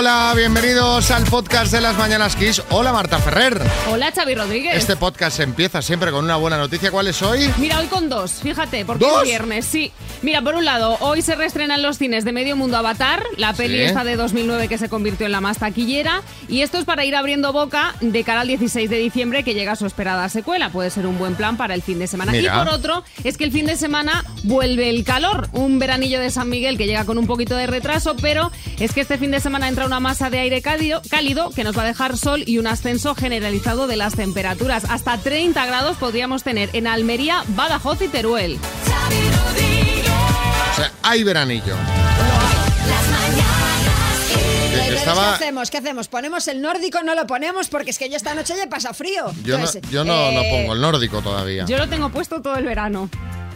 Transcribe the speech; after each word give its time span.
Hola, 0.00 0.32
bienvenidos 0.36 1.10
al 1.10 1.24
podcast 1.24 1.72
de 1.72 1.80
las 1.80 1.98
Mañanas 1.98 2.36
Kiss. 2.36 2.62
Hola, 2.70 2.92
Marta 2.92 3.18
Ferrer. 3.18 3.60
Hola, 3.90 4.12
Xavi 4.14 4.36
Rodríguez. 4.36 4.76
Este 4.76 4.94
podcast 4.94 5.40
empieza 5.40 5.82
siempre 5.82 6.12
con 6.12 6.24
una 6.24 6.36
buena 6.36 6.56
noticia. 6.56 6.92
¿Cuál 6.92 7.08
es 7.08 7.20
hoy? 7.20 7.50
Mira, 7.58 7.80
hoy 7.80 7.86
con 7.86 8.08
dos, 8.08 8.34
fíjate, 8.34 8.84
porque 8.84 9.04
¿Dos? 9.04 9.22
es 9.24 9.28
viernes, 9.28 9.64
sí. 9.66 9.90
Mira, 10.22 10.40
por 10.40 10.54
un 10.54 10.64
lado, 10.64 10.96
hoy 11.00 11.20
se 11.20 11.34
reestrenan 11.34 11.82
los 11.82 11.98
cines 11.98 12.24
de 12.24 12.30
Medio 12.30 12.54
Mundo 12.54 12.76
Avatar, 12.76 13.24
la 13.38 13.54
peli 13.54 13.78
Sí. 13.78 13.82
esta 13.86 14.04
de 14.04 14.14
2009 14.14 14.68
que 14.68 14.78
se 14.78 14.88
convirtió 14.88 15.26
en 15.26 15.32
la 15.32 15.40
más 15.40 15.58
taquillera, 15.58 16.22
y 16.48 16.62
esto 16.62 16.78
es 16.78 16.84
para 16.84 17.04
ir 17.04 17.16
abriendo 17.16 17.52
boca 17.52 17.96
de 18.00 18.22
cara 18.22 18.42
al 18.42 18.46
16 18.46 18.88
de 18.88 18.98
diciembre 18.98 19.42
que 19.42 19.54
llega 19.54 19.74
su 19.74 19.84
esperada 19.84 20.28
secuela. 20.28 20.70
Puede 20.70 20.90
ser 20.90 21.06
un 21.08 21.18
buen 21.18 21.34
plan 21.34 21.56
para 21.56 21.74
el 21.74 21.82
fin 21.82 21.98
de 21.98 22.06
semana. 22.06 22.30
Mira. 22.30 22.54
Y 22.54 22.56
por 22.64 22.68
otro, 22.72 23.02
es 23.24 23.36
que 23.36 23.42
el 23.42 23.50
fin 23.50 23.66
de 23.66 23.74
semana 23.74 24.24
vuelve 24.44 24.90
el 24.90 25.02
calor, 25.02 25.48
un 25.54 25.80
veranillo 25.80 26.20
de 26.20 26.30
San 26.30 26.48
Miguel 26.48 26.78
que 26.78 26.86
llega 26.86 27.04
con 27.04 27.18
un 27.18 27.26
poquito 27.26 27.56
de 27.56 27.66
retraso, 27.66 28.14
pero 28.22 28.52
es 28.78 28.92
que 28.92 29.00
este 29.00 29.18
fin 29.18 29.32
de 29.32 29.40
semana 29.40 29.66
entra 29.66 29.87
una 29.88 30.00
masa 30.00 30.28
de 30.28 30.38
aire 30.38 30.60
cálido, 30.60 31.00
cálido 31.08 31.48
que 31.50 31.64
nos 31.64 31.76
va 31.76 31.82
a 31.82 31.86
dejar 31.86 32.18
sol 32.18 32.44
y 32.46 32.58
un 32.58 32.66
ascenso 32.66 33.14
generalizado 33.14 33.86
de 33.86 33.96
las 33.96 34.14
temperaturas. 34.14 34.84
Hasta 34.90 35.16
30 35.16 35.64
grados 35.64 35.96
podríamos 35.96 36.42
tener 36.42 36.68
en 36.74 36.86
Almería, 36.86 37.42
Badajoz 37.48 38.02
y 38.02 38.08
Teruel. 38.08 38.58
O 40.72 40.76
sea, 40.76 40.92
hay 41.02 41.24
veranillo. 41.24 41.74
¿qué 45.14 45.24
hacemos? 45.34 45.70
¿Qué 45.70 45.78
hacemos? 45.78 46.08
¿Ponemos 46.08 46.46
el 46.48 46.60
nórdico? 46.60 47.02
No 47.02 47.14
lo 47.14 47.26
ponemos 47.26 47.68
porque 47.68 47.90
es 47.90 47.98
que 47.98 48.10
yo 48.10 48.16
esta 48.16 48.34
noche 48.34 48.54
ya 48.58 48.68
pasa 48.68 48.92
frío. 48.92 49.32
Yo 49.42 49.56
no, 49.56 49.64
yo 49.90 50.04
no, 50.04 50.32
no 50.32 50.42
eh, 50.42 50.50
pongo 50.50 50.74
el 50.74 50.82
nórdico 50.82 51.22
todavía. 51.22 51.64
Yo 51.64 51.78
lo 51.78 51.88
tengo 51.88 52.10
puesto 52.10 52.42
todo 52.42 52.56
el 52.56 52.64
verano. 52.66 53.08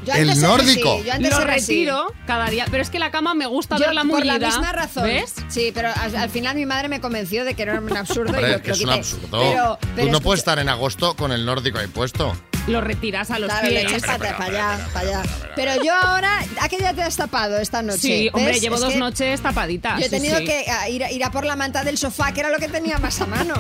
Yo 0.04 0.12
el 0.14 0.28
antes 0.30 0.38
nórdico. 0.42 0.94
así, 0.94 1.04
yo 1.06 1.12
antes 1.12 1.30
Lo 1.30 1.40
retiro 1.44 2.12
cada 2.26 2.48
día, 2.50 2.66
pero 2.70 2.82
es 2.82 2.90
que 2.90 2.98
la 2.98 3.10
cama 3.10 3.34
me 3.34 3.46
gusta 3.46 3.76
Yo, 3.76 3.86
verla 3.86 4.02
por 4.02 4.10
mullida. 4.20 4.38
la 4.38 4.46
misma 4.48 4.72
razón. 4.72 5.04
¿Ves? 5.04 5.34
Sí, 5.48 5.70
pero 5.74 5.90
al, 5.94 6.14
al 6.16 6.30
final 6.30 6.56
mi 6.56 6.66
madre 6.66 6.88
me 6.88 7.00
convenció 7.00 7.44
de 7.44 7.54
que 7.54 7.62
era 7.62 7.78
un 7.80 7.96
absurdo 7.96 8.32
y 8.32 8.36
Hombre, 8.36 8.60
que 8.62 8.68
lo 8.68 8.74
es 8.74 8.80
un 8.82 8.90
absurdo. 8.90 9.28
Pero, 9.40 9.78
Tú 9.80 9.86
pero 9.94 10.06
no 10.06 10.12
escucha- 10.12 10.20
puedes 10.24 10.38
estar 10.40 10.58
en 10.58 10.68
agosto 10.68 11.14
con 11.16 11.32
el 11.32 11.44
nórdico 11.46 11.78
ahí 11.78 11.86
puesto. 11.86 12.36
Lo 12.68 12.80
retiras 12.80 13.28
a 13.32 13.40
los 13.40 13.50
Claro, 13.50 13.66
le 13.68 13.80
pies. 13.80 13.92
echas 13.92 14.02
para, 14.18 14.36
para 14.36 14.44
allá, 14.76 14.88
para 14.92 15.08
allá. 15.08 15.22
Pero 15.56 15.82
yo 15.82 15.92
ahora, 15.94 16.44
¿a 16.60 16.68
qué 16.68 16.78
día 16.78 16.94
te 16.94 17.02
has 17.02 17.16
tapado 17.16 17.58
esta 17.58 17.82
noche? 17.82 17.98
Sí, 17.98 18.30
hombre, 18.32 18.52
¿Ves? 18.52 18.62
llevo 18.62 18.76
Es 18.76 18.80
dos 18.82 18.94
noches 18.94 19.40
tapaditas. 19.40 19.98
Yo 19.98 20.06
he 20.06 20.08
sí, 20.08 20.10
tenido 20.14 20.38
sí. 20.38 20.44
que 20.44 20.64
ah, 20.70 20.88
ir, 20.88 21.02
a- 21.02 21.10
ir 21.10 21.24
a 21.24 21.32
por 21.32 21.44
la 21.44 21.56
manta 21.56 21.82
del 21.82 21.98
sofá, 21.98 22.32
que 22.32 22.38
era 22.38 22.50
lo 22.50 22.58
que 22.58 22.68
tenía 22.68 22.98
más 22.98 23.20
a 23.20 23.26
mano. 23.26 23.54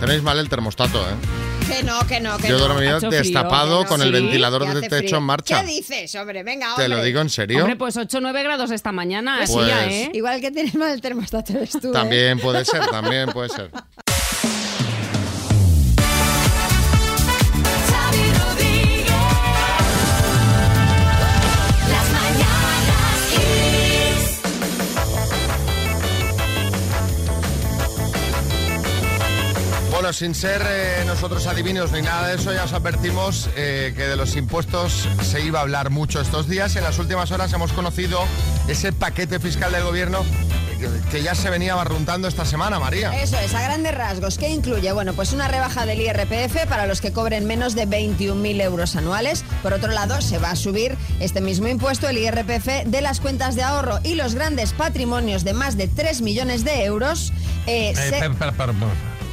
Tenéis 0.00 0.22
mal 0.22 0.38
el 0.38 0.48
termostato, 0.48 0.98
¿eh? 1.06 1.12
Que 1.68 1.82
no, 1.82 2.06
que 2.06 2.20
no, 2.20 2.36
que 2.38 2.48
Yo 2.48 2.56
he 2.56 2.60
no. 2.60 2.68
dormido 2.68 2.98
frío, 2.98 3.10
destapado 3.10 3.82
no. 3.82 3.88
con 3.88 4.00
el 4.00 4.08
Sí, 4.08 4.12
ventilador 4.14 4.62
Que 4.62 4.66
de 4.72 4.78
hace 4.78 4.88
techo 4.88 4.98
frío. 5.08 5.18
en 5.18 5.22
marcha. 5.24 5.60
¿Qué 5.60 5.66
dices, 5.66 6.14
hombre? 6.14 6.42
Venga, 6.42 6.66
Te 6.76 6.82
hombre. 6.84 6.88
lo 6.98 7.02
digo 7.04 7.20
en 7.20 7.28
serio. 7.30 7.58
Hombre, 7.60 7.76
pues 7.76 7.96
8 7.96 8.18
o 8.18 8.20
9 8.20 8.42
grados 8.44 8.70
esta 8.70 8.92
mañana, 8.92 9.42
así 9.42 9.52
Pues- 9.54 9.66
ya, 9.68 9.86
¿eh? 9.86 10.10
Igual 10.14 10.40
que 10.40 10.50
tienes 10.52 10.74
mal 10.76 10.92
el 10.92 11.00
termostato 11.00 11.52
eres 11.54 11.72
tú. 11.72 11.88
¿eh? 11.88 11.92
También 11.92 12.38
puede 12.38 12.64
ser, 12.64 12.86
también 12.86 13.30
puede 13.30 13.48
ser. 13.48 13.70
Bueno, 30.06 30.18
sin 30.18 30.36
ser 30.36 30.62
eh, 30.64 31.02
nosotros 31.04 31.48
adivinos 31.48 31.90
ni 31.90 32.00
nada 32.00 32.28
de 32.28 32.36
eso, 32.36 32.52
ya 32.52 32.62
os 32.62 32.72
advertimos 32.72 33.50
eh, 33.56 33.92
que 33.96 34.04
de 34.06 34.14
los 34.14 34.36
impuestos 34.36 35.08
se 35.20 35.40
iba 35.40 35.58
a 35.58 35.62
hablar 35.62 35.90
mucho 35.90 36.20
estos 36.20 36.48
días. 36.48 36.76
En 36.76 36.84
las 36.84 37.00
últimas 37.00 37.32
horas 37.32 37.52
hemos 37.52 37.72
conocido 37.72 38.20
ese 38.68 38.92
paquete 38.92 39.40
fiscal 39.40 39.72
del 39.72 39.82
gobierno 39.82 40.24
que, 41.10 41.24
ya 41.24 41.34
se 41.34 41.50
venía 41.50 41.74
barruntando 41.74 42.28
esta 42.28 42.44
semana, 42.44 42.78
María. 42.78 43.20
Eso 43.20 43.36
es, 43.40 43.52
a 43.52 43.62
grandes 43.62 43.96
rasgos. 43.96 44.38
¿Qué 44.38 44.48
incluye? 44.48 44.92
Bueno, 44.92 45.12
pues 45.12 45.32
una 45.32 45.48
rebaja 45.48 45.86
del 45.86 46.00
IRPF 46.00 46.66
para 46.68 46.86
los 46.86 47.00
que 47.00 47.12
cobren 47.12 47.44
menos 47.44 47.74
de 47.74 47.88
21.000 47.88 48.62
euros 48.62 48.94
anuales. 48.94 49.44
Por 49.60 49.72
otro 49.72 49.90
lado, 49.90 50.20
se 50.20 50.38
va 50.38 50.52
a 50.52 50.56
subir 50.56 50.96
este 51.18 51.40
mismo 51.40 51.66
impuesto, 51.66 52.08
el 52.08 52.18
IRPF, 52.18 52.84
de 52.86 53.00
las 53.00 53.18
cuentas 53.18 53.56
de 53.56 53.64
ahorro 53.64 53.98
y 54.04 54.14
los 54.14 54.36
grandes 54.36 54.72
patrimonios 54.72 55.42
de 55.42 55.52
más 55.52 55.76
de 55.76 55.88
3 55.88 56.20
millones 56.20 56.62
de 56.62 56.84
euros. 56.84 57.32
eh, 57.66 57.90
Eh, 57.90 58.10
se- 58.10 58.20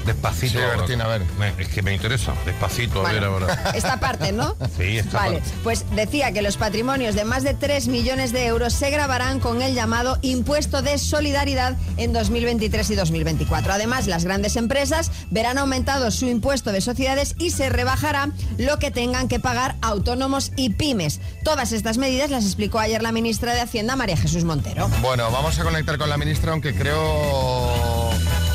Despacito. 0.05 0.59
Sí, 0.87 0.93
a 0.99 1.07
ver. 1.07 1.21
Me- 1.39 1.53
es 1.57 1.67
que 1.69 1.81
me 1.81 1.93
interesa. 1.93 2.33
Despacito, 2.45 3.05
a 3.05 3.11
ver 3.11 3.23
ahora. 3.23 3.71
Esta 3.75 3.99
parte, 3.99 4.31
¿no? 4.31 4.55
Sí, 4.77 4.97
esta 4.97 5.17
Vale, 5.19 5.37
parte. 5.39 5.53
pues 5.63 5.85
decía 5.95 6.31
que 6.31 6.41
los 6.41 6.57
patrimonios 6.57 7.15
de 7.15 7.25
más 7.25 7.43
de 7.43 7.53
3 7.53 7.87
millones 7.87 8.31
de 8.33 8.45
euros 8.45 8.73
se 8.73 8.89
grabarán 8.89 9.39
con 9.39 9.61
el 9.61 9.73
llamado 9.73 10.17
impuesto 10.21 10.81
de 10.81 10.97
solidaridad 10.97 11.77
en 11.97 12.13
2023 12.13 12.89
y 12.91 12.95
2024. 12.95 13.73
Además, 13.73 14.07
las 14.07 14.25
grandes 14.25 14.55
empresas 14.55 15.11
verán 15.29 15.57
aumentado 15.57 16.11
su 16.11 16.25
impuesto 16.27 16.71
de 16.71 16.81
sociedades 16.81 17.35
y 17.39 17.51
se 17.51 17.69
rebajará 17.69 18.29
lo 18.57 18.79
que 18.79 18.91
tengan 18.91 19.27
que 19.27 19.39
pagar 19.39 19.75
autónomos 19.81 20.51
y 20.55 20.71
pymes. 20.71 21.19
Todas 21.43 21.71
estas 21.71 21.97
medidas 21.97 22.29
las 22.29 22.45
explicó 22.45 22.79
ayer 22.79 23.01
la 23.01 23.11
ministra 23.11 23.53
de 23.53 23.61
Hacienda, 23.61 23.95
María 23.95 24.17
Jesús 24.17 24.43
Montero. 24.43 24.89
Bueno, 25.01 25.31
vamos 25.31 25.57
a 25.59 25.63
conectar 25.63 25.97
con 25.97 26.09
la 26.09 26.17
ministra, 26.17 26.51
aunque 26.51 26.73
creo 26.75 28.02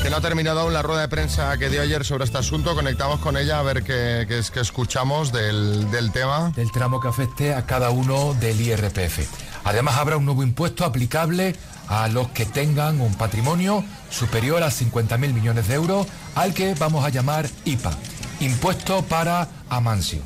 que 0.01 0.09
no 0.09 0.17
ha 0.17 0.21
terminado 0.21 0.61
aún 0.61 0.73
la 0.73 0.81
rueda 0.81 1.01
de 1.01 1.07
prensa 1.07 1.57
que 1.57 1.69
dio 1.69 1.81
ayer 1.81 2.05
sobre 2.05 2.23
este 2.25 2.37
asunto. 2.37 2.73
Conectamos 2.75 3.19
con 3.19 3.37
ella 3.37 3.59
a 3.59 3.63
ver 3.63 3.83
qué, 3.83 4.25
es 4.29 4.51
que 4.51 4.61
escuchamos 4.61 5.31
del, 5.31 5.91
del 5.91 6.11
tema. 6.11 6.51
del 6.55 6.71
tramo 6.71 6.99
que 6.99 7.07
afecte 7.07 7.53
a 7.53 7.65
cada 7.65 7.89
uno 7.89 8.33
del 8.35 8.59
IRPF. 8.61 9.19
Además 9.65 9.97
habrá 9.97 10.17
un 10.17 10.25
nuevo 10.25 10.43
impuesto 10.43 10.85
aplicable 10.85 11.55
a 11.87 12.07
los 12.07 12.29
que 12.29 12.45
tengan 12.45 13.01
un 13.01 13.15
patrimonio 13.15 13.83
superior 14.09 14.63
a 14.63 14.69
50.000 14.69 15.17
millones 15.33 15.67
de 15.67 15.73
euros, 15.73 16.07
al 16.35 16.53
que 16.53 16.75
vamos 16.75 17.03
a 17.03 17.09
llamar 17.09 17.49
IPA, 17.65 17.91
Impuesto 18.39 19.03
para 19.03 19.49
Amancio. 19.69 20.21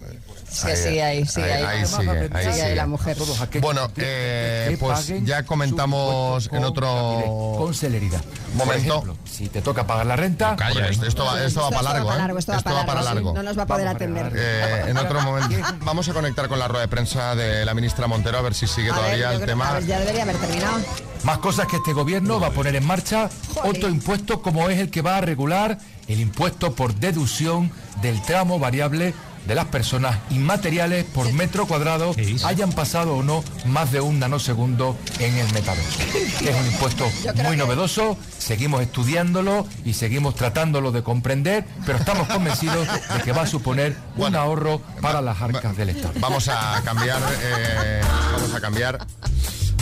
Sí, 0.51 0.69
sí, 0.77 1.01
ahí, 1.01 1.27
sí, 1.27 1.41
ahí, 1.41 1.51
ahí. 1.51 1.63
ahí 1.65 1.79
ahí 1.81 1.87
Sigue 1.87 2.31
ahí 2.37 2.53
sigue. 2.53 2.75
la 2.77 2.87
mujer. 2.87 3.17
Bueno, 3.61 3.91
eh, 3.97 4.67
que 4.71 4.77
pues 4.79 5.13
ya 5.25 5.43
comentamos 5.45 6.49
en 6.53 6.65
otro 6.65 7.55
con 7.59 7.75
celeridad. 7.75 8.23
Por 8.23 8.67
momento. 8.67 8.89
ejemplo, 8.95 9.17
si 9.25 9.49
te 9.49 9.63
toca 9.63 9.87
pagar 9.87 10.07
la 10.07 10.17
renta, 10.17 10.55
Calla, 10.57 10.73
Porque 10.75 10.89
¿eh? 10.89 10.93
esto, 10.93 11.07
esto 11.07 11.25
va, 11.25 11.43
esto 11.45 11.61
va 11.63 11.71
para 11.71 11.83
largo, 11.83 12.13
¿eh? 12.13 12.39
Esto 12.39 12.53
va 12.73 12.87
para 12.87 13.03
largo, 13.03 13.31
sí. 13.31 13.35
No 13.37 13.43
nos 13.43 13.59
va 13.59 13.63
a 13.63 13.67
poder 13.67 13.87
Vamos 13.87 14.01
a 14.01 14.05
atender. 14.05 14.33
Eh, 14.37 14.85
en 14.89 14.97
otro 14.97 15.21
momento 15.23 15.57
vamos 15.85 16.09
a 16.09 16.13
conectar 16.13 16.49
con 16.49 16.59
la 16.59 16.69
rueda 16.69 16.83
de 16.83 16.89
prensa 16.89 17.35
de 17.35 17.65
la 17.65 17.75
ministra 17.75 18.07
Montero 18.07 18.39
a 18.39 18.43
ver 18.43 18.55
si 18.55 18.67
sigue 18.67 18.91
A 18.91 18.93
ver, 18.95 19.01
todavía 19.03 19.25
yo 19.27 19.31
el 19.33 19.37
creo- 19.39 19.47
tema. 19.49 19.73
ver, 19.73 19.87
ya 19.87 19.99
debería 19.99 20.23
haber 20.23 20.37
terminado. 20.37 20.79
Más 21.25 21.39
cosas 21.39 21.67
que 21.67 21.77
este 21.77 21.93
gobierno 21.93 22.39
va 22.39 22.49
a 22.49 22.51
poner 22.51 22.77
en 22.77 22.87
marcha. 22.87 23.31
Otro 23.65 23.89
impuesto 23.89 24.43
como 24.43 24.69
es 24.69 24.79
el 24.79 24.91
que 24.91 25.03
va 25.03 25.17
a 25.17 25.21
regular 25.21 25.79
el 26.07 26.21
impuesto 26.21 26.75
por 26.75 26.95
deducción 26.95 27.73
del 28.03 28.21
tramo 28.23 28.59
variable 28.59 29.15
de 29.47 29.55
las 29.55 29.67
personas 29.67 30.19
inmateriales 30.31 31.05
por 31.05 31.31
metro 31.33 31.67
cuadrado 31.67 32.15
hayan 32.45 32.73
pasado 32.73 33.17
o 33.17 33.23
no 33.23 33.45
más 33.67 33.93
de 33.93 34.01
un 34.01 34.19
nanosegundo 34.19 34.97
en 35.19 35.37
el 35.37 35.53
metaverso. 35.53 36.01
Es 36.45 36.57
un 36.57 36.67
impuesto 36.67 37.07
muy 37.43 37.57
novedoso, 37.57 38.19
seguimos 38.39 38.83
estudiándolo 38.83 39.67
y 39.85 39.95
seguimos 39.95 40.35
tratándolo 40.35 40.93
de 40.93 41.03
comprender, 41.03 41.65
pero 41.87 41.99
estamos 41.99 42.29
convencidos 42.29 42.87
de 42.89 43.23
que 43.23 43.33
va 43.33 43.43
a 43.43 43.47
suponer 43.47 43.97
un 44.17 44.35
ahorro 44.35 44.81
para 45.01 45.21
las 45.21 45.41
arcas 45.41 45.77
del 45.77 45.91
Estado. 45.91 46.15
Vamos 46.21 46.49
a 46.49 46.83
cambiar, 46.85 47.23
eh, 47.41 48.01
vamos 48.33 48.55
a 48.55 48.61
cambiar. 48.61 49.07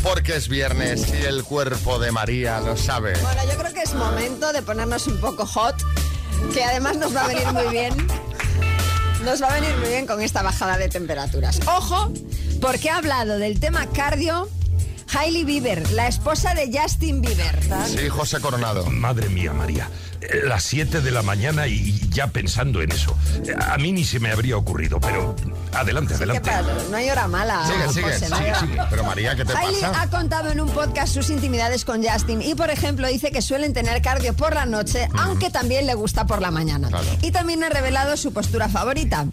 Porque 0.02 0.36
es 0.36 0.48
viernes 0.48 1.06
y 1.14 1.24
el 1.24 1.44
cuerpo 1.44 1.98
de 1.98 2.10
María 2.10 2.60
lo 2.60 2.76
sabe. 2.76 3.12
Bueno, 3.20 3.42
yo 3.50 3.56
creo 3.56 3.72
que 3.72 3.82
es 3.82 3.94
momento 3.94 4.52
de 4.52 4.62
ponernos 4.62 5.06
un 5.06 5.20
poco 5.20 5.46
hot, 5.46 5.76
que 6.52 6.64
además 6.64 6.96
nos 6.96 7.14
va 7.14 7.24
a 7.24 7.28
venir 7.28 7.46
muy 7.52 7.68
bien. 7.70 7.94
Nos 9.24 9.40
va 9.40 9.48
a 9.48 9.60
venir 9.60 9.76
muy 9.76 9.88
bien 9.88 10.06
con 10.06 10.20
esta 10.20 10.42
bajada 10.42 10.76
de 10.76 10.88
temperaturas. 10.88 11.60
Ojo, 11.66 12.12
porque 12.60 12.90
ha 12.90 12.96
hablado 12.96 13.38
del 13.38 13.60
tema 13.60 13.86
cardio 13.86 14.48
Hailey 15.14 15.44
Bieber, 15.44 15.90
la 15.92 16.08
esposa 16.08 16.54
de 16.54 16.70
Justin 16.72 17.20
Bieber. 17.20 17.58
Sí, 17.86 18.08
José 18.08 18.40
Coronado. 18.40 18.86
Madre 18.86 19.28
mía, 19.28 19.52
María. 19.52 19.88
Eh, 20.20 20.42
Las 20.44 20.62
7 20.64 21.00
de 21.00 21.10
la 21.10 21.22
mañana 21.22 21.66
y 21.66 21.98
ya 22.10 22.28
pensando 22.28 22.80
en 22.80 22.92
eso. 22.92 23.16
Eh, 23.46 23.54
A 23.58 23.76
mí 23.78 23.92
ni 23.92 24.04
se 24.04 24.20
me 24.20 24.30
habría 24.30 24.56
ocurrido, 24.56 25.00
pero 25.00 25.34
adelante, 25.72 26.14
¿Qué 26.16 26.24
adelante. 26.24 26.50
No 26.90 26.96
hay 26.96 27.10
hora 27.10 27.28
mala. 27.28 27.66
Sigue, 27.66 27.88
sigue, 27.92 28.28
no 28.30 28.36
sigue, 28.38 28.54
sigue. 28.60 28.78
Pero 28.88 29.04
María, 29.04 29.34
¿qué 29.36 29.44
te 29.44 29.52
Hailey 29.56 29.80
pasa? 29.82 30.02
ha 30.02 30.10
contado 30.10 30.50
en 30.50 30.60
un 30.60 30.70
podcast 30.70 31.12
sus 31.12 31.28
intimidades 31.30 31.84
con 31.84 32.02
Justin 32.04 32.40
y, 32.40 32.54
por 32.54 32.70
ejemplo, 32.70 33.06
dice 33.08 33.30
que 33.32 33.42
suelen 33.42 33.72
tener 33.74 34.00
cardio 34.00 34.34
por 34.34 34.54
la 34.54 34.64
noche, 34.66 35.08
aunque 35.18 35.50
también 35.50 35.86
le 35.86 35.94
gusta 35.94 36.24
por 36.26 36.40
la 36.40 36.50
mañana. 36.50 36.88
Claro. 36.88 37.04
Y 37.20 37.32
también 37.32 37.62
ha 37.64 37.68
revelado 37.68 38.16
su 38.16 38.32
postura 38.32 38.68
favorita. 38.68 39.26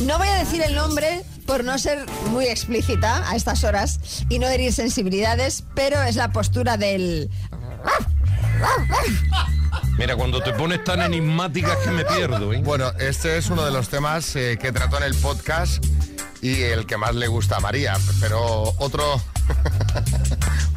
No 0.00 0.18
voy 0.18 0.28
a 0.28 0.34
decir 0.36 0.62
el 0.62 0.74
nombre 0.74 1.22
por 1.46 1.64
no 1.64 1.78
ser 1.78 2.06
muy 2.30 2.46
explícita 2.46 3.28
a 3.30 3.36
estas 3.36 3.62
horas 3.64 4.24
y 4.28 4.38
no 4.38 4.48
herir 4.48 4.72
sensibilidades, 4.72 5.64
pero 5.74 6.02
es 6.02 6.16
la 6.16 6.32
postura 6.32 6.76
del... 6.76 7.30
Mira, 9.98 10.16
cuando 10.16 10.42
te 10.42 10.52
pones 10.54 10.82
tan 10.84 11.02
enigmática 11.02 11.74
es 11.74 11.78
que 11.80 11.90
me 11.90 12.04
pierdo, 12.04 12.52
¿eh? 12.52 12.60
Bueno, 12.64 12.90
este 12.98 13.36
es 13.36 13.50
uno 13.50 13.64
de 13.64 13.70
los 13.70 13.88
temas 13.88 14.34
eh, 14.36 14.58
que 14.60 14.72
trató 14.72 14.96
en 14.96 15.04
el 15.04 15.14
podcast 15.14 15.84
y 16.40 16.62
el 16.62 16.86
que 16.86 16.96
más 16.96 17.14
le 17.14 17.28
gusta 17.28 17.56
a 17.56 17.60
María. 17.60 17.96
Pero 18.20 18.74
otro, 18.78 19.20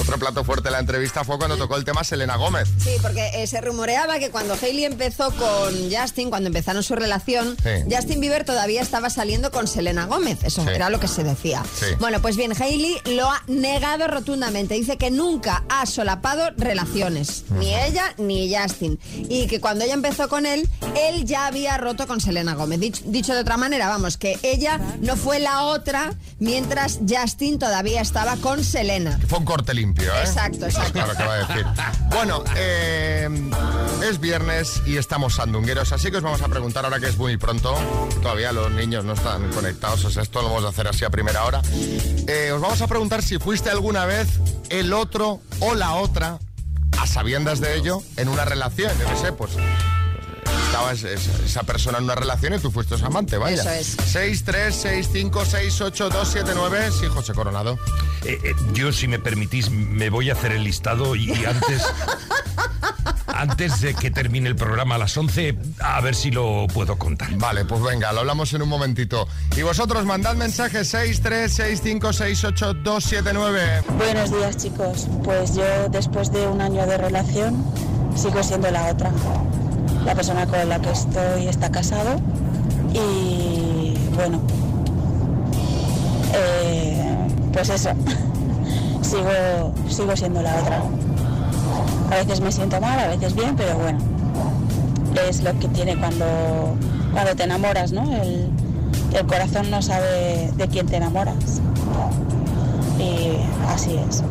otro 0.05 0.19
plato 0.19 0.43
fuerte 0.43 0.69
de 0.69 0.71
la 0.73 0.79
entrevista 0.79 1.23
fue 1.23 1.37
cuando 1.37 1.57
tocó 1.57 1.75
el 1.77 1.83
tema 1.83 2.03
Selena 2.03 2.35
Gómez. 2.35 2.69
Sí, 2.79 2.91
porque 3.01 3.29
eh, 3.35 3.47
se 3.47 3.59
rumoreaba 3.61 4.19
que 4.19 4.29
cuando 4.29 4.53
Hailey 4.61 4.85
empezó 4.85 5.31
con 5.31 5.73
Justin, 5.91 6.29
cuando 6.29 6.47
empezaron 6.47 6.83
su 6.83 6.95
relación, 6.95 7.57
Sí. 7.63 7.69
Justin 7.93 8.19
Bieber 8.21 8.45
todavía 8.45 8.81
estaba 8.81 9.09
saliendo 9.09 9.51
con 9.51 9.67
Selena 9.67 10.05
Gómez. 10.05 10.39
Eso 10.43 10.63
Sí. 10.63 10.69
era 10.73 10.89
lo 10.89 10.99
que 10.99 11.07
se 11.07 11.23
decía. 11.23 11.63
Sí. 11.79 11.87
Bueno, 11.99 12.21
pues 12.21 12.37
bien, 12.37 12.53
Hailey 12.59 12.97
lo 13.15 13.29
ha 13.31 13.41
negado 13.47 14.07
rotundamente. 14.07 14.75
Dice 14.75 14.97
que 14.97 15.09
nunca 15.11 15.63
ha 15.69 15.85
solapado 15.87 16.51
relaciones, 16.57 17.45
ni 17.49 17.73
ella 17.73 18.13
ni 18.17 18.53
Justin. 18.55 18.99
Y 19.29 19.47
que 19.47 19.59
cuando 19.59 19.85
ella 19.85 19.93
empezó 19.95 20.29
con 20.29 20.45
él, 20.45 20.69
él 20.95 21.25
ya 21.25 21.47
había 21.47 21.77
roto 21.77 22.05
con 22.05 22.21
Selena 22.21 22.53
Gómez. 22.53 22.79
Dich- 22.79 23.01
dicho 23.05 23.33
de 23.33 23.39
otra 23.41 23.57
manera, 23.57 23.89
vamos, 23.89 24.17
que 24.17 24.37
ella 24.43 24.79
no 25.01 25.15
fue 25.15 25.39
la 25.39 25.63
otra 25.63 26.13
mientras 26.39 26.99
Justin 27.09 27.57
todavía 27.59 28.01
estaba 28.01 28.35
con 28.37 28.63
Selena. 28.63 29.19
Fue 29.27 29.39
un 29.39 29.45
corte 29.45 29.73
limpio, 29.73 29.94
¿eh? 30.03 30.21
Exacto, 30.21 30.65
exacto. 30.65 30.93
Claro 30.93 31.13
que 31.15 31.23
va 31.23 31.33
a 31.33 31.45
decir. 31.45 31.65
Bueno, 32.09 32.43
eh, 32.55 33.29
es 34.07 34.19
viernes 34.19 34.81
y 34.85 34.97
estamos 34.97 35.35
sandungueros, 35.35 35.91
así 35.91 36.11
que 36.11 36.17
os 36.17 36.23
vamos 36.23 36.41
a 36.41 36.47
preguntar 36.47 36.85
ahora 36.85 36.99
que 36.99 37.07
es 37.07 37.17
muy 37.17 37.37
pronto. 37.37 37.75
Todavía 38.21 38.51
los 38.51 38.71
niños 38.71 39.03
no 39.05 39.13
están 39.13 39.51
conectados, 39.51 40.03
o 40.05 40.09
sea, 40.09 40.23
esto 40.23 40.41
lo 40.41 40.49
vamos 40.49 40.65
a 40.65 40.69
hacer 40.69 40.87
así 40.87 41.05
a 41.05 41.09
primera 41.09 41.43
hora. 41.45 41.61
Eh, 42.27 42.51
os 42.53 42.61
vamos 42.61 42.81
a 42.81 42.87
preguntar 42.87 43.21
si 43.23 43.37
fuiste 43.37 43.69
alguna 43.69 44.05
vez 44.05 44.27
el 44.69 44.93
otro 44.93 45.41
o 45.59 45.75
la 45.75 45.93
otra 45.95 46.39
a 46.99 47.07
sabiendas 47.07 47.59
de 47.59 47.75
ello 47.75 48.01
en 48.17 48.29
una 48.29 48.45
relación. 48.45 48.91
Yo 48.99 49.07
qué 49.07 49.15
sé, 49.17 49.31
pues. 49.31 49.51
Estaba 50.75 50.91
esa 50.91 51.63
persona 51.63 51.99
en 51.99 52.03
una 52.03 52.15
relación 52.15 52.53
y 52.53 52.59
tú 52.59 52.69
fuiste 52.69 52.97
su 52.97 53.05
amante, 53.05 53.37
vaya. 53.37 53.61
Eso 53.61 53.69
es. 53.69 53.95
6, 54.11 54.43
3, 54.43 54.75
6, 54.75 55.09
5, 55.09 55.45
6, 55.45 55.81
8, 55.81 56.09
2, 56.09 56.29
7, 56.29 56.51
9. 56.53 56.89
Sí, 56.99 57.05
José 57.07 57.33
Coronado. 57.33 57.79
Eh, 58.25 58.37
eh, 58.43 58.53
yo, 58.73 58.91
si 58.91 59.07
me 59.07 59.17
permitís, 59.17 59.69
me 59.69 60.09
voy 60.09 60.31
a 60.31 60.33
hacer 60.33 60.51
el 60.51 60.65
listado 60.65 61.15
y, 61.15 61.31
y 61.31 61.45
antes, 61.45 61.79
antes 63.27 63.79
de 63.79 63.93
que 63.93 64.11
termine 64.11 64.49
el 64.49 64.57
programa 64.57 64.95
a 64.95 64.97
las 64.97 65.15
11, 65.15 65.57
a 65.79 66.01
ver 66.01 66.13
si 66.13 66.29
lo 66.29 66.67
puedo 66.73 66.97
contar. 66.97 67.29
Vale, 67.37 67.63
pues 67.63 67.81
venga, 67.81 68.11
lo 68.11 68.19
hablamos 68.19 68.53
en 68.53 68.61
un 68.61 68.67
momentito. 68.67 69.29
Y 69.55 69.61
vosotros 69.61 70.03
mandad 70.03 70.35
mensajes 70.35 70.93
636568279. 70.93 73.81
Buenos 73.97 74.29
días 74.29 74.57
chicos, 74.57 75.07
pues 75.23 75.55
yo 75.55 75.87
después 75.87 76.33
de 76.33 76.45
un 76.47 76.59
año 76.59 76.85
de 76.85 76.97
relación 76.97 77.63
sigo 78.17 78.43
siendo 78.43 78.69
la 78.71 78.87
otra. 78.87 79.13
La 80.05 80.13
persona 80.13 80.45
con 80.45 80.69
la 80.69 80.79
que 80.79 80.91
estoy 80.91 81.47
está 81.47 81.69
casado 81.71 82.19
y 82.93 83.93
bueno, 84.15 84.39
eh, 86.33 87.27
pues 87.51 87.69
eso, 87.69 87.89
sigo, 89.01 89.73
sigo 89.89 90.15
siendo 90.15 90.41
la 90.41 90.55
otra. 90.55 90.81
A 92.11 92.15
veces 92.15 92.39
me 92.39 92.51
siento 92.51 92.79
mal, 92.79 92.99
a 92.99 93.07
veces 93.07 93.35
bien, 93.35 93.55
pero 93.55 93.77
bueno, 93.77 93.99
es 95.27 95.43
lo 95.43 95.57
que 95.59 95.67
tiene 95.69 95.97
cuando, 95.97 96.25
cuando 97.11 97.35
te 97.35 97.43
enamoras, 97.43 97.91
¿no? 97.91 98.03
El, 98.15 98.49
el 99.13 99.25
corazón 99.25 99.71
no 99.71 99.81
sabe 99.81 100.51
de 100.55 100.67
quién 100.67 100.85
te 100.85 100.97
enamoras. 100.97 101.61
Y 102.99 103.37
así 103.67 103.95
es. 104.09 104.23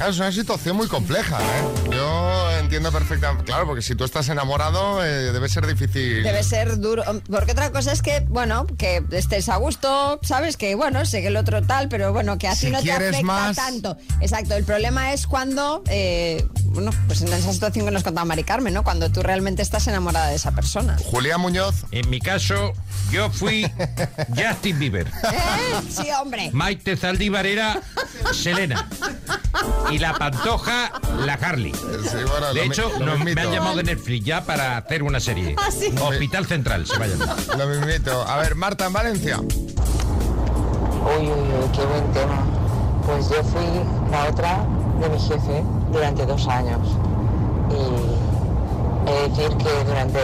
Es 0.00 0.18
una 0.18 0.32
situación 0.32 0.76
muy 0.76 0.88
compleja, 0.88 1.38
¿eh? 1.40 1.64
Yo 1.92 2.50
entiendo 2.58 2.90
perfectamente. 2.92 3.44
Claro, 3.44 3.66
porque 3.66 3.80
si 3.82 3.94
tú 3.94 4.04
estás 4.04 4.28
enamorado, 4.28 5.04
eh, 5.04 5.32
debe 5.32 5.48
ser 5.48 5.66
difícil. 5.66 6.22
Debe 6.22 6.42
ser 6.42 6.78
duro, 6.78 7.02
porque 7.30 7.52
otra 7.52 7.70
cosa 7.70 7.92
es 7.92 8.02
que, 8.02 8.20
bueno, 8.28 8.66
que 8.76 9.02
estés 9.12 9.48
a 9.48 9.56
gusto, 9.56 10.18
sabes 10.22 10.56
que, 10.56 10.74
bueno, 10.74 11.04
sé 11.06 11.22
que 11.22 11.28
el 11.28 11.36
otro 11.36 11.62
tal, 11.62 11.88
pero 11.88 12.12
bueno, 12.12 12.36
que 12.38 12.48
a 12.48 12.52
ti 12.52 12.58
Si 12.66 12.70
no 12.70 12.82
te 12.82 12.92
afecta 12.92 13.22
más- 13.22 13.56
tanto. 13.56 13.96
Exacto, 14.20 14.54
el 14.56 14.64
problema 14.64 15.12
es 15.12 15.26
cuando, 15.26 15.82
eh, 15.88 16.44
bueno, 16.66 16.90
pues 17.06 17.22
en 17.22 17.32
esa 17.32 17.52
situación 17.52 17.84
que 17.86 17.90
nos 17.90 18.02
contaba 18.02 18.24
Mari 18.24 18.44
Carmen, 18.44 18.74
¿no? 18.74 18.82
Cuando 18.82 19.10
tú 19.10 19.22
realmente 19.22 19.62
estás 19.62 19.86
enamorada 19.86 20.28
de 20.28 20.34
esa 20.36 20.50
persona. 20.52 20.96
Julián 21.04 21.40
Muñoz, 21.40 21.84
En 21.92 22.10
mi 22.10 22.20
caso, 22.20 22.72
yo 23.10 23.30
fui 23.30 23.70
Justin 24.36 24.78
Bieber. 24.78 25.06
¿Eh? 25.06 25.80
Sí, 25.88 26.08
hombre. 26.20 26.50
Maite 26.52 26.96
Zaldívar 26.96 27.46
era 27.46 27.80
Selena. 28.32 28.88
Y 29.90 29.98
la 29.98 30.14
Pantoja, 30.14 30.90
la 31.24 31.34
Harley. 31.34 31.72
sí, 31.72 32.16
bueno, 32.28 32.52
De 32.54 32.62
mi- 32.62 32.66
hecho, 32.68 32.90
nos- 33.00 33.18
me 33.20 33.32
han 33.32 33.52
llamado 33.52 33.76
de 33.76 33.82
Netflix 33.84 34.24
ya 34.24 34.42
para 34.44 34.78
hacer 34.78 35.02
una 35.02 35.20
serie. 35.20 35.54
Ah, 35.58 35.70
sí. 35.70 35.94
Hospital 36.00 36.46
Central, 36.46 36.86
se 36.86 36.98
va 36.98 37.04
a 37.04 37.08
llamar. 37.08 37.36
Lo 37.58 37.66
mismito. 37.68 38.22
A 38.26 38.38
ver, 38.38 38.54
Marta 38.54 38.86
en 38.86 38.92
Valencia. 38.92 39.38
Uy, 39.40 41.26
uy, 41.26 41.28
uy, 41.28 41.68
qué 41.72 41.84
buen 41.84 42.12
tema. 42.12 42.42
Pues 43.06 43.28
yo 43.28 43.42
fui 43.44 43.64
la 44.10 44.24
otra 44.30 44.64
de 45.00 45.08
mi 45.10 45.18
jefe 45.20 45.62
durante 45.92 46.24
dos 46.26 46.48
años. 46.48 46.80
Y 47.70 49.10
he 49.10 49.12
de 49.14 49.28
decir 49.28 49.56
que 49.58 49.84
durante 49.86 50.18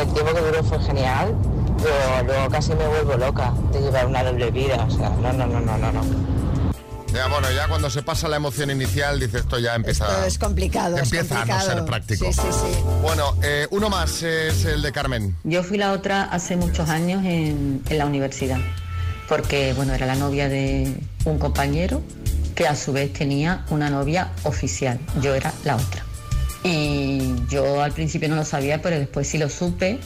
el 0.00 0.08
tiempo 0.14 0.32
que 0.34 0.40
duró 0.40 0.64
fue 0.64 0.80
genial, 0.80 1.34
pero 1.82 2.24
luego 2.26 2.48
casi 2.50 2.74
me 2.74 2.86
vuelvo 2.86 3.16
loca 3.18 3.52
de 3.72 3.80
llevar 3.82 4.06
una 4.06 4.24
doble 4.24 4.50
vida. 4.50 4.86
O 4.88 4.90
sea, 4.90 5.10
no, 5.10 5.32
no, 5.32 5.46
no, 5.46 5.60
no, 5.60 5.76
no, 5.78 5.92
no. 5.92 6.00
Ya, 7.12 7.28
bueno, 7.28 7.50
ya 7.52 7.68
cuando 7.68 7.90
se 7.90 8.02
pasa 8.02 8.26
la 8.28 8.36
emoción 8.36 8.70
inicial, 8.70 9.20
dice 9.20 9.38
esto 9.38 9.58
ya 9.58 9.74
empieza. 9.74 10.06
Esto 10.06 10.24
es 10.24 10.38
complicado. 10.38 10.96
es 10.96 11.04
Empieza 11.04 11.42
a 11.42 11.44
no 11.44 11.52
complicado. 11.52 11.76
ser 11.76 11.84
práctico. 11.84 12.24
Sí, 12.26 12.32
sí, 12.32 12.48
sí. 12.50 12.82
Bueno, 13.02 13.36
eh, 13.42 13.66
uno 13.70 13.90
más 13.90 14.22
es 14.22 14.64
el 14.64 14.80
de 14.80 14.92
Carmen. 14.92 15.36
Yo 15.44 15.62
fui 15.62 15.76
la 15.76 15.92
otra 15.92 16.24
hace 16.24 16.56
muchos 16.56 16.88
años 16.88 17.22
en, 17.24 17.82
en 17.88 17.98
la 17.98 18.06
universidad, 18.06 18.58
porque 19.28 19.74
bueno, 19.74 19.92
era 19.92 20.06
la 20.06 20.14
novia 20.14 20.48
de 20.48 20.94
un 21.26 21.38
compañero 21.38 22.02
que 22.54 22.66
a 22.66 22.74
su 22.76 22.92
vez 22.94 23.12
tenía 23.12 23.64
una 23.68 23.90
novia 23.90 24.30
oficial. 24.44 24.98
Yo 25.20 25.34
era 25.34 25.52
la 25.64 25.76
otra. 25.76 26.04
Y 26.64 27.34
yo 27.48 27.82
al 27.82 27.92
principio 27.92 28.28
no 28.30 28.36
lo 28.36 28.44
sabía, 28.44 28.80
pero 28.80 28.98
después 28.98 29.28
sí 29.28 29.36
lo 29.36 29.50
supe. 29.50 29.98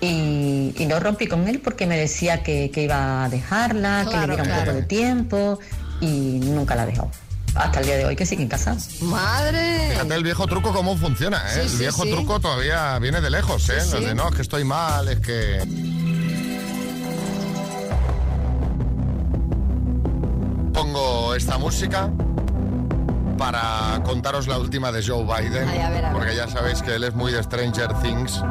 Y, 0.00 0.74
y 0.76 0.86
no 0.86 1.00
rompí 1.00 1.26
con 1.26 1.48
él 1.48 1.58
porque 1.58 1.86
me 1.86 1.96
decía 1.98 2.42
que, 2.42 2.70
que 2.70 2.82
iba 2.82 3.24
a 3.24 3.28
dejarla, 3.30 4.04
que 4.08 4.16
le 4.16 4.26
diera 4.26 4.42
un 4.42 4.48
claro. 4.48 4.64
poco 4.66 4.76
de 4.76 4.82
tiempo 4.82 5.58
y 6.00 6.40
nunca 6.42 6.74
la 6.74 6.86
dejó. 6.86 7.10
Hasta 7.54 7.80
el 7.80 7.86
día 7.86 7.96
de 7.96 8.04
hoy 8.04 8.16
que 8.16 8.26
siguen 8.26 8.48
casados. 8.48 9.00
Madre. 9.02 9.88
Fíjate 9.90 10.14
el 10.14 10.22
viejo 10.22 10.46
truco 10.46 10.72
cómo 10.74 10.96
funciona, 10.96 11.38
¿eh? 11.48 11.54
Sí, 11.54 11.60
el 11.60 11.68
sí, 11.70 11.78
viejo 11.78 12.02
sí. 12.02 12.10
truco 12.10 12.38
todavía 12.38 12.98
viene 12.98 13.20
de 13.20 13.30
lejos, 13.30 13.68
¿eh? 13.70 13.80
Sí, 13.80 13.92
Lo 13.92 13.98
sí. 13.98 14.04
de 14.04 14.14
no, 14.14 14.28
es 14.28 14.34
que 14.34 14.42
estoy 14.42 14.64
mal, 14.64 15.08
es 15.08 15.20
que. 15.20 15.66
Pongo 20.74 21.34
esta 21.34 21.56
música 21.56 22.10
para 23.36 24.00
contaros 24.04 24.46
la 24.48 24.58
última 24.58 24.92
de 24.92 25.04
Joe 25.04 25.24
Biden, 25.24 25.68
Ay, 25.68 25.80
a 25.80 25.90
ver, 25.90 26.04
a 26.04 26.08
ver. 26.08 26.18
porque 26.18 26.34
ya 26.36 26.48
sabéis 26.48 26.82
que 26.82 26.94
él 26.94 27.04
es 27.04 27.14
muy 27.14 27.32
de 27.32 27.42
Stranger 27.42 27.92
Things. 28.02 28.42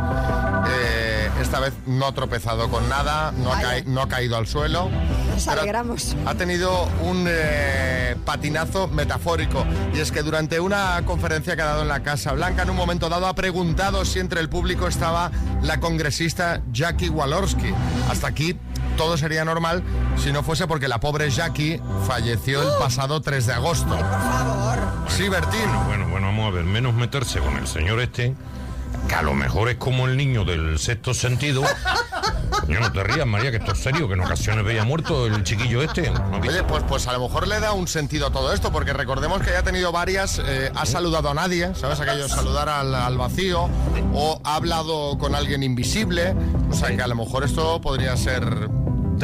Eh, 0.68 1.30
esta 1.42 1.60
vez 1.60 1.74
no 1.86 2.08
ha 2.08 2.12
tropezado 2.13 2.70
con 2.70 2.88
nada, 2.89 3.32
no 3.32 3.51
ha, 3.54 3.62
no 3.86 4.08
caído 4.08 4.38
al 4.38 4.48
suelo. 4.48 4.89
Nos 5.34 5.48
alegramos. 5.48 6.15
ha 6.25 6.34
tenido 6.36 6.88
un 7.01 7.25
eh, 7.27 8.15
patinazo 8.25 8.88
metafórico 8.88 9.65
y 9.94 10.00
es 10.00 10.12
que 10.12 10.24
durante 10.24 10.60
una 10.60 11.01
conferencia 11.06 11.56
que 11.56 11.62
ha 11.62 11.65
dado 11.65 11.82
en 11.82 11.89
la 11.89 12.04
Casa 12.04 12.32
Blanca 12.32 12.63
en 12.63 12.70
un 12.70 12.77
momento 12.77 13.10
dado 13.10 13.27
ha 13.27 13.36
preguntado 13.36 14.06
si 14.06 14.20
entre 14.20 14.39
el 14.39 14.50
público 14.50 14.88
estaba 14.88 15.32
la 15.62 15.80
congresista 15.80 16.62
Jackie 16.72 17.10
Walorski. 17.10 17.74
Hasta 18.10 18.27
aquí 18.27 18.58
todo 18.98 19.18
sería 19.18 19.44
normal 19.44 19.84
si 20.18 20.32
no 20.32 20.42
fuese 20.42 20.68
porque 20.68 20.88
la 20.88 21.00
pobre 21.01 21.30
Jackie 21.30 21.82
falleció 22.08 22.62
el 22.62 22.70
pasado 22.80 23.22
3 23.22 23.46
de 23.46 23.54
agosto. 23.54 23.98
Sí, 25.07 25.29
Bertín. 25.29 25.62
Bueno, 25.88 26.07
bueno, 26.09 26.27
vamos 26.27 26.47
a 26.47 26.55
ver, 26.55 26.65
menos 26.65 26.93
meterse 26.93 27.39
con 27.39 27.57
el 27.57 27.67
señor 27.67 28.00
este, 28.01 28.35
que 29.07 29.15
a 29.15 29.21
lo 29.21 29.33
mejor 29.33 29.69
es 29.69 29.75
como 29.75 30.07
el 30.07 30.17
niño 30.17 30.45
del 30.45 30.77
sexto 30.79 31.13
sentido, 31.13 31.63
Coño, 32.65 32.79
no 32.79 32.91
te 32.91 33.03
rías, 33.03 33.27
María, 33.27 33.51
que 33.51 33.57
esto 33.57 33.74
es 33.74 33.79
serio, 33.79 34.07
que 34.07 34.15
en 34.15 34.21
ocasiones 34.21 34.65
veía 34.65 34.83
muerto 34.83 35.27
el 35.27 35.43
chiquillo 35.43 35.83
este. 35.83 36.09
¿No? 36.09 36.39
Oye, 36.41 36.63
pues, 36.63 36.83
pues 36.88 37.07
a 37.07 37.13
lo 37.13 37.19
mejor 37.19 37.47
le 37.47 37.59
da 37.59 37.74
un 37.74 37.88
sentido 37.88 38.27
a 38.27 38.31
todo 38.31 38.53
esto, 38.53 38.71
porque 38.71 38.93
recordemos 38.93 39.41
que 39.41 39.51
ya 39.51 39.59
ha 39.59 39.63
tenido 39.63 39.91
varias, 39.91 40.41
eh, 40.43 40.71
ha 40.74 40.85
saludado 40.85 41.29
a 41.29 41.33
nadie, 41.33 41.74
¿sabes? 41.75 42.00
Aquello, 42.00 42.27
saludar 42.27 42.69
al, 42.69 42.95
al 42.95 43.17
vacío, 43.17 43.69
o 44.13 44.41
ha 44.43 44.55
hablado 44.55 45.17
con 45.17 45.35
alguien 45.35 45.63
invisible, 45.63 46.35
o 46.69 46.74
sea 46.74 46.95
que 46.95 47.01
a 47.01 47.07
lo 47.07 47.15
mejor 47.15 47.43
esto 47.43 47.79
podría 47.81 48.15
ser... 48.17 48.69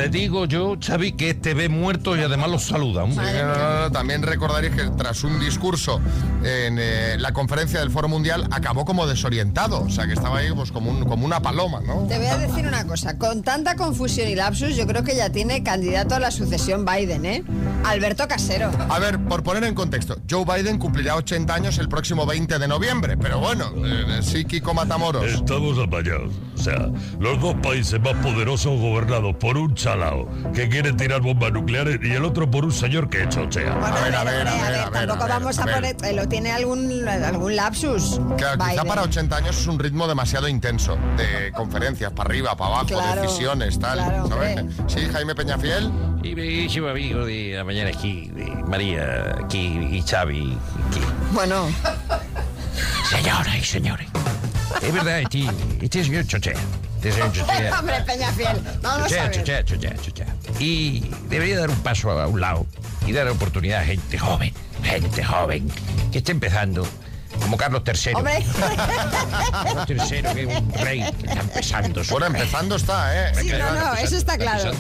Te 0.03 0.10
digo 0.10 0.46
yo, 0.46 0.75
Xavi, 0.79 1.12
que 1.13 1.34
te 1.34 1.53
ve 1.53 1.70
muerto 1.70 2.15
y 2.17 2.22
además 2.22 2.50
los 2.50 2.63
saluda. 2.63 3.03
Eh, 3.05 3.43
no, 3.43 3.55
no, 3.58 3.79
no, 3.81 3.91
También 3.91 4.24
recordaréis 4.24 4.74
que 4.75 4.84
tras 4.98 5.24
un 5.24 5.39
discurso 5.39 6.00
en 6.43 6.77
eh, 6.79 7.15
la 7.20 7.34
conferencia 7.34 7.79
del 7.79 7.91
Foro 7.91 8.08
Mundial 8.08 8.48
acabó 8.51 8.86
como 8.86 9.05
desorientado, 9.08 9.81
o 9.84 9.89
sea 9.89 10.08
que 10.08 10.13
estaba 10.13 10.39
ahí 10.39 10.51
pues 10.53 10.72
como, 10.72 10.89
un- 10.91 11.05
como 11.05 11.25
una 11.25 11.41
paloma, 11.41 11.81
¿no? 11.86 12.08
Te 12.08 12.17
voy 12.17 12.27
a 12.27 12.38
decir 12.38 12.65
una 12.67 12.86
cosa, 12.88 13.17
con 13.17 13.43
tanta 13.43 13.75
confusión 13.75 14.27
y 14.27 14.36
lapsus, 14.36 14.75
yo 14.75 14.88
creo 14.88 15.03
que 15.03 15.15
ya 15.15 15.29
tiene 15.29 15.63
candidato 15.63 16.15
a 16.15 16.20
la 16.20 16.31
sucesión 16.31 16.86
Biden, 16.86 17.25
¿eh? 17.25 17.43
Alberto 17.86 18.27
Casero. 18.27 18.72
A 18.89 19.00
ver, 19.00 19.20
por 19.20 19.43
poner 19.43 19.63
en 19.65 19.75
contexto, 19.75 20.17
Joe 20.29 20.46
Biden 20.46 20.77
cumplirá 20.79 21.15
80 21.15 21.53
años 21.53 21.77
el 21.77 21.89
próximo 21.89 22.25
20 22.25 22.58
de 22.60 22.67
noviembre, 22.67 23.17
pero 23.17 23.39
bueno, 23.39 23.72
eh, 23.86 24.20
sí, 24.24 24.46
Kiko 24.46 24.74
Matamoros. 24.74 25.25
Estamos 25.25 25.77
apañados. 25.77 26.31
O 26.55 26.63
sea, 26.63 26.89
los 27.20 27.41
dos 27.41 27.55
países 27.63 28.00
más 28.00 28.13
poderosos 28.15 28.79
gobernados 28.79 29.36
por 29.38 29.58
un 29.58 29.75
que 30.53 30.69
quiere 30.69 30.93
tirar 30.93 31.21
bombas 31.21 31.51
nucleares 31.51 32.00
y 32.01 32.12
el 32.12 32.24
otro 32.25 32.50
por 32.50 32.65
un 32.65 32.71
señor 32.71 33.10
que 33.10 33.27
chochea. 33.29 33.74
Bueno, 33.75 33.95
A 33.98 34.01
ver, 34.03 34.15
a 34.15 34.24
ver, 34.24 34.48
a 34.48 34.53
hombre, 34.53 34.69
ver, 34.71 34.79
a 34.79 34.89
ver, 34.89 34.93
tampoco 35.07 35.24
a 35.24 35.27
ver, 35.27 35.39
vamos 35.39 35.60
a 35.60 35.62
a, 35.62 35.65
ver. 35.65 35.75
poner... 35.75 35.95
eh, 36.03 36.13
Lo 36.13 36.27
tiene 36.27 36.51
algún, 36.51 37.07
algún 37.07 37.55
lapsus. 37.55 38.19
Claro, 38.38 38.57
quizá 38.60 38.71
Biden. 38.71 38.88
para 38.88 39.01
80 39.03 39.36
años 39.38 39.57
es 39.60 39.67
un 39.67 39.79
ritmo 39.79 40.07
demasiado 40.07 40.48
intenso 40.48 40.98
de 41.17 41.51
conferencias, 41.53 42.12
para 42.13 42.29
arriba, 42.29 42.55
para 42.55 42.69
abajo, 42.71 42.86
Claro, 42.88 43.21
decisiones, 43.21 43.79
tal. 43.79 43.98
claro, 44.00 44.27
¿sabes? 44.27 44.65
Sí, 44.88 45.00
Jaime 45.12 45.36
Peñafiel. 45.36 45.91
Y 46.24 46.33
bellísimo 46.36 46.88
amigo 46.88 47.25
de 47.25 47.53
la 47.57 47.63
mañana 47.63 47.89
aquí, 47.89 48.27
de 48.33 48.45
María, 48.67 49.36
aquí 49.43 49.60
y 49.91 50.01
Xavi, 50.01 50.57
aquí. 50.89 51.01
Bueno, 51.33 51.67
Señoras 53.10 53.57
y 53.57 53.63
señores. 53.63 54.07
Es 54.81 54.93
verdad, 54.93 55.19
este, 55.21 55.45
este 55.81 56.03
señor 56.03 56.25
chochea. 56.25 56.53
Señor 57.01 57.31
chochea. 57.34 57.79
hombre, 57.79 58.01
Peñafiel, 58.01 58.62
vamos 58.81 59.12
a 59.12 59.15
ver. 59.24 59.31
chochea, 59.31 59.63
chochea, 59.63 59.96
chochea. 59.96 60.27
Y 60.60 61.00
debería 61.29 61.60
dar 61.60 61.70
un 61.70 61.79
paso 61.81 62.12
a 62.12 62.27
un 62.27 62.41
lado 62.41 62.65
y 63.05 63.12
dar 63.13 63.27
oportunidad 63.27 63.81
a 63.81 63.86
gente 63.86 64.17
joven, 64.17 64.53
gente 64.84 65.24
joven, 65.24 65.72
que 66.12 66.20
esté 66.20 66.31
empezando, 66.31 66.86
como 67.41 67.58
Carlos 67.58 67.81
III. 67.86 68.13
Hombre, 68.15 68.46
Carlos 69.51 69.88
III, 69.89 70.22
que 70.22 70.41
es 70.41 70.60
un 70.60 70.74
rey 70.74 71.12
que 71.20 71.27
está 71.27 71.39
empezando. 71.41 72.01
Bueno, 72.10 72.25
empezando 72.27 72.75
está, 72.75 73.29
¿eh? 73.29 73.34
sí, 73.41 73.50
no, 73.58 73.74
no, 73.74 73.93
eso 73.96 74.17
está 74.17 74.38
claro. 74.38 74.72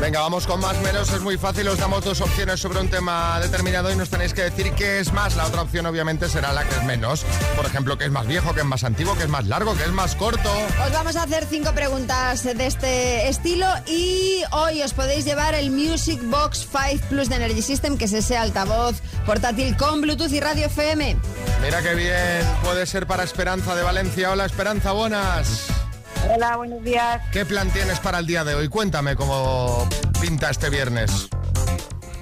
Venga, 0.00 0.20
vamos 0.20 0.46
con 0.46 0.60
más 0.60 0.80
menos, 0.80 1.12
es 1.12 1.20
muy 1.20 1.36
fácil, 1.36 1.66
os 1.66 1.78
damos 1.78 2.04
dos 2.04 2.20
opciones 2.20 2.60
sobre 2.60 2.78
un 2.78 2.88
tema 2.88 3.40
determinado 3.40 3.90
y 3.92 3.96
nos 3.96 4.08
tenéis 4.08 4.32
que 4.32 4.42
decir 4.42 4.72
qué 4.72 5.00
es 5.00 5.12
más. 5.12 5.34
La 5.34 5.44
otra 5.44 5.62
opción 5.62 5.86
obviamente 5.86 6.28
será 6.28 6.52
la 6.52 6.62
que 6.64 6.76
es 6.76 6.84
menos. 6.84 7.24
Por 7.56 7.66
ejemplo, 7.66 7.98
qué 7.98 8.04
es 8.04 8.10
más 8.12 8.26
viejo, 8.26 8.54
qué 8.54 8.60
es 8.60 8.66
más 8.66 8.84
antiguo, 8.84 9.16
qué 9.16 9.24
es 9.24 9.28
más 9.28 9.46
largo, 9.46 9.74
qué 9.74 9.82
es 9.82 9.92
más 9.92 10.14
corto. 10.14 10.50
Os 10.86 10.92
vamos 10.92 11.16
a 11.16 11.24
hacer 11.24 11.44
cinco 11.50 11.72
preguntas 11.74 12.44
de 12.44 12.66
este 12.66 13.28
estilo 13.28 13.66
y 13.86 14.42
hoy 14.52 14.82
os 14.82 14.94
podéis 14.94 15.24
llevar 15.24 15.54
el 15.54 15.72
Music 15.72 16.20
Box 16.24 16.68
5 16.70 17.06
Plus 17.08 17.28
de 17.28 17.36
Energy 17.36 17.60
System, 17.60 17.98
que 17.98 18.04
es 18.04 18.12
ese 18.12 18.36
altavoz 18.36 19.00
portátil 19.26 19.76
con 19.76 20.00
Bluetooth 20.00 20.32
y 20.32 20.38
radio 20.38 20.66
FM. 20.66 21.16
Mira 21.60 21.82
qué 21.82 21.94
bien, 21.96 22.46
puede 22.62 22.86
ser 22.86 23.06
para 23.08 23.24
Esperanza 23.24 23.74
de 23.74 23.82
Valencia. 23.82 24.30
Hola 24.30 24.46
Esperanza, 24.46 24.92
buenas. 24.92 25.87
Hola, 26.26 26.56
buenos 26.56 26.82
días. 26.82 27.22
¿Qué 27.32 27.46
plan 27.46 27.70
tienes 27.70 28.00
para 28.00 28.18
el 28.18 28.26
día 28.26 28.44
de 28.44 28.54
hoy? 28.54 28.68
Cuéntame 28.68 29.16
cómo 29.16 29.88
pinta 30.20 30.50
este 30.50 30.68
viernes. 30.68 31.28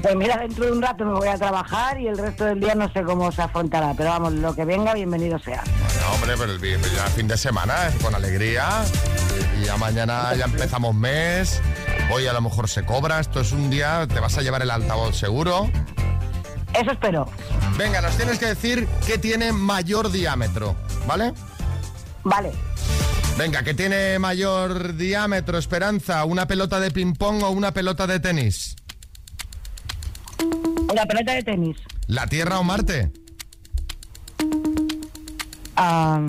Pues 0.02 0.14
mira, 0.14 0.36
dentro 0.36 0.66
de 0.66 0.72
un 0.72 0.82
rato 0.82 1.04
me 1.04 1.14
voy 1.14 1.28
a 1.28 1.36
trabajar 1.36 1.98
y 1.98 2.06
el 2.06 2.18
resto 2.18 2.44
del 2.44 2.60
día 2.60 2.74
no 2.74 2.92
sé 2.92 3.02
cómo 3.02 3.32
se 3.32 3.42
afrontará, 3.42 3.94
pero 3.96 4.10
vamos, 4.10 4.34
lo 4.34 4.54
que 4.54 4.64
venga, 4.64 4.94
bienvenido 4.94 5.38
sea. 5.38 5.64
Bueno, 5.64 6.12
hombre, 6.14 6.34
pero 6.38 6.52
el 6.52 6.94
ya 6.94 7.06
fin 7.06 7.26
de 7.26 7.36
semana, 7.36 7.88
eh, 7.88 7.94
con 8.02 8.14
alegría. 8.14 8.84
Y, 9.56 9.62
y 9.62 9.64
ya 9.64 9.76
mañana 9.76 10.34
ya 10.34 10.44
empezamos 10.44 10.94
mes. 10.94 11.60
Hoy 12.12 12.26
a 12.26 12.32
lo 12.32 12.40
mejor 12.40 12.68
se 12.68 12.84
cobra. 12.84 13.18
Esto 13.18 13.40
es 13.40 13.52
un 13.52 13.70
día, 13.70 14.06
te 14.06 14.20
vas 14.20 14.36
a 14.38 14.42
llevar 14.42 14.62
el 14.62 14.70
altavoz 14.70 15.16
seguro. 15.16 15.68
Eso 16.74 16.92
espero. 16.92 17.26
Venga, 17.76 18.00
nos 18.02 18.16
tienes 18.16 18.38
que 18.38 18.46
decir 18.46 18.86
qué 19.06 19.18
tiene 19.18 19.52
mayor 19.52 20.10
diámetro, 20.12 20.76
¿vale? 21.06 21.32
Vale, 22.22 22.52
Venga, 23.38 23.62
¿qué 23.62 23.74
tiene 23.74 24.18
mayor 24.18 24.96
diámetro, 24.96 25.58
Esperanza? 25.58 26.24
¿Una 26.24 26.46
pelota 26.46 26.80
de 26.80 26.90
ping-pong 26.90 27.42
o 27.42 27.50
una 27.50 27.72
pelota 27.72 28.06
de 28.06 28.20
tenis? 28.20 28.76
una 30.90 31.04
pelota 31.04 31.32
de 31.34 31.42
tenis. 31.42 31.76
¿La 32.06 32.26
Tierra 32.26 32.58
o 32.58 32.64
Marte? 32.64 33.12
Ah, 35.76 36.24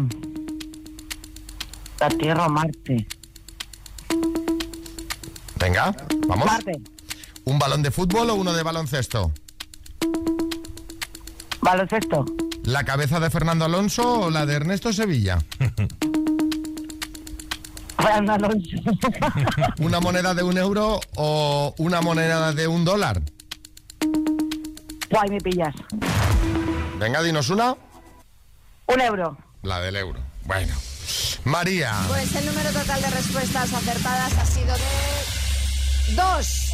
la 1.99 2.09
Tierra 2.09 2.47
o 2.47 2.49
Marte. 2.49 3.07
Venga, 5.59 5.95
vamos. 6.27 6.45
Marte, 6.45 6.73
¿Un 7.45 7.57
balón 7.59 7.81
de 7.81 7.91
fútbol 7.91 8.29
o 8.31 8.35
uno 8.35 8.51
de 8.53 8.63
baloncesto? 8.63 9.31
baloncesto. 11.61 12.25
¿La 12.63 12.83
cabeza 12.83 13.19
de 13.21 13.29
Fernando 13.29 13.63
Alonso 13.65 14.21
o 14.21 14.29
la 14.29 14.45
de 14.45 14.55
Ernesto 14.55 14.91
Sevilla? 14.91 15.37
Fernando 18.07 18.33
Alonso. 18.33 18.77
¿Una 19.79 19.99
moneda 19.99 20.33
de 20.33 20.43
un 20.43 20.57
euro 20.57 20.99
o 21.15 21.75
una 21.77 22.01
moneda 22.01 22.53
de 22.53 22.67
un 22.67 22.85
dólar? 22.85 23.21
Guay, 25.09 25.29
me 25.29 25.39
pillas. 25.39 25.75
Venga, 26.99 27.21
dinos 27.21 27.49
una. 27.49 27.75
Un 28.87 29.01
euro. 29.01 29.37
La 29.63 29.79
del 29.81 29.95
euro. 29.97 30.19
Bueno. 30.45 30.73
María. 31.43 31.93
Pues 32.07 32.35
el 32.35 32.45
número 32.45 32.69
total 32.71 33.01
de 33.01 33.09
respuestas 33.09 33.73
acertadas 33.73 34.37
ha 34.37 34.45
sido 34.45 34.73
de 34.73 36.15
dos. 36.15 36.73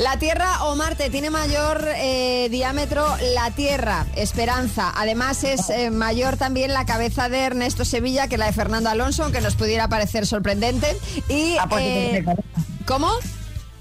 La 0.00 0.18
Tierra 0.18 0.64
o 0.64 0.76
Marte 0.76 1.10
tiene 1.10 1.28
mayor 1.28 1.86
eh, 1.94 2.48
diámetro 2.50 3.06
la 3.34 3.50
Tierra, 3.50 4.06
Esperanza. 4.16 4.90
Además 4.96 5.44
es 5.44 5.68
eh, 5.68 5.90
mayor 5.90 6.38
también 6.38 6.72
la 6.72 6.86
cabeza 6.86 7.28
de 7.28 7.40
Ernesto 7.40 7.84
Sevilla 7.84 8.26
que 8.26 8.38
la 8.38 8.46
de 8.46 8.52
Fernando 8.54 8.88
Alonso, 8.88 9.24
aunque 9.24 9.42
nos 9.42 9.56
pudiera 9.56 9.88
parecer 9.88 10.26
sorprendente. 10.26 10.96
Y 11.28 11.58
Ah, 11.60 11.66
pues 11.68 11.84
eh. 11.84 12.24
¿Cómo? 12.86 13.10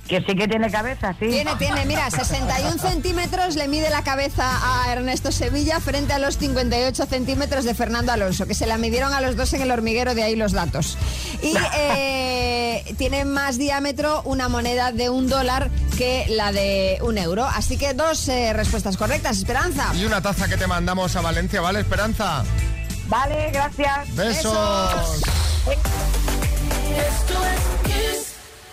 Que 0.10 0.22
sí 0.22 0.36
que 0.36 0.48
tiene 0.48 0.72
cabeza, 0.72 1.16
sí. 1.20 1.28
Tiene, 1.28 1.56
tiene, 1.58 1.86
mira, 1.86 2.10
61 2.12 2.80
centímetros 2.80 3.56
le 3.56 3.68
mide 3.68 3.92
la 3.92 4.04
cabeza 4.04 4.50
a 4.64 4.92
Ernesto 4.92 5.32
Sevilla 5.32 5.80
frente 5.80 6.14
a 6.14 6.20
los 6.20 6.38
58 6.40 7.06
centímetros 7.06 7.64
de 7.64 7.76
Fernando 7.76 8.12
Alonso, 8.12 8.48
que 8.48 8.56
se 8.56 8.66
la 8.66 8.80
midieron 8.80 9.14
a 9.14 9.22
los 9.22 9.36
dos 9.36 9.54
en 9.54 9.62
el 9.62 9.70
hormiguero, 9.70 10.16
de 10.16 10.24
ahí 10.24 10.36
los 10.36 10.52
datos. 10.52 10.98
Y 11.44 11.54
eh, 11.78 12.84
tiene 12.98 13.24
más 13.24 13.60
diámetro 13.60 14.24
una 14.26 14.50
moneda 14.50 14.92
de 14.92 15.12
un 15.12 15.30
dólar 15.30 15.70
que 15.96 16.26
la 16.30 16.52
de 16.52 16.98
un 17.04 17.20
euro. 17.20 17.46
Así 17.46 17.78
que 17.78 17.94
dos 17.94 18.28
eh, 18.30 18.52
respuestas 18.54 18.98
correctas, 18.98 19.38
Esperanza. 19.38 19.92
Y 19.94 20.06
una 20.06 20.22
taza 20.22 20.48
que 20.48 20.58
te 20.58 20.66
mandamos 20.66 21.16
a 21.16 21.22
Valencia, 21.22 21.62
¿vale, 21.62 21.82
Esperanza? 21.82 22.44
Vale, 23.08 23.52
gracias. 23.52 24.16
Besos. 24.16 25.22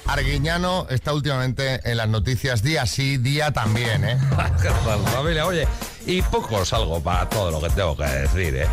Arguiñano 0.09 0.87
está 0.89 1.13
últimamente 1.13 1.81
en 1.85 1.97
las 1.97 2.09
noticias 2.09 2.63
día 2.63 2.87
sí, 2.87 3.17
día 3.17 3.53
también, 3.53 4.05
¿eh? 4.05 4.19
Familia, 5.13 5.47
oye, 5.47 5.67
y 6.07 6.23
poco 6.23 6.65
salgo 6.65 7.01
para 7.01 7.29
todo 7.29 7.51
lo 7.51 7.61
que 7.61 7.71
tengo 7.71 7.97
que 7.97 8.05
decir, 8.05 8.57
¿eh? 8.57 8.67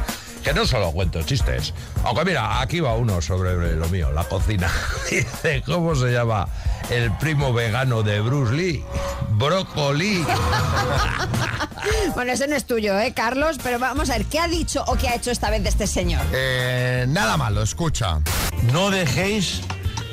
Que 0.43 0.53
no 0.53 0.65
solo 0.65 0.91
cuento 0.91 1.23
chistes. 1.23 1.73
Aunque 2.03 2.25
mira, 2.25 2.59
aquí 2.61 2.81
va 2.81 2.95
uno 2.95 3.21
sobre 3.21 3.75
lo 3.75 3.87
mío, 3.89 4.11
la 4.11 4.25
cocina. 4.25 4.69
Dice, 5.09 5.63
¿cómo 5.65 5.95
se 5.95 6.11
llama 6.11 6.47
el 6.89 7.11
primo 7.17 7.53
vegano 7.53 8.03
de 8.03 8.19
Bruce 8.19 8.53
Lee? 8.53 8.83
Brócoli. 9.31 10.25
Bueno, 12.15 12.31
ese 12.31 12.47
no 12.47 12.55
es 12.55 12.65
tuyo, 12.65 12.97
¿eh, 12.99 13.13
Carlos? 13.13 13.57
Pero 13.61 13.77
vamos 13.79 14.09
a 14.09 14.17
ver, 14.17 14.25
¿qué 14.27 14.39
ha 14.39 14.47
dicho 14.47 14.83
o 14.87 14.95
qué 14.95 15.09
ha 15.09 15.15
hecho 15.15 15.31
esta 15.31 15.49
vez 15.49 15.63
de 15.63 15.69
este 15.69 15.87
señor? 15.87 16.21
Eh, 16.31 17.05
nada 17.09 17.35
malo, 17.35 17.61
escucha. 17.61 18.19
No 18.71 18.89
dejéis 18.89 19.61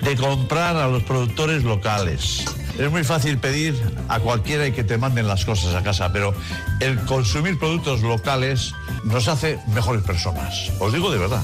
de 0.02 0.16
comprar 0.16 0.76
a 0.76 0.88
los 0.88 1.02
productores 1.02 1.64
locales. 1.64 2.44
Es 2.78 2.90
muy 2.90 3.04
fácil 3.04 3.38
pedir 3.38 3.74
a 4.08 4.20
cualquiera 4.20 4.66
y 4.66 4.72
que 4.72 4.84
te 4.84 4.96
manden 4.96 5.26
las 5.26 5.44
cosas 5.44 5.74
a 5.74 5.82
casa, 5.82 6.12
pero 6.12 6.34
el 6.80 6.98
consumir 7.04 7.58
productos 7.58 8.00
locales 8.02 8.72
nos 9.04 9.28
hace 9.28 9.58
mejores 9.74 10.02
personas. 10.02 10.70
Os 10.78 10.92
digo 10.92 11.10
de 11.10 11.18
verdad. 11.18 11.42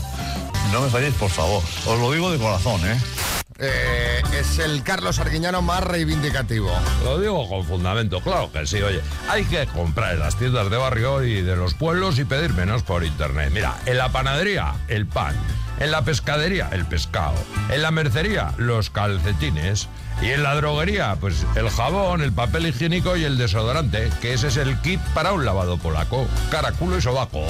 No 0.72 0.80
me 0.80 0.88
falléis, 0.88 1.14
por 1.14 1.30
favor. 1.30 1.62
Os 1.86 1.98
lo 2.00 2.12
digo 2.12 2.30
de 2.30 2.38
corazón, 2.38 2.80
¿eh? 2.86 2.98
eh, 3.58 4.22
es 4.38 4.58
el 4.58 4.82
Carlos 4.82 5.18
Arguiñano 5.18 5.62
más 5.62 5.82
reivindicativo. 5.82 6.70
Lo 7.04 7.18
digo 7.18 7.48
con 7.48 7.64
fundamento, 7.64 8.20
claro 8.20 8.50
que 8.52 8.66
sí, 8.66 8.82
oye. 8.82 9.00
Hay 9.28 9.44
que 9.44 9.66
comprar 9.66 10.14
en 10.14 10.20
las 10.20 10.36
tiendas 10.36 10.70
de 10.70 10.76
barrio 10.76 11.22
y 11.22 11.42
de 11.42 11.56
los 11.56 11.74
pueblos 11.74 12.18
y 12.18 12.24
pedir 12.24 12.52
menos 12.52 12.82
por 12.82 13.04
internet. 13.04 13.50
Mira, 13.52 13.76
en 13.86 13.98
la 13.98 14.10
panadería, 14.10 14.74
el 14.88 15.06
pan. 15.06 15.34
En 15.80 15.90
la 15.90 16.02
pescadería, 16.02 16.68
el 16.72 16.86
pescado. 16.86 17.34
En 17.70 17.82
la 17.82 17.90
mercería, 17.90 18.52
los 18.56 18.90
calcetines. 18.90 19.88
Y 20.22 20.30
en 20.30 20.42
la 20.42 20.54
droguería, 20.54 21.14
pues 21.20 21.44
el 21.56 21.68
jabón, 21.68 22.22
el 22.22 22.32
papel 22.32 22.66
higiénico 22.66 23.18
y 23.18 23.24
el 23.24 23.36
desodorante, 23.36 24.10
que 24.22 24.32
ese 24.32 24.48
es 24.48 24.56
el 24.56 24.80
kit 24.80 24.98
para 25.12 25.32
un 25.34 25.44
lavado 25.44 25.76
polaco. 25.76 26.26
Cara, 26.50 26.72
culo 26.72 26.96
y 26.96 27.02
sobaco. 27.02 27.44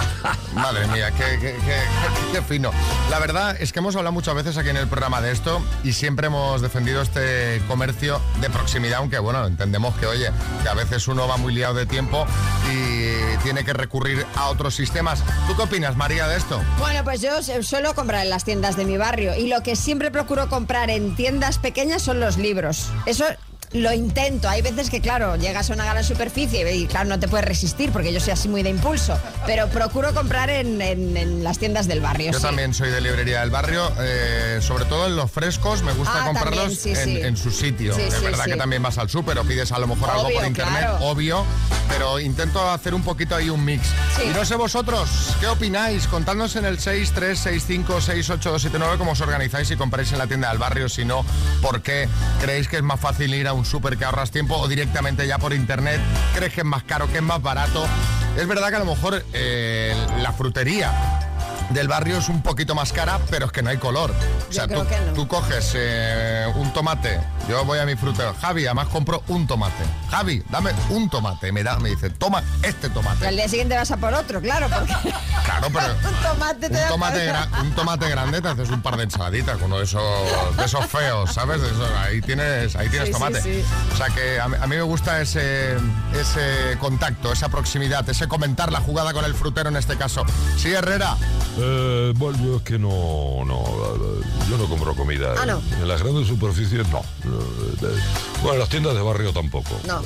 Madre 0.54 0.86
mía, 0.88 1.10
qué, 1.12 1.24
qué- 1.40 1.54
qué- 1.54 1.56
qué- 1.64 2.32
qué 2.32 2.42
fino. 2.42 2.72
La 3.08 3.18
verdad 3.20 3.56
es 3.58 3.72
que 3.72 3.78
hemos 3.78 3.96
hablado 3.96 4.12
muchas 4.12 4.34
veces 4.34 4.58
aquí 4.58 4.68
en 4.68 4.76
el 4.76 4.86
programa 4.86 5.22
de 5.22 5.32
esto 5.32 5.62
y 5.82 5.94
siempre 5.94 6.26
hemos 6.26 6.60
defendido 6.60 7.00
este 7.00 7.62
comercio 7.68 8.20
de 8.42 8.50
proximidad, 8.50 8.98
aunque 8.98 9.18
bueno, 9.18 9.46
entendemos 9.46 9.94
que, 9.96 10.04
oye, 10.04 10.30
que 10.62 10.68
a 10.68 10.74
veces 10.74 11.08
uno 11.08 11.26
va 11.26 11.38
muy 11.38 11.54
liado 11.54 11.72
de 11.72 11.86
tiempo 11.86 12.26
y 12.70 13.38
tiene 13.42 13.64
que 13.64 13.72
recurrir 13.72 14.26
a 14.36 14.48
otros 14.48 14.74
sistemas. 14.74 15.22
¿Tú 15.46 15.56
qué 15.56 15.62
opinas, 15.62 15.96
María, 15.96 16.28
de 16.28 16.36
esto? 16.36 16.60
Bueno, 16.78 17.02
pues 17.02 17.22
yo 17.22 17.42
suelo 17.70 17.94
comprar 17.94 18.24
en 18.24 18.30
las 18.30 18.42
tiendas 18.42 18.76
de 18.76 18.84
mi 18.84 18.96
barrio 18.96 19.36
y 19.36 19.46
lo 19.46 19.62
que 19.62 19.76
siempre 19.76 20.10
procuro 20.10 20.48
comprar 20.48 20.90
en 20.90 21.14
tiendas 21.14 21.60
pequeñas 21.60 22.02
son 22.02 22.18
los 22.18 22.36
libros. 22.36 22.90
Eso 23.06 23.24
lo 23.72 23.92
intento. 23.92 24.48
Hay 24.48 24.62
veces 24.62 24.90
que, 24.90 25.00
claro, 25.00 25.36
llegas 25.36 25.70
a 25.70 25.74
una 25.74 25.84
gran 25.84 26.02
superficie 26.02 26.74
y, 26.74 26.86
claro, 26.86 27.08
no 27.08 27.20
te 27.20 27.28
puedes 27.28 27.46
resistir 27.46 27.92
porque 27.92 28.12
yo 28.12 28.18
soy 28.18 28.32
así 28.32 28.48
muy 28.48 28.64
de 28.64 28.70
impulso. 28.70 29.16
Pero 29.46 29.68
procuro 29.68 30.12
comprar 30.12 30.50
en, 30.50 30.82
en- 30.82 31.16
en 31.16 31.44
las 31.44 31.58
tiendas 31.58 31.86
del 31.86 32.00
barrio. 32.00 32.32
Yo 32.32 32.38
sí. 32.38 32.44
también 32.44 32.74
soy 32.74 32.90
de 32.90 33.00
librería 33.00 33.40
del 33.40 33.50
barrio, 33.50 33.92
eh, 34.00 34.58
sobre 34.60 34.86
todo 34.86 35.06
en 35.06 35.14
los 35.14 35.30
frescos, 35.30 35.82
me 35.82 35.92
gusta 35.92 36.22
Ah, 36.22 36.26
comprarlos 36.26 36.78
también, 36.78 36.80
sí, 36.80 36.90
en, 36.90 37.04
sí. 37.04 37.20
en 37.22 37.36
su 37.36 37.50
sitio. 37.52 37.96
Es 37.96 38.20
verdad 38.22 38.44
que 38.46 38.56
también 38.56 38.82
vas 38.82 38.98
al 38.98 39.08
súper 39.08 39.38
o 39.38 39.44
pides 39.44 39.70
a 39.72 39.78
lo 39.78 39.86
mejor 39.86 40.10
algo 40.10 40.30
por 40.30 40.44
internet, 40.44 40.80
claro. 40.82 40.98
obvio, 41.06 41.44
pero 41.88 42.18
intento 42.18 42.68
hacer 42.70 42.92
un 42.94 43.02
poquito 43.04 43.36
ahí 43.36 43.50
un 43.50 43.64
mix. 43.64 43.86
Y 44.24 44.28
no 44.30 44.44
sé 44.44 44.56
vosotros, 44.56 45.08
¿qué 45.40 45.46
opináis? 45.46 46.06
Contadnos 46.08 46.56
en 46.56 46.64
el 46.64 46.78
636568279 46.80 48.98
cómo 48.98 49.12
os 49.12 49.20
organizáis 49.20 49.68
si 49.68 49.76
compráis 49.76 50.10
en 50.12 50.18
la 50.18 50.26
tienda 50.26 50.48
del 50.50 50.58
barrio, 50.58 50.88
si 50.88 51.04
no, 51.04 51.24
¿por 51.62 51.82
qué 51.82 52.08
creéis 52.40 52.66
que 52.68 52.76
es 52.78 52.82
más 52.82 52.98
fácil 53.00 53.32
ir 53.34 53.46
a 53.46 53.52
un 53.52 53.59
súper 53.64 53.96
que 53.96 54.04
ahorras 54.04 54.30
tiempo 54.30 54.56
o 54.56 54.68
directamente 54.68 55.26
ya 55.26 55.38
por 55.38 55.52
internet? 55.52 56.00
¿Crees 56.34 56.52
que 56.52 56.60
es 56.60 56.66
más 56.66 56.82
caro, 56.82 57.10
que 57.10 57.18
es 57.18 57.22
más 57.22 57.42
barato? 57.42 57.86
Es 58.36 58.46
verdad 58.46 58.70
que 58.70 58.76
a 58.76 58.80
lo 58.80 58.84
mejor 58.84 59.24
eh, 59.32 59.94
la 60.22 60.32
frutería 60.32 61.29
del 61.70 61.88
barrio 61.88 62.18
es 62.18 62.28
un 62.28 62.42
poquito 62.42 62.74
más 62.74 62.92
cara, 62.92 63.18
pero 63.30 63.46
es 63.46 63.52
que 63.52 63.62
no 63.62 63.70
hay 63.70 63.76
color. 63.78 64.12
O 64.48 64.52
sea, 64.52 64.66
tú, 64.66 64.86
que 64.86 65.00
no. 65.00 65.12
tú 65.14 65.28
coges 65.28 65.72
eh, 65.74 66.46
un 66.56 66.72
tomate, 66.72 67.20
yo 67.48 67.64
voy 67.64 67.78
a 67.78 67.86
mi 67.86 67.94
frutero, 67.96 68.34
Javi, 68.40 68.66
además 68.66 68.88
compro 68.88 69.22
un 69.28 69.46
tomate. 69.46 69.84
Javi, 70.10 70.42
dame 70.50 70.72
un 70.90 71.08
tomate, 71.08 71.52
me 71.52 71.62
da, 71.62 71.78
me 71.78 71.90
dice, 71.90 72.10
toma 72.10 72.42
este 72.62 72.90
tomate. 72.90 73.26
al 73.26 73.36
día 73.36 73.48
siguiente 73.48 73.76
vas 73.76 73.90
a 73.90 73.96
por 73.96 74.12
otro, 74.14 74.40
claro, 74.40 74.68
porque 74.68 74.92
Claro, 75.44 75.68
pero 75.72 75.86
un 76.08 76.22
tomate 76.22 76.68
te 76.70 76.82
un 76.82 76.88
tomate, 76.88 77.32
un 77.62 77.70
tomate 77.72 78.08
grande 78.10 78.40
te 78.42 78.48
haces 78.48 78.68
un 78.70 78.82
par 78.82 78.96
de 78.96 79.04
ensaladitas 79.04 79.56
con 79.56 79.64
uno 79.66 79.78
de 79.78 79.84
esos, 79.84 80.02
de 80.56 80.64
esos 80.64 80.84
feos, 80.86 81.32
¿sabes? 81.32 81.60
De 81.60 81.68
esos- 81.68 81.90
ahí 81.98 82.20
tienes, 82.20 82.74
ahí 82.76 82.88
tienes 82.88 83.08
Sí, 83.08 83.12
tomate. 83.12 83.40
sí. 83.42 83.64
O 83.92 83.96
sea 83.96 84.08
que 84.08 84.40
a 84.40 84.48
mí, 84.48 84.56
a 84.60 84.66
mí 84.66 84.76
me 84.76 84.82
gusta 84.82 85.20
ese, 85.20 85.74
ese 86.14 86.76
contacto, 86.80 87.32
esa 87.32 87.48
proximidad, 87.48 88.08
ese 88.08 88.26
comentar 88.28 88.72
la 88.72 88.80
jugada 88.80 89.12
con 89.12 89.24
el 89.24 89.34
frutero 89.34 89.68
en 89.68 89.76
este 89.76 89.96
caso. 89.96 90.24
Sí, 90.56 90.72
Herrera. 90.72 91.16
Eh, 91.62 92.12
bueno, 92.16 92.38
yo 92.42 92.56
es 92.56 92.62
que 92.62 92.78
no, 92.78 93.44
no, 93.44 93.62
yo 94.48 94.56
no 94.56 94.64
compro 94.68 94.94
comida. 94.94 95.34
Ah, 95.38 95.44
no. 95.46 95.60
En 95.80 95.86
las 95.88 96.02
grandes 96.02 96.26
superficies 96.28 96.88
no. 96.88 97.02
Bueno, 98.42 98.54
en 98.54 98.58
las 98.60 98.68
tiendas 98.68 98.94
de 98.94 99.02
barrio 99.02 99.32
tampoco. 99.32 99.78
No. 99.86 100.00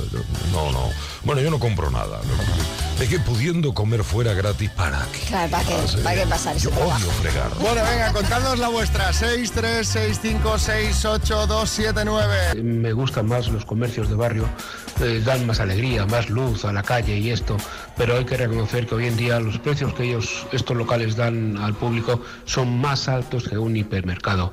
No, 0.52 0.73
no. 0.73 0.88
Bueno, 1.23 1.40
yo 1.40 1.50
no 1.50 1.58
compro 1.58 1.90
nada. 1.90 2.20
Es 3.00 3.08
que 3.08 3.18
pudiendo 3.20 3.73
comer 3.75 4.02
fuera 4.04 4.34
gratis, 4.34 4.70
¿para 4.70 5.04
qué? 5.12 5.18
Claro, 5.28 5.50
¿para 5.50 5.64
qué? 5.64 5.75
¿Para 6.02 6.20
qué 6.20 6.26
pasar 6.28 6.56
Yo 6.56 6.70
trabajo? 6.70 6.96
odio 6.96 7.11
fregar. 7.12 7.50
Bueno, 7.61 7.82
venga, 7.88 8.12
contadnos 8.12 8.58
la 8.58 8.68
vuestra. 8.68 9.12
6, 9.12 9.52
3, 9.52 9.87
6, 9.87 10.18
5, 10.23 10.58
6, 10.58 11.04
8, 11.04 11.46
2, 11.46 11.70
7, 11.70 12.02
9. 12.04 12.62
Me 12.62 12.92
gustan 12.92 13.26
más 13.26 13.49
los 13.49 13.64
comercios 13.64 14.08
de 14.08 14.14
barrio, 14.14 14.49
eh, 15.00 15.20
dan 15.25 15.46
más 15.46 15.58
alegría, 15.61 16.07
más 16.07 16.31
luz 16.31 16.64
a 16.64 16.72
la 16.72 16.83
calle 16.83 17.18
y 17.18 17.31
esto, 17.31 17.57
pero 17.96 18.16
hay 18.16 18.24
que 18.24 18.37
reconocer 18.37 18.87
que 18.87 18.94
hoy 18.94 19.07
en 19.07 19.16
día 19.16 19.40
los 19.40 19.59
precios 19.59 19.92
que 19.94 20.05
ellos, 20.05 20.46
estos 20.52 20.76
locales 20.76 21.16
dan 21.16 21.43
al 21.59 21.74
público 21.74 22.20
son 22.44 22.80
más 22.80 23.09
altos 23.09 23.48
que 23.48 23.59
un 23.59 23.76
hipermercado. 23.76 24.52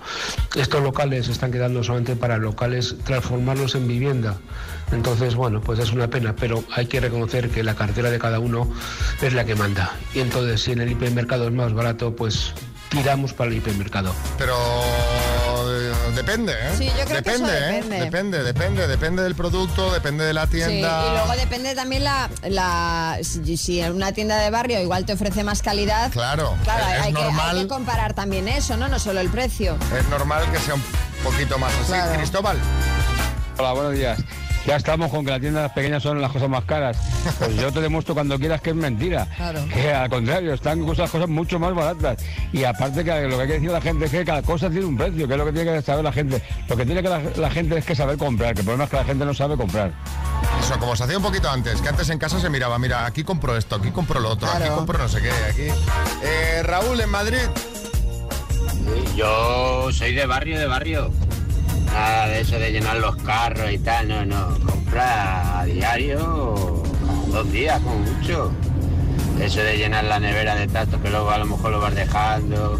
Estos 0.56 0.84
locales 0.84 1.28
están 1.28 1.52
quedando 1.52 1.84
solamente 1.84 2.16
para 2.16 2.38
locales 2.38 2.96
transformarlos 3.04 3.76
en 3.76 3.88
vivienda. 3.88 4.38
Entonces, 4.92 5.36
bueno, 5.36 5.62
pues 5.62 5.80
es 5.80 5.92
una 5.94 6.10
pena, 6.10 6.36
pero 6.36 6.64
hay 6.72 6.86
que 6.88 7.00
reconocer 7.00 7.50
que 7.50 7.64
la 7.64 7.76
cartera 7.76 8.10
de 8.10 8.20
cada 8.20 8.40
uno 8.40 8.70
es 9.22 9.34
la 9.34 9.46
que 9.46 9.56
manda. 9.56 9.92
Y 10.14 10.20
entonces, 10.20 10.62
si 10.62 10.74
en 10.74 10.82
el 10.82 10.92
hipermercado 10.92 11.48
es 11.48 11.54
más 11.54 11.74
barato, 11.74 12.16
pues 12.16 12.54
tiramos 12.90 13.34
para 13.34 13.50
el 13.50 13.58
hipermercado. 13.58 14.14
Pero 14.38 14.56
depende, 16.22 16.54
¿eh? 16.54 16.76
Sí, 16.78 16.86
yo 16.86 17.06
creo 17.06 17.24
que 17.24 17.30
eso 17.32 17.46
depende, 17.46 17.58
¿eh? 17.58 17.74
depende. 18.04 18.44
Depende, 18.44 18.88
depende, 18.88 19.24
del 19.24 19.36
producto, 19.36 19.92
depende 19.92 20.24
de 20.26 20.34
la 20.34 20.46
Sí, 20.46 20.54
tienda. 20.54 21.06
y 21.08 21.12
luego 21.12 21.32
depende 21.36 21.76
también 21.76 22.04
la, 22.04 22.30
la 22.48 23.18
si, 23.24 23.58
si 23.58 23.82
en 23.82 23.94
una 23.94 24.12
tienda 24.12 24.38
de 24.38 24.50
barrio 24.50 24.80
igual 24.80 25.06
te 25.06 25.14
ofrece 25.14 25.44
más 25.44 25.62
calidad. 25.62 26.12
Claro, 26.12 26.56
Claro, 26.64 26.84
es, 26.88 27.02
hay, 27.02 27.14
que, 27.14 27.20
hay 27.20 27.24
normal, 27.26 27.58
que 27.62 27.68
comparar 27.68 28.14
también 28.14 28.48
eso, 28.48 28.78
¿no? 28.78 28.88
No 28.88 29.00
solo 29.00 29.20
el 29.20 29.30
precio. 29.30 29.78
es 29.98 30.08
normal 30.10 30.44
que 30.52 30.60
sea 30.60 30.76
un 30.76 30.84
poquito 31.24 31.58
más 31.58 31.74
así. 31.82 31.92
Claro. 31.94 32.18
Cristóbal. 32.18 32.58
Hola, 33.58 33.74
buenos 33.74 33.94
días. 33.94 34.20
Ya 34.66 34.76
estamos 34.76 35.10
con 35.10 35.26
que 35.26 35.32
las 35.32 35.42
tiendas 35.42 35.72
pequeñas 35.72 36.04
son 36.04 36.22
las 36.22 36.32
cosas 36.32 36.50
más 36.50 36.64
caras. 36.66 36.98
Pues 37.40 37.56
yo 37.56 37.72
te 37.72 37.82
demuestro 37.82 38.14
cuando 38.14 38.38
quieras 38.38 38.62
que 38.62 38.72
es 38.72 38.76
mentira. 38.76 39.28
Claro. 39.36 39.66
Que 39.74 39.94
al 39.94 40.10
contrario, 40.10 40.54
están 40.54 40.86
cosas, 40.86 41.10
cosas 41.10 41.28
mucho 41.28 41.60
más 41.60 41.74
baratas. 41.74 42.24
Y 42.52 42.64
aparte 42.64 43.04
que 43.04 43.22
lo 43.28 43.36
que 43.36 43.42
hay 43.42 43.48
que 43.48 43.54
decir 43.54 43.70
a 43.70 43.74
la 43.74 43.82
gente 43.82 44.06
es 44.06 44.12
que 44.12 44.26
cada 44.26 44.42
cosa 44.42 44.70
tiene 44.70 44.86
un 44.86 44.98
precio, 44.98 45.28
que 45.28 45.34
es 45.34 45.40
lo 45.40 45.46
que 45.46 45.52
tiene 45.52 45.72
que 45.74 45.82
saber 45.82 46.04
la 46.04 46.12
gente. 46.12 46.42
Lo 46.68 46.78
que 46.78 46.86
tiene 46.86 47.02
que 47.02 47.10
la, 47.10 47.22
la 47.36 47.50
gente 47.50 47.78
es 47.78 47.86
que 47.86 47.96
saber 47.96 48.18
comprar, 48.18 48.54
que 48.54 48.62
el 48.62 48.66
problema 48.66 48.84
es 48.86 48.90
que 48.90 48.98
la 48.98 49.06
gente 49.06 49.26
no 49.26 49.34
sabe 49.34 49.58
comprar. 49.58 49.92
Eso, 50.60 50.78
como 50.80 50.96
se 50.96 51.04
hacía 51.04 51.18
un 51.18 51.24
poquito 51.24 51.50
antes, 51.50 51.82
que 51.82 51.90
antes 51.90 52.10
en 52.10 52.20
casa 52.20 52.40
se 52.40 52.50
miraba, 52.50 52.78
mira, 52.78 53.06
aquí 53.06 53.24
compro 53.24 53.58
esto, 53.58 53.76
aquí 53.76 53.92
compro 53.92 54.20
lo 54.20 54.30
otro, 54.30 54.48
aquí 54.50 54.70
compro 54.70 54.98
no 54.98 55.08
sé 55.08 55.22
qué, 55.22 55.32
aquí. 55.50 55.68
Eh, 56.24 56.62
Raúl, 56.64 57.00
en 57.02 57.10
Madrid. 57.10 57.40
Yo 59.16 59.92
soy 59.92 60.14
de 60.14 60.26
barrio, 60.26 60.60
de 60.60 60.66
barrio. 60.66 61.12
Nada 61.94 62.28
de 62.28 62.42
eso 62.42 62.58
de 62.58 62.72
llenar 62.72 62.98
los 62.98 63.16
carros 63.18 63.72
y 63.72 63.78
tal, 63.78 64.08
no, 64.08 64.26
no. 64.26 64.58
Compra 64.66 65.60
a 65.60 65.66
diario, 65.66 66.84
dos 67.32 67.52
días 67.52 67.80
como 67.82 68.00
mucho. 68.00 68.52
Eso 69.40 69.62
de 69.62 69.78
llenar 69.78 70.04
la 70.06 70.20
nevera 70.20 70.56
de 70.56 70.68
tanto 70.68 71.02
que 71.02 71.10
luego 71.10 71.30
a 71.32 71.38
lo 71.38 71.46
mejor 71.46 71.72
lo 71.72 71.80
vas 71.80 71.96
dejando 71.96 72.80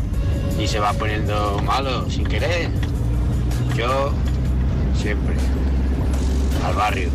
y 0.60 0.68
se 0.68 0.80
va 0.80 0.94
poniendo 0.94 1.60
malo 1.64 2.10
sin 2.10 2.26
querer. 2.26 2.70
Yo 3.76 4.14
siempre 4.96 5.36
al 6.66 6.76
barrio. 6.76 7.10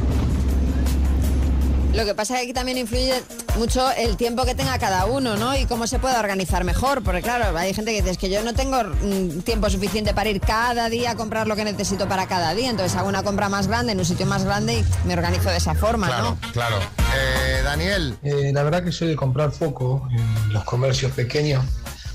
Lo 1.96 2.04
que 2.04 2.14
pasa 2.14 2.34
es 2.34 2.40
que 2.40 2.44
aquí 2.44 2.52
también 2.52 2.76
influye 2.78 3.14
mucho 3.58 3.90
el 3.92 4.16
tiempo 4.18 4.44
que 4.44 4.54
tenga 4.54 4.78
cada 4.78 5.06
uno, 5.06 5.36
¿no? 5.36 5.56
Y 5.56 5.64
cómo 5.64 5.86
se 5.86 5.98
puede 5.98 6.16
organizar 6.18 6.62
mejor. 6.64 7.02
Porque 7.02 7.22
claro, 7.22 7.56
hay 7.56 7.72
gente 7.72 7.90
que 7.92 7.98
dice 8.02 8.10
"Es 8.10 8.18
que 8.18 8.28
yo 8.28 8.42
no 8.44 8.52
tengo 8.52 8.76
mm, 8.84 9.40
tiempo 9.40 9.70
suficiente 9.70 10.12
para 10.12 10.28
ir 10.28 10.40
cada 10.40 10.88
día 10.90 11.12
a 11.12 11.14
comprar 11.16 11.46
lo 11.48 11.56
que 11.56 11.64
necesito 11.64 12.06
para 12.06 12.26
cada 12.26 12.54
día. 12.54 12.68
Entonces 12.68 12.96
hago 12.98 13.08
una 13.08 13.22
compra 13.22 13.48
más 13.48 13.66
grande 13.66 13.92
en 13.92 13.98
un 13.98 14.04
sitio 14.04 14.26
más 14.26 14.44
grande 14.44 14.80
y 14.80 14.84
me 15.06 15.14
organizo 15.14 15.48
de 15.48 15.56
esa 15.56 15.74
forma, 15.74 16.06
Claro, 16.08 16.36
¿no? 16.42 16.52
claro. 16.52 16.76
Eh, 17.16 17.62
Daniel. 17.64 18.18
Eh, 18.22 18.50
la 18.52 18.62
verdad 18.62 18.84
que 18.84 18.92
soy 18.92 19.08
de 19.08 19.16
comprar 19.16 19.50
poco 19.52 20.06
en 20.10 20.52
los 20.52 20.64
comercios 20.64 21.12
pequeños. 21.12 21.64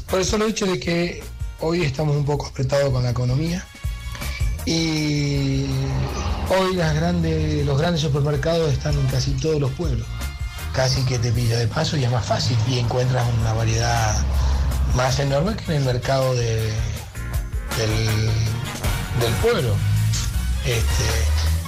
Por 0.09 0.19
eso 0.21 0.37
lo 0.37 0.45
hecho 0.45 0.65
de 0.67 0.79
que 0.79 1.23
hoy 1.59 1.81
estamos 1.83 2.15
un 2.15 2.25
poco 2.25 2.45
apretados 2.47 2.91
con 2.91 3.03
la 3.03 3.09
economía. 3.09 3.65
Y 4.65 5.65
hoy 6.51 6.75
los 7.65 7.77
grandes 7.79 8.01
supermercados 8.01 8.71
están 8.71 8.93
en 8.95 9.07
casi 9.07 9.31
todos 9.31 9.59
los 9.59 9.71
pueblos. 9.71 10.07
Casi 10.73 11.03
que 11.05 11.19
te 11.19 11.31
pilla 11.31 11.57
de 11.57 11.67
paso 11.67 11.97
y 11.97 12.03
es 12.03 12.11
más 12.11 12.25
fácil 12.25 12.57
y 12.67 12.79
encuentras 12.79 13.25
una 13.41 13.53
variedad 13.53 14.15
más 14.95 15.19
enorme 15.19 15.55
que 15.55 15.65
en 15.71 15.81
el 15.81 15.85
mercado 15.85 16.33
de, 16.35 16.71
del, 17.77 18.29
del 19.19 19.33
pueblo. 19.41 19.75
Este, 20.65 21.03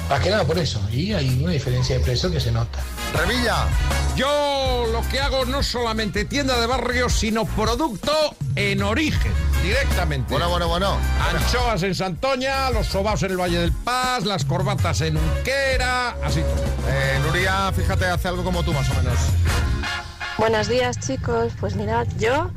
más 0.09 0.25
nada 0.25 0.45
por 0.45 0.57
eso. 0.57 0.81
Y 0.91 1.13
hay 1.13 1.41
una 1.43 1.51
diferencia 1.51 1.97
de 1.97 2.03
precio 2.03 2.31
que 2.31 2.39
se 2.39 2.51
nota. 2.51 2.79
Revilla. 3.13 3.67
Yo 4.15 4.85
lo 4.91 5.01
que 5.09 5.19
hago 5.19 5.45
no 5.45 5.63
solamente 5.63 6.25
tienda 6.25 6.59
de 6.59 6.67
barrio, 6.67 7.09
sino 7.09 7.45
producto 7.45 8.13
en 8.55 8.83
origen, 8.83 9.33
directamente. 9.63 10.29
Bueno, 10.31 10.49
bueno, 10.49 10.67
bueno. 10.67 10.97
Anchoas 11.33 11.81
en 11.83 11.95
Santoña, 11.95 12.69
los 12.69 12.87
sobaos 12.87 13.23
en 13.23 13.31
el 13.31 13.37
Valle 13.37 13.59
del 13.59 13.71
Paz, 13.71 14.25
las 14.25 14.45
corbatas 14.45 15.01
en 15.01 15.17
Unquera, 15.17 16.09
así 16.23 16.41
todo. 16.41 16.63
Eh, 16.89 17.19
Nuria, 17.25 17.71
fíjate, 17.75 18.05
hace 18.05 18.27
algo 18.27 18.43
como 18.43 18.63
tú 18.63 18.73
más 18.73 18.89
o 18.89 18.93
menos. 18.95 19.17
Buenos 20.37 20.67
días 20.67 20.99
chicos, 20.99 21.53
pues 21.59 21.75
mirad, 21.75 22.05
yo 22.17 22.51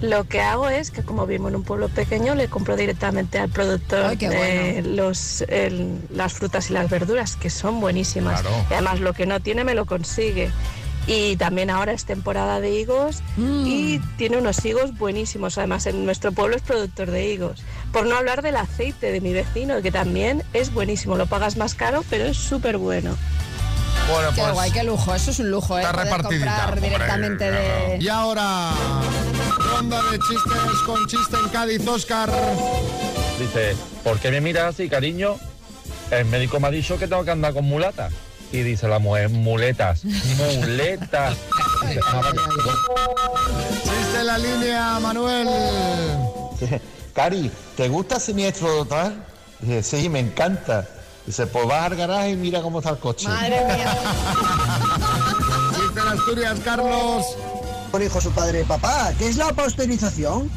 lo 0.00 0.24
que 0.24 0.40
hago 0.40 0.68
es 0.68 0.90
que 0.90 1.02
como 1.02 1.26
vivo 1.26 1.48
en 1.48 1.56
un 1.56 1.62
pueblo 1.62 1.88
pequeño, 1.88 2.34
le 2.34 2.48
compro 2.48 2.74
directamente 2.76 3.38
al 3.38 3.50
productor 3.50 4.04
Ay, 4.06 4.18
eh, 4.20 4.82
los, 4.84 5.42
el- 5.48 6.00
las 6.10 6.32
frutas 6.34 6.70
y 6.70 6.72
las 6.72 6.88
verduras, 6.90 7.36
que 7.36 7.50
son 7.50 7.80
buenísimas. 7.80 8.40
Claro. 8.42 8.56
Y 8.70 8.72
además 8.74 9.00
lo 9.00 9.12
que 9.12 9.26
no 9.26 9.40
tiene 9.40 9.62
me 9.64 9.74
lo 9.74 9.86
consigue. 9.86 10.50
Y 11.06 11.36
también 11.36 11.70
ahora 11.70 11.92
es 11.92 12.04
temporada 12.04 12.60
de 12.60 12.70
higos 12.78 13.22
y 13.38 13.98
tiene 14.16 14.36
unos 14.36 14.64
higos 14.64 14.96
buenísimos. 14.96 15.58
Además, 15.58 15.86
en 15.86 16.04
nuestro 16.04 16.30
pueblo 16.30 16.56
es 16.56 16.62
productor 16.62 17.10
de 17.10 17.32
higos. 17.32 17.62
Por 17.92 18.06
no 18.06 18.16
hablar 18.16 18.42
del 18.42 18.56
aceite 18.56 19.10
de 19.10 19.20
mi 19.20 19.32
vecino, 19.32 19.82
que 19.82 19.90
también 19.90 20.44
es 20.52 20.72
buenísimo. 20.72 21.16
Lo 21.16 21.26
pagas 21.26 21.56
más 21.56 21.74
caro, 21.74 22.04
pero 22.10 22.26
es 22.26 22.36
súper 22.36 22.76
bueno. 22.76 23.16
Bueno, 24.12 24.28
Qué 24.34 24.40
pues 24.42 24.52
guay, 24.52 24.70
qué 24.72 24.84
lujo. 24.84 25.14
Eso 25.14 25.30
es 25.30 25.38
un 25.40 25.50
lujo, 25.50 25.78
¿eh? 25.78 25.82
está 25.82 25.92
Poder 25.92 26.04
repartidita. 26.06 26.46
comprar 26.46 26.72
hombre, 26.74 26.88
directamente 26.90 27.48
claro. 27.48 27.88
de... 27.88 27.98
Y 28.00 28.08
ahora, 28.08 28.70
ronda 29.72 30.02
de 30.10 30.18
chistes 30.18 30.82
con 30.86 31.06
chiste 31.06 31.36
en 31.42 31.48
Cádiz, 31.50 31.86
Oscar. 31.88 32.30
Dice, 33.38 33.74
¿por 34.04 34.18
qué 34.18 34.30
me 34.30 34.40
miras 34.40 34.74
así, 34.74 34.88
cariño? 34.88 35.36
El 36.10 36.24
médico 36.26 36.60
me 36.60 36.68
ha 36.68 36.70
dicho 36.70 36.98
que 36.98 37.06
tengo 37.08 37.24
que 37.24 37.30
andar 37.30 37.52
con 37.52 37.64
mulatas. 37.64 38.12
Y 38.52 38.62
dice 38.62 38.88
la 38.88 38.98
mujer, 38.98 39.28
muletas, 39.28 40.04
muletas. 40.04 41.36
Chiste 43.82 44.20
en 44.20 44.26
la 44.26 44.38
línea, 44.38 44.98
Manuel. 45.00 45.48
Cari, 47.14 47.50
¿te 47.76 47.88
gusta 47.88 48.18
Siniestro 48.18 48.84
Total? 48.84 49.24
Dice, 49.60 49.82
sí, 49.82 50.08
me 50.08 50.18
encanta. 50.20 50.88
Dice, 51.26 51.46
pues 51.46 51.66
vas 51.66 51.84
al 51.84 51.96
garaje 51.96 52.30
y 52.30 52.36
mira 52.36 52.60
cómo 52.60 52.78
está 52.78 52.90
el 52.90 52.98
coche. 52.98 53.28
Madre 53.28 53.64
mía. 53.66 53.98
Chiste 55.70 56.00
en 56.00 56.08
Asturias, 56.08 56.58
Carlos. 56.64 57.26
Por 57.92 58.02
hijo 58.02 58.20
su 58.20 58.30
padre, 58.32 58.64
papá, 58.64 59.12
¿qué 59.18 59.28
es 59.28 59.36
la 59.36 59.52
pasteurización? 59.52 60.50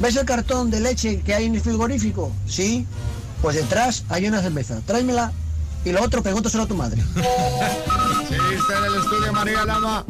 ¿Ves 0.00 0.16
el 0.16 0.26
cartón 0.26 0.70
de 0.70 0.80
leche 0.80 1.20
que 1.20 1.34
hay 1.34 1.46
en 1.46 1.54
el 1.54 1.60
frigorífico? 1.60 2.32
Sí. 2.46 2.86
Pues 3.42 3.56
detrás 3.56 4.04
hay 4.08 4.26
una 4.26 4.42
cerveza. 4.42 4.80
Tráemela. 4.86 5.32
Y 5.86 5.92
lo 5.92 6.02
otro, 6.02 6.20
pregúntaselo 6.20 6.64
a 6.64 6.66
tu 6.66 6.74
madre. 6.74 7.00
Chiste 8.28 8.72
en 8.76 8.84
el 8.84 8.94
estudio, 8.96 9.32
María 9.32 9.64
Lama. 9.64 10.04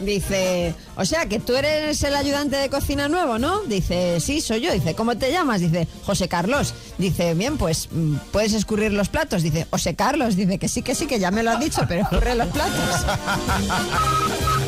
Dice, 0.00 0.74
o 0.96 1.04
sea, 1.04 1.26
que 1.26 1.38
tú 1.38 1.54
eres 1.54 2.02
el 2.02 2.16
ayudante 2.16 2.56
de 2.56 2.68
cocina 2.68 3.06
nuevo, 3.08 3.38
¿no? 3.38 3.60
Dice, 3.60 4.18
sí, 4.18 4.40
soy 4.40 4.62
yo. 4.62 4.72
Dice, 4.72 4.96
¿cómo 4.96 5.16
te 5.16 5.30
llamas? 5.30 5.60
Dice, 5.60 5.86
José 6.04 6.26
Carlos. 6.26 6.74
Dice, 6.98 7.34
bien, 7.34 7.56
pues, 7.56 7.88
mm, 7.92 8.16
¿puedes 8.32 8.52
escurrir 8.52 8.92
los 8.92 9.08
platos? 9.08 9.44
Dice, 9.44 9.68
José 9.70 9.94
Carlos. 9.94 10.34
Dice, 10.34 10.58
que 10.58 10.68
sí, 10.68 10.82
que 10.82 10.96
sí, 10.96 11.06
que 11.06 11.20
ya 11.20 11.30
me 11.30 11.44
lo 11.44 11.52
has 11.52 11.60
dicho, 11.60 11.82
pero 11.86 12.02
escurre 12.02 12.34
los 12.34 12.48
platos. 12.48 12.74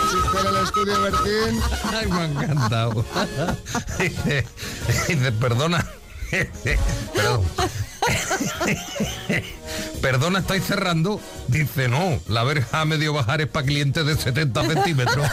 Chiste 0.08 0.38
en 0.40 0.46
el 0.46 0.62
estudio, 0.62 1.02
Bertín. 1.02 1.60
Ay, 1.92 2.06
me 2.06 2.20
ha 2.20 2.24
encantado. 2.26 3.04
Dice, 3.98 4.46
dice, 5.08 5.32
perdona. 5.32 5.84
Perdón. 7.12 7.42
Perdona, 10.00 10.38
¿estáis 10.40 10.64
cerrando? 10.64 11.20
Dice, 11.48 11.88
no, 11.88 12.20
la 12.28 12.44
verja 12.44 12.80
a 12.80 12.84
medio 12.84 13.12
bajar 13.12 13.40
es 13.40 13.48
para 13.48 13.66
clientes 13.66 14.04
de 14.06 14.16
70 14.16 14.66
centímetros. 14.66 15.28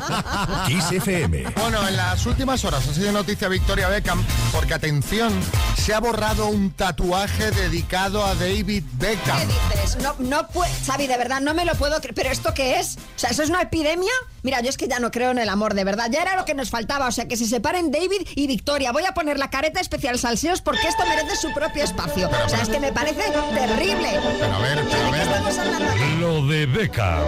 Kiss 0.66 0.90
FM. 0.92 1.44
Bueno, 1.56 1.86
en 1.86 1.96
las 1.96 2.24
últimas 2.26 2.64
horas 2.64 2.86
ha 2.88 2.94
sido 2.94 3.12
noticia 3.12 3.48
Victoria 3.48 3.88
Beckham 3.88 4.22
porque, 4.52 4.74
atención, 4.74 5.32
se 5.76 5.94
ha 5.94 6.00
borrado 6.00 6.46
un 6.46 6.72
tatuaje 6.72 7.50
dedicado 7.50 8.24
a 8.24 8.34
David 8.34 8.84
Beckham. 8.94 9.38
¿Qué 9.38 9.46
dices? 9.46 9.98
No, 10.02 10.14
no 10.18 10.48
puedo, 10.48 10.72
Xavi, 10.86 11.06
de 11.06 11.16
verdad, 11.16 11.40
no 11.40 11.54
me 11.54 11.64
lo 11.64 11.74
puedo 11.74 11.98
creer. 12.00 12.14
¿Pero 12.14 12.30
esto 12.30 12.54
qué 12.54 12.80
es? 12.80 12.96
O 12.96 13.18
sea, 13.18 13.30
¿eso 13.30 13.42
es 13.42 13.50
una 13.50 13.62
epidemia? 13.62 14.12
Mira, 14.42 14.60
yo 14.60 14.70
es 14.70 14.76
que 14.76 14.88
ya 14.88 14.98
no 14.98 15.10
creo 15.10 15.30
en 15.30 15.38
el 15.38 15.48
amor, 15.48 15.74
de 15.74 15.84
verdad. 15.84 16.08
Ya 16.10 16.22
era 16.22 16.36
lo 16.36 16.44
que 16.44 16.54
nos 16.54 16.70
faltaba. 16.70 17.06
O 17.06 17.12
sea, 17.12 17.28
que 17.28 17.36
se 17.36 17.46
separen 17.46 17.90
David 17.90 18.26
y 18.34 18.46
Victoria. 18.46 18.92
Voy 18.92 19.04
a 19.04 19.14
poner 19.14 19.38
la 19.38 19.50
careta 19.50 19.80
especial 19.80 20.18
salseos 20.18 20.62
porque 20.62 20.86
esto 20.88 21.04
merece 21.06 21.36
su 21.36 21.52
propio 21.52 21.84
espacio. 21.84 22.21
O 22.26 22.48
sea, 22.48 22.62
es 22.62 22.68
que 22.68 22.80
me 22.80 22.92
parece 22.92 23.22
terrible. 23.54 24.20
Pero 24.38 24.54
a 24.54 24.58
ver, 24.58 24.84
pero 24.90 25.06
a 25.06 25.10
ver. 25.10 25.22
Estamos 25.22 25.58
hablando 25.58 25.90
aquí. 25.90 26.16
Lo 26.20 26.46
de 26.46 26.66
Beckham. 26.66 27.20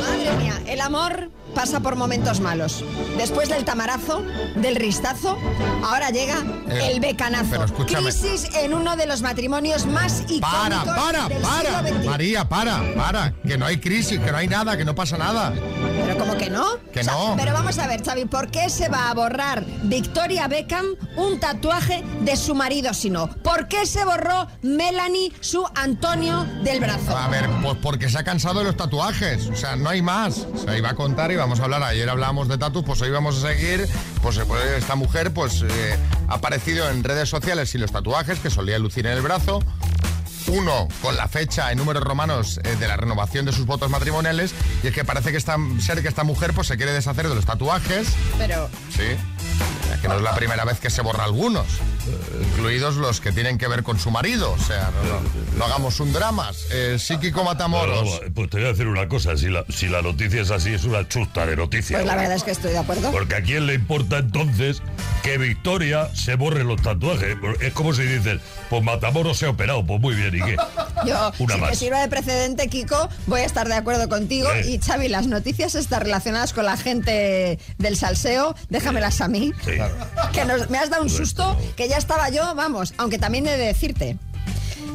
Madre 0.00 0.32
mía, 0.38 0.60
el 0.66 0.80
amor 0.80 1.30
pasa 1.54 1.80
por 1.80 1.96
momentos 1.96 2.40
malos. 2.40 2.84
Después 3.16 3.48
del 3.48 3.64
tamarazo, 3.64 4.22
del 4.56 4.76
ristazo, 4.76 5.36
ahora 5.84 6.10
llega 6.10 6.36
Eh, 6.68 6.90
el 6.92 7.00
becanazo. 7.00 7.64
Crisis 7.86 8.48
en 8.54 8.74
uno 8.74 8.96
de 8.96 9.06
los 9.06 9.22
matrimonios 9.22 9.86
más 9.86 10.20
icónicos 10.28 10.40
Para, 10.50 10.84
para, 10.84 11.28
del 11.28 11.42
para. 11.42 11.78
siglo 11.82 11.98
XXI. 11.98 12.08
María, 12.08 12.48
para, 12.48 12.94
para. 12.94 13.32
Que 13.46 13.56
no 13.56 13.66
hay 13.66 13.78
crisis, 13.78 14.18
que 14.20 14.30
no 14.30 14.36
hay 14.36 14.48
nada, 14.48 14.76
que 14.76 14.84
no 14.84 14.94
pasa 14.94 15.16
nada. 15.16 15.52
Pero 16.04 16.18
como 16.18 16.36
que 16.36 16.50
no. 16.50 16.64
Que 16.92 17.00
O 17.00 17.04
sea, 17.04 17.12
no. 17.14 17.34
Pero 17.36 17.52
vamos 17.54 17.78
a 17.78 17.86
ver, 17.86 18.02
Xavi, 18.04 18.26
¿por 18.26 18.50
qué 18.50 18.68
se 18.68 18.88
va 18.88 19.08
a 19.10 19.14
borrar 19.14 19.64
Victoria 19.84 20.46
Beckham 20.48 20.84
un 21.16 21.40
tatuaje 21.40 22.04
de 22.20 22.36
su 22.36 22.54
marido 22.54 22.92
si 22.94 23.08
no? 23.10 23.28
¿Por 23.28 23.66
qué 23.68 23.86
se 23.86 24.04
borró 24.04 24.46
Melanie 24.62 25.32
su 25.40 25.64
Antonio 25.74 26.44
del 26.62 26.80
brazo? 26.80 27.16
A 27.16 27.28
ver, 27.28 27.48
pues 27.62 27.76
porque 27.82 28.08
se 28.10 28.18
ha 28.18 28.24
cansado 28.24 28.58
de 28.60 28.66
los 28.66 28.76
tatuajes. 28.76 29.46
O 29.46 29.56
sea, 29.56 29.76
no 29.76 29.88
hay 29.88 30.02
más. 30.02 30.46
O 30.54 30.58
sea, 30.58 30.76
iba 30.76 30.90
a 30.90 30.94
contar 30.94 31.32
y 31.32 31.36
vamos 31.38 31.60
a 31.60 31.64
hablar. 31.64 31.82
Ayer 31.82 32.08
hablábamos 32.08 32.48
de 32.48 32.58
tatus, 32.58 32.84
pues 32.84 33.00
hoy 33.00 33.10
vamos 33.10 33.42
a 33.42 33.48
seguir. 33.48 33.88
Pues 34.22 34.36
eh, 34.38 34.44
pues, 34.46 34.64
esta 34.76 34.94
mujer, 34.94 35.32
pues 35.32 35.62
eh, 35.62 35.98
ha 36.28 36.34
aparecido 36.34 36.88
en 36.90 37.04
redes 37.04 37.28
sociales 37.28 37.70
sin 37.70 37.80
los 37.80 37.92
tatuajes 37.92 38.38
que 38.40 38.50
solía 38.50 38.78
lucir 38.78 39.06
en 39.06 39.12
el 39.12 39.22
brazo. 39.22 39.62
Uno 40.48 40.88
con 41.02 41.16
la 41.16 41.28
fecha 41.28 41.70
en 41.72 41.78
números 41.78 42.02
romanos 42.02 42.58
eh, 42.64 42.76
de 42.76 42.88
la 42.88 42.96
renovación 42.96 43.44
de 43.44 43.52
sus 43.52 43.66
votos 43.66 43.90
matrimoniales. 43.90 44.54
Y 44.82 44.88
es 44.88 44.94
que 44.94 45.04
parece 45.04 45.30
que 45.30 45.36
esta, 45.36 45.56
ser 45.80 46.00
que 46.02 46.08
esta 46.08 46.24
mujer 46.24 46.52
pues 46.54 46.66
se 46.68 46.76
quiere 46.76 46.92
deshacer 46.92 47.28
de 47.28 47.34
los 47.34 47.44
tatuajes. 47.44 48.08
Pero 48.38 48.68
Sí. 48.94 49.16
Que 50.02 50.06
no 50.08 50.14
es 50.16 50.22
la 50.22 50.34
primera 50.34 50.64
vez 50.64 50.78
que 50.78 50.90
se 50.90 51.02
borra 51.02 51.24
algunos, 51.24 51.66
eh, 51.66 52.46
incluidos 52.52 52.94
los 52.96 53.20
que 53.20 53.32
tienen 53.32 53.58
que 53.58 53.66
ver 53.66 53.82
con 53.82 53.98
su 53.98 54.10
marido. 54.12 54.52
O 54.52 54.58
sea, 54.58 54.90
no, 55.02 55.08
no- 55.14 55.58
no 55.58 55.64
hagamos 55.64 55.98
un 55.98 56.12
drama. 56.12 56.50
Eh, 56.70 56.98
psíquico 57.00 57.42
Matamoros. 57.42 57.96
Bueno, 58.02 58.10
vamos, 58.12 58.32
pues 58.34 58.50
te 58.50 58.58
voy 58.58 58.66
a 58.66 58.70
decir 58.70 58.86
una 58.86 59.08
cosa, 59.08 59.36
si 59.36 59.48
la, 59.48 59.64
si 59.68 59.88
la 59.88 60.00
noticia 60.02 60.42
es 60.42 60.50
así, 60.52 60.72
es 60.72 60.84
una 60.84 61.08
chusta 61.08 61.46
de 61.46 61.56
noticia. 61.56 61.96
Pues 61.98 62.06
la 62.06 62.14
verdad 62.14 62.36
es 62.36 62.44
que 62.44 62.52
estoy 62.52 62.70
de 62.72 62.78
acuerdo. 62.78 63.10
Porque 63.10 63.34
a 63.34 63.42
quién 63.42 63.66
le 63.66 63.74
importa 63.74 64.18
entonces 64.18 64.82
que 65.24 65.36
Victoria 65.36 66.08
se 66.14 66.36
borre 66.36 66.62
los 66.62 66.80
tatuajes. 66.80 67.36
Es 67.60 67.72
como 67.72 67.92
si 67.92 68.02
dices, 68.02 68.40
pues 68.70 68.82
Matamoros 68.84 69.36
se 69.36 69.46
ha 69.46 69.50
operado, 69.50 69.84
pues 69.84 70.00
muy 70.00 70.14
bien, 70.14 70.36
¿y 70.36 70.40
qué? 70.40 70.56
Yo, 71.06 71.32
Una 71.40 71.54
si 71.54 71.60
más. 71.60 71.78
te 71.78 71.90
de 71.90 72.08
precedente, 72.08 72.68
Kiko, 72.68 73.08
voy 73.26 73.40
a 73.40 73.44
estar 73.44 73.66
de 73.66 73.74
acuerdo 73.74 74.08
contigo. 74.08 74.48
Sí. 74.62 74.74
Y 74.74 74.78
Xavi, 74.78 75.08
las 75.08 75.26
noticias 75.26 75.74
están 75.74 76.02
relacionadas 76.02 76.52
con 76.52 76.64
la 76.66 76.76
gente 76.76 77.58
del 77.78 77.96
salseo, 77.96 78.54
déjamelas 78.68 79.20
a 79.20 79.28
mí. 79.28 79.47
Sí. 79.64 79.72
Que 80.32 80.44
nos- 80.44 80.70
me 80.70 80.78
has 80.78 80.90
dado 80.90 81.02
un 81.02 81.10
susto 81.10 81.58
que 81.76 81.88
ya 81.88 81.96
estaba 81.96 82.28
yo, 82.30 82.54
vamos, 82.54 82.94
aunque 82.98 83.18
también 83.18 83.46
he 83.46 83.56
de 83.56 83.66
decirte 83.66 84.16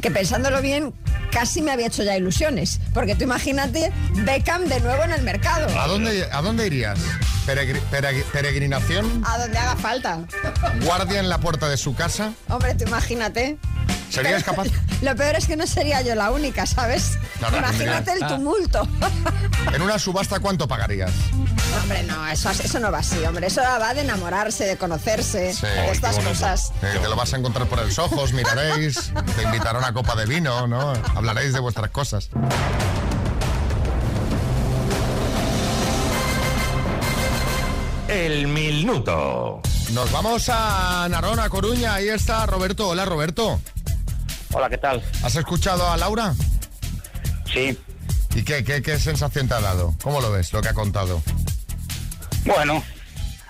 que 0.00 0.10
pensándolo 0.10 0.60
bien, 0.60 0.92
casi 1.30 1.62
me 1.62 1.72
había 1.72 1.86
hecho 1.86 2.02
ya 2.02 2.16
ilusiones. 2.16 2.80
Porque 2.92 3.14
tú 3.14 3.24
imagínate 3.24 3.90
Beckham 4.24 4.64
de 4.66 4.80
nuevo 4.80 5.02
en 5.04 5.12
el 5.12 5.22
mercado. 5.22 5.66
¿A 5.80 5.86
dónde, 5.86 6.28
¿A 6.30 6.42
dónde 6.42 6.66
irías? 6.66 6.98
Peregri- 7.46 7.80
peregri- 7.90 8.24
¿Peregrinación? 8.24 9.22
A 9.26 9.38
donde 9.38 9.56
haga 9.58 9.76
falta. 9.76 10.20
¿Guardia 10.82 11.20
en 11.20 11.28
la 11.28 11.38
puerta 11.38 11.68
de 11.68 11.76
su 11.76 11.94
casa? 11.94 12.32
Hombre, 12.48 12.74
tú 12.74 12.84
imagínate. 12.84 13.56
¿Serías 14.10 14.44
capaz? 14.44 14.66
Lo 15.02 15.14
peor 15.16 15.36
es 15.36 15.46
que 15.46 15.56
no 15.56 15.66
sería 15.66 16.00
yo 16.02 16.14
la 16.14 16.30
única, 16.30 16.66
¿sabes? 16.66 17.18
Claro, 17.38 17.56
imagínate 17.58 18.12
el 18.12 18.26
tumulto. 18.26 18.86
¿En 19.74 19.82
una 19.82 19.98
subasta 19.98 20.38
cuánto 20.40 20.68
pagarías? 20.68 21.10
Hombre, 21.82 22.02
no, 22.04 22.26
eso, 22.28 22.50
eso 22.50 22.80
no 22.80 22.90
va 22.90 22.98
así, 22.98 23.22
hombre. 23.24 23.46
Eso 23.48 23.60
va 23.62 23.92
de 23.94 24.00
enamorarse, 24.02 24.64
de 24.64 24.76
conocerse, 24.76 25.52
Sí, 25.52 25.66
de 25.66 25.90
estas 25.90 26.18
cosas. 26.18 26.72
Eh, 26.82 26.98
te 27.00 27.08
lo 27.08 27.16
vas 27.16 27.32
a 27.34 27.36
encontrar 27.36 27.66
por 27.68 27.78
los 27.84 27.98
ojos, 27.98 28.32
miraréis, 28.32 29.12
te 29.36 29.42
invitará 29.42 29.78
a 29.78 29.78
una 29.78 29.92
copa 29.92 30.14
de 30.14 30.26
vino, 30.26 30.66
¿no? 30.66 30.92
Hablaréis 31.14 31.52
de 31.52 31.60
vuestras 31.60 31.90
cosas. 31.90 32.30
El 38.08 38.46
minuto. 38.46 39.60
Nos 39.92 40.12
vamos 40.12 40.48
a 40.48 41.06
Narón, 41.10 41.40
a 41.40 41.48
Coruña. 41.48 41.94
Ahí 41.94 42.08
está 42.08 42.46
Roberto. 42.46 42.88
Hola, 42.88 43.04
Roberto. 43.04 43.60
Hola, 44.52 44.68
¿qué 44.70 44.78
tal? 44.78 45.02
¿Has 45.22 45.34
escuchado 45.36 45.90
a 45.90 45.96
Laura? 45.96 46.34
Sí. 47.52 47.78
¿Y 48.34 48.42
qué, 48.42 48.62
qué, 48.64 48.82
qué 48.82 48.98
sensación 48.98 49.48
te 49.48 49.54
ha 49.54 49.60
dado? 49.60 49.94
¿Cómo 50.02 50.20
lo 50.20 50.30
ves, 50.30 50.52
lo 50.52 50.60
que 50.62 50.68
ha 50.68 50.74
contado? 50.74 51.22
Bueno, 52.44 52.82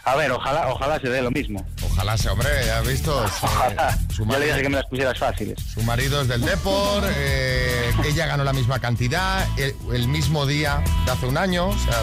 a 0.04 0.16
ver, 0.16 0.30
ojalá, 0.30 0.68
ojalá 0.68 1.00
se 1.00 1.08
dé 1.08 1.22
lo 1.22 1.30
mismo. 1.30 1.64
Ojalá 1.82 2.16
se, 2.16 2.28
hombre, 2.28 2.48
ya 2.66 2.78
has 2.78 2.86
visto. 2.86 3.24
Ojalá. 3.42 3.98
su 4.14 4.24
Yo 4.26 4.38
le 4.38 4.46
dije 4.46 4.50
marido, 4.50 4.62
que 4.62 4.68
me 4.68 4.76
las 4.76 4.86
pusieras 4.86 5.18
fáciles. 5.18 5.58
su 5.72 5.82
marido 5.82 6.20
es 6.22 6.28
del 6.28 6.40
Depor, 6.42 7.04
eh, 7.16 7.92
ella 8.04 8.26
ganó 8.26 8.44
la 8.44 8.52
misma 8.52 8.78
cantidad, 8.80 9.46
el, 9.58 9.74
el 9.92 10.08
mismo 10.08 10.46
día 10.46 10.82
de 11.06 11.10
hace 11.12 11.26
un 11.26 11.36
año, 11.38 11.68
o 11.68 11.78
sea, 11.78 12.02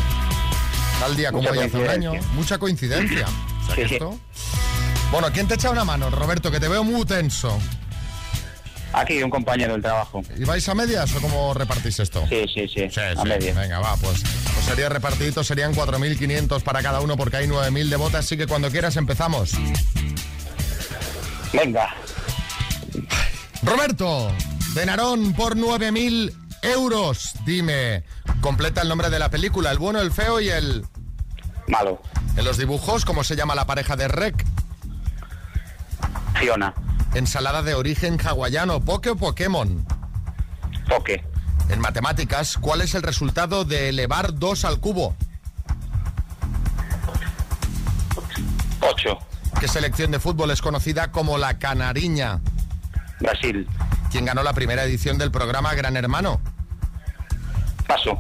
tal 1.00 1.16
día 1.16 1.32
como 1.32 1.50
ella 1.54 1.66
hace 1.66 1.78
un 1.78 1.88
año. 1.90 2.14
Mucha 2.34 2.58
coincidencia. 2.58 3.26
O 3.64 3.66
sea, 3.68 3.76
sí. 3.88 3.94
esto- 3.96 4.20
Bueno, 5.12 5.28
¿quién 5.34 5.48
te 5.48 5.56
echa 5.56 5.70
una 5.70 5.84
mano, 5.86 6.10
Roberto? 6.10 6.50
Que 6.52 6.60
te 6.60 6.68
veo 6.68 6.84
muy 6.84 7.06
tenso. 7.06 7.58
Aquí, 8.94 9.24
un 9.24 9.30
compañero 9.30 9.72
del 9.74 9.82
trabajo. 9.82 10.22
¿Y 10.38 10.44
vais 10.44 10.68
a 10.68 10.76
medias 10.76 11.14
o 11.16 11.22
cómo 11.22 11.54
repartís 11.54 12.00
esto? 12.00 12.26
Sí, 12.28 12.44
sí, 12.54 12.68
sí, 12.68 12.90
Sí, 12.90 13.00
a 13.00 13.16
sí. 13.16 13.28
medias. 13.28 13.56
Venga, 13.56 13.80
va, 13.80 13.96
pues, 13.98 14.22
pues 14.22 14.52
Pues 14.54 14.66
sería 14.66 14.90
repartidito, 14.90 15.44
serían 15.44 15.74
4.500 15.74 16.62
para 16.62 16.82
cada 16.84 17.00
uno 17.00 17.16
porque 17.16 17.38
hay 17.38 17.48
9.000 17.48 17.90
de 17.90 17.96
botas, 17.96 18.26
así 18.26 18.36
que 18.38 18.48
cuando 18.48 18.70
quieras 18.70 18.98
empezamos. 18.98 19.52
Venga. 21.54 21.96
Roberto, 23.64 24.32
de 24.74 24.86
Narón 24.86 25.34
por 25.34 25.56
9.000 25.56 26.34
euros. 26.64 27.34
Dime, 27.46 28.04
completa 28.42 28.82
el 28.82 28.90
nombre 28.90 29.10
de 29.10 29.20
la 29.20 29.30
película, 29.30 29.72
el 29.72 29.78
bueno, 29.78 30.02
el 30.02 30.12
feo 30.12 30.40
y 30.42 30.50
el... 30.50 30.86
Malo. 31.68 32.02
En 32.36 32.44
los 32.44 32.58
dibujos, 32.58 33.06
¿cómo 33.06 33.24
se 33.24 33.36
llama 33.36 33.56
la 33.56 33.66
pareja 33.66 33.96
de 33.96 34.08
Rec? 34.08 34.46
Fiona. 36.40 36.74
Ensalada 37.14 37.62
de 37.62 37.74
origen 37.74 38.18
hawaiano, 38.20 38.80
poke 38.82 39.10
o 39.10 39.16
Pokémon. 39.16 39.86
Poke. 40.88 41.24
En 41.70 41.80
matemáticas, 41.80 42.58
¿cuál 42.58 42.82
es 42.82 42.96
el 42.96 43.04
resultado 43.04 43.66
de 43.66 43.90
elevar 43.90 44.34
2 44.38 44.66
al 44.66 44.80
cubo? 44.80 45.16
8. 48.82 49.18
¿Qué 49.60 49.68
selección 49.68 50.12
de 50.12 50.20
fútbol 50.20 50.52
es 50.52 50.62
conocida 50.62 51.12
como 51.12 51.38
la 51.38 51.60
Canariña? 51.60 52.42
Brasil. 53.20 53.68
¿Quién 54.10 54.26
ganó 54.26 54.44
la 54.44 54.54
primera 54.54 54.84
edición 54.84 55.18
del 55.18 55.32
programa 55.32 55.74
Gran 55.76 55.96
Hermano? 55.98 56.42
Paso. 57.88 58.18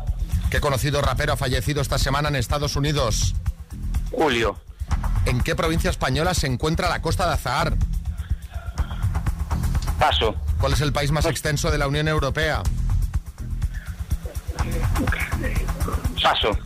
¿Qué 0.49 0.59
conocido 0.59 1.01
rapero 1.01 1.33
ha 1.33 1.37
fallecido 1.37 1.81
esta 1.81 1.97
semana 1.97 2.27
en 2.27 2.35
Estados 2.35 2.75
Unidos? 2.75 3.35
Julio. 4.11 4.59
¿En 5.25 5.39
qué 5.41 5.55
provincia 5.55 5.89
española 5.89 6.33
se 6.33 6.47
encuentra 6.47 6.89
la 6.89 7.01
costa 7.01 7.25
de 7.25 7.33
Azahar? 7.33 7.77
Paso. 10.01 10.35
¿Cuál 10.59 10.73
es 10.73 10.81
el 10.81 10.91
país 10.91 11.11
más 11.11 11.25
extenso 11.27 11.69
de 11.69 11.77
la 11.77 11.87
Unión 11.87 12.07
Europea? 12.07 12.63
Paso. 16.23 16.57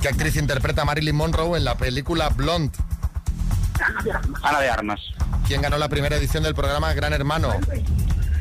¿Qué 0.00 0.08
actriz 0.08 0.36
interpreta 0.36 0.80
a 0.80 0.84
Marilyn 0.86 1.14
Monroe 1.14 1.58
en 1.58 1.64
la 1.64 1.74
película 1.74 2.30
Blonde? 2.30 2.72
Ana 4.42 4.60
de 4.60 4.70
Armas. 4.70 5.00
¿Quién 5.46 5.60
ganó 5.60 5.76
la 5.76 5.90
primera 5.90 6.16
edición 6.16 6.42
del 6.42 6.54
programa 6.54 6.94
Gran 6.94 7.12
Hermano? 7.12 7.52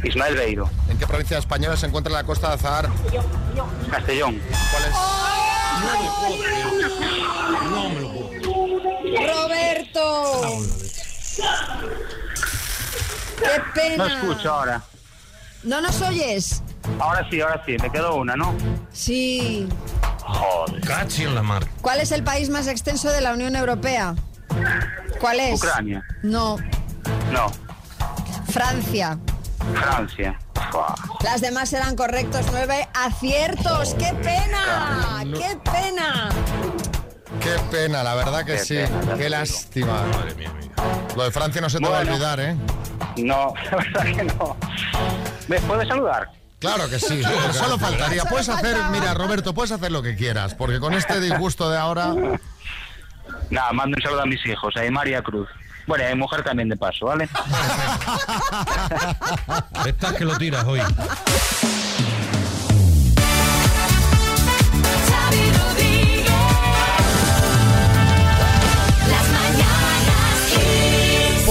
Ismael 0.02 0.38
Beiro. 0.38 0.70
¿En 0.90 0.98
qué 0.98 1.06
provincia 1.06 1.38
española 1.38 1.76
se 1.76 1.88
encuentra 1.88 2.14
la 2.14 2.24
costa 2.24 2.48
de 2.48 2.54
Azahar? 2.54 2.88
Castellón. 3.92 4.42
¿Cuál 4.72 4.84
es? 4.86 4.96
¡Roberto! 9.28 10.38
¡Qué 13.38 13.62
pena! 13.73 14.08
No 14.08 14.15
escucho 14.15 14.52
ahora. 14.54 14.82
¿No 15.63 15.82
nos 15.82 16.02
oyes? 16.02 16.62
Ahora 17.00 17.28
sí, 17.30 17.41
ahora 17.41 17.62
sí. 17.65 17.76
Me 17.82 17.91
quedó 17.91 18.15
una, 18.15 18.36
¿no? 18.36 18.56
Sí. 18.91 19.67
Joder. 20.23 20.82
Cachi 20.82 21.23
en 21.23 21.36
la 21.36 21.41
mar. 21.41 21.65
¿Cuál 21.82 22.00
es 22.00 22.12
el 22.12 22.23
país 22.23 22.50
más 22.50 22.67
extenso 22.67 23.12
de 23.12 23.21
la 23.21 23.34
Unión 23.34 23.56
Europea? 23.56 24.15
¿Cuál 25.19 25.39
es? 25.39 25.60
Ucrania. 25.62 26.04
No, 26.23 26.58
No. 27.32 27.52
Francia. 28.52 29.17
Francia. 29.76 30.39
Fua. 30.71 30.95
Las 31.23 31.41
demás 31.41 31.71
eran 31.73 31.95
correctos. 31.95 32.45
Nueve 32.52 32.88
aciertos. 32.93 33.93
¡Qué 33.95 34.13
pena! 34.23 35.23
¡Qué 35.23 35.58
pena! 35.71 36.30
Qué 37.41 37.56
pena, 37.69 38.04
la 38.04 38.15
verdad 38.15 38.45
que 38.45 38.54
Qué 38.54 38.60
sí. 38.60 38.76
pena, 38.76 39.15
Qué 39.17 39.30
lástima. 39.30 40.04
Madre 40.08 40.36
mía, 40.36 40.52
mía. 40.54 40.71
Lo 41.15 41.23
de 41.23 41.32
Francia 41.32 41.62
no 41.62 41.69
se 41.69 41.80
te 41.80 41.88
va 41.88 41.97
a 41.97 42.02
olvidar, 42.02 42.39
¿eh? 42.39 42.56
No, 43.18 43.54
la 43.72 43.78
verdad 43.78 44.04
que 44.04 44.24
no. 44.24 44.58
¿Me 45.48 45.60
puedes 45.62 45.88
saludar? 45.88 46.30
Claro 46.60 46.90
que 46.90 47.00
sí, 47.00 47.22
solo 47.54 47.78
faltaría. 47.78 48.26
Puedes 48.26 48.50
hacer, 48.50 48.76
mira, 48.92 49.14
Roberto, 49.14 49.54
puedes 49.54 49.72
hacer 49.72 49.92
lo 49.92 50.02
que 50.02 50.16
quieras, 50.16 50.56
porque 50.56 50.80
con 50.80 50.96
este 50.96 51.20
disgusto 51.20 51.70
de 51.70 51.78
ahora. 51.78 52.16
Nada, 53.50 53.72
mando 53.74 53.96
un 53.96 54.02
saludo 54.02 54.24
a 54.24 54.26
mis 54.26 54.44
hijos, 54.46 54.76
a 54.76 54.92
María 54.92 55.22
Cruz. 55.22 55.48
Bueno, 55.86 56.04
y 56.04 56.08
a 56.08 56.10
mi 56.10 56.20
mujer 56.20 56.44
también 56.44 56.68
de 56.68 56.76
paso, 56.76 57.06
¿vale? 57.06 57.30
Estás 59.86 60.14
que 60.14 60.26
lo 60.26 60.38
tiras 60.38 60.66
hoy. 60.66 60.82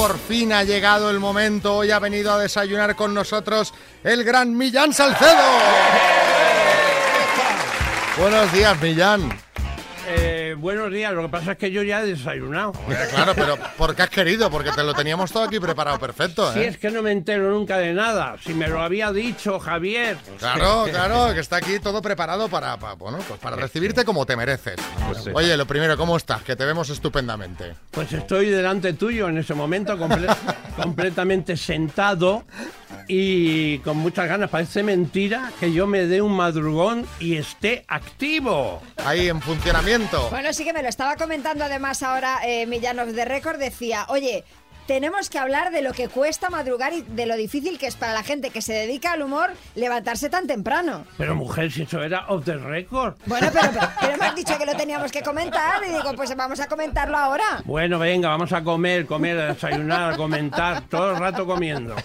Por 0.07 0.21
fin 0.21 0.53
ha 0.53 0.63
llegado 0.63 1.11
el 1.11 1.19
momento. 1.19 1.79
Hoy 1.79 1.91
ha 1.91 1.99
venido 1.99 2.33
a 2.33 2.39
desayunar 2.39 2.95
con 2.95 3.13
nosotros 3.13 3.75
el 4.05 4.23
gran 4.23 4.57
Millán 4.57 4.93
Salcedo. 4.93 5.43
Buenos 8.17 8.53
días, 8.53 8.81
Millán. 8.81 9.37
Eh, 10.47 10.55
buenos 10.55 10.93
días, 10.93 11.13
lo 11.13 11.23
que 11.23 11.29
pasa 11.29 11.53
es 11.53 11.59
que 11.59 11.73
yo 11.73 11.83
ya 11.83 12.01
he 12.03 12.07
desayunado. 12.07 12.73
Claro, 13.11 13.33
pero 13.35 13.57
¿por 13.77 13.97
qué 13.97 14.03
has 14.03 14.11
querido? 14.11 14.49
Porque 14.49 14.71
te 14.71 14.85
lo 14.85 14.95
teníamos 14.95 15.33
todo 15.33 15.43
aquí 15.43 15.59
preparado 15.59 15.99
perfecto, 15.99 16.53
Si 16.53 16.61
¿eh? 16.61 16.69
es 16.69 16.79
que 16.79 16.89
no 16.93 17.03
me 17.03 17.11
entero 17.11 17.51
nunca 17.51 17.79
de 17.79 17.93
nada, 17.93 18.37
si 18.45 18.55
me 18.55 18.69
lo 18.69 18.81
había 18.81 19.11
dicho 19.11 19.59
Javier. 19.59 20.17
Claro, 20.39 20.87
claro, 20.89 21.35
que 21.35 21.41
está 21.41 21.57
aquí 21.57 21.81
todo 21.81 22.01
preparado 22.01 22.49
para, 22.49 22.77
para, 22.77 22.95
bueno, 22.95 23.19
pues 23.27 23.41
para 23.41 23.57
recibirte 23.57 24.05
como 24.05 24.25
te 24.25 24.37
mereces. 24.37 24.77
sí. 25.25 25.31
Oye, 25.35 25.57
lo 25.57 25.67
primero, 25.67 25.97
¿cómo 25.97 26.17
estás? 26.17 26.43
Que 26.43 26.55
te 26.55 26.65
vemos 26.65 26.91
estupendamente. 26.91 27.75
Pues 27.91 28.13
estoy 28.13 28.49
delante 28.49 28.93
tuyo 28.93 29.29
en 29.29 29.39
ese 29.39 29.53
momento, 29.55 29.99
comple- 29.99 30.33
completamente 30.81 31.57
sentado 31.57 32.45
y 33.09 33.79
con 33.79 33.97
muchas 33.99 34.29
ganas. 34.29 34.51
Parece 34.51 34.83
mentira 34.83 35.53
que 35.61 35.73
yo 35.73 35.87
me 35.87 36.07
dé 36.07 36.23
un 36.23 36.33
madrugón 36.33 37.07
y 37.21 37.37
esté 37.37 37.85
activo. 37.89 38.83
Ahí 39.05 39.29
en 39.29 39.41
funcionamiento. 39.41 40.29
Bueno, 40.31 40.53
sí 40.53 40.65
que 40.65 40.73
me 40.73 40.83
lo 40.83 40.89
estaba 40.89 41.17
comentando 41.17 41.65
además 41.65 42.03
ahora 42.03 42.41
eh, 42.45 42.67
Millán 42.67 42.99
of 42.99 43.15
the 43.15 43.25
Record. 43.25 43.59
Decía, 43.59 44.07
oye, 44.09 44.45
tenemos 44.87 45.31
que 45.31 45.39
hablar 45.39 45.71
de 45.73 45.83
lo 45.83 45.93
que 45.93 46.09
cuesta 46.09 46.51
madrugar 46.51 46.93
y 46.93 47.03
de 47.03 47.27
lo 47.27 47.37
difícil 47.37 47.79
que 47.79 47.87
es 47.87 47.97
para 47.97 48.15
la 48.15 48.23
gente 48.23 48.51
que 48.51 48.63
se 48.63 48.73
dedica 48.73 49.13
al 49.13 49.23
humor 49.23 49.51
levantarse 49.75 50.29
tan 50.31 50.47
temprano. 50.47 51.05
Pero 51.19 51.35
mujer, 51.35 51.71
si 51.73 51.83
eso 51.83 52.03
era 52.03 52.27
off 52.29 52.45
the 52.45 52.57
record. 52.57 53.15
Bueno, 53.27 53.49
pero, 53.53 53.69
pero, 53.73 53.89
pero 54.01 54.15
hemos 54.15 54.35
dicho 54.35 54.57
que 54.59 54.67
lo 54.67 54.77
teníamos 54.77 55.13
que 55.13 55.23
comentar 55.23 55.83
y 55.85 55.93
digo, 55.93 56.15
pues 56.15 56.35
vamos 56.37 56.61
a 56.61 56.69
comentarlo 56.69 57.17
ahora. 57.17 57.63
Bueno, 57.65 57.99
venga, 57.99 58.29
vamos 58.29 58.53
a 58.53 58.63
comer, 58.63 59.07
comer, 59.07 59.39
a 59.39 59.47
desayunar, 59.55 60.15
a 60.15 60.17
comentar, 60.17 60.83
todo 60.89 61.13
el 61.13 61.19
rato 61.19 61.47
comiendo. 61.47 61.97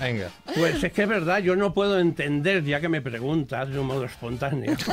Venga. 0.00 0.28
Pues 0.54 0.82
es 0.82 0.92
que 0.92 1.02
es 1.02 1.08
verdad, 1.08 1.38
yo 1.38 1.56
no 1.56 1.72
puedo 1.74 1.98
entender, 1.98 2.64
ya 2.64 2.80
que 2.80 2.88
me 2.88 3.00
preguntas 3.00 3.68
de 3.68 3.78
un 3.78 3.86
modo 3.86 4.04
espontáneo, 4.04 4.76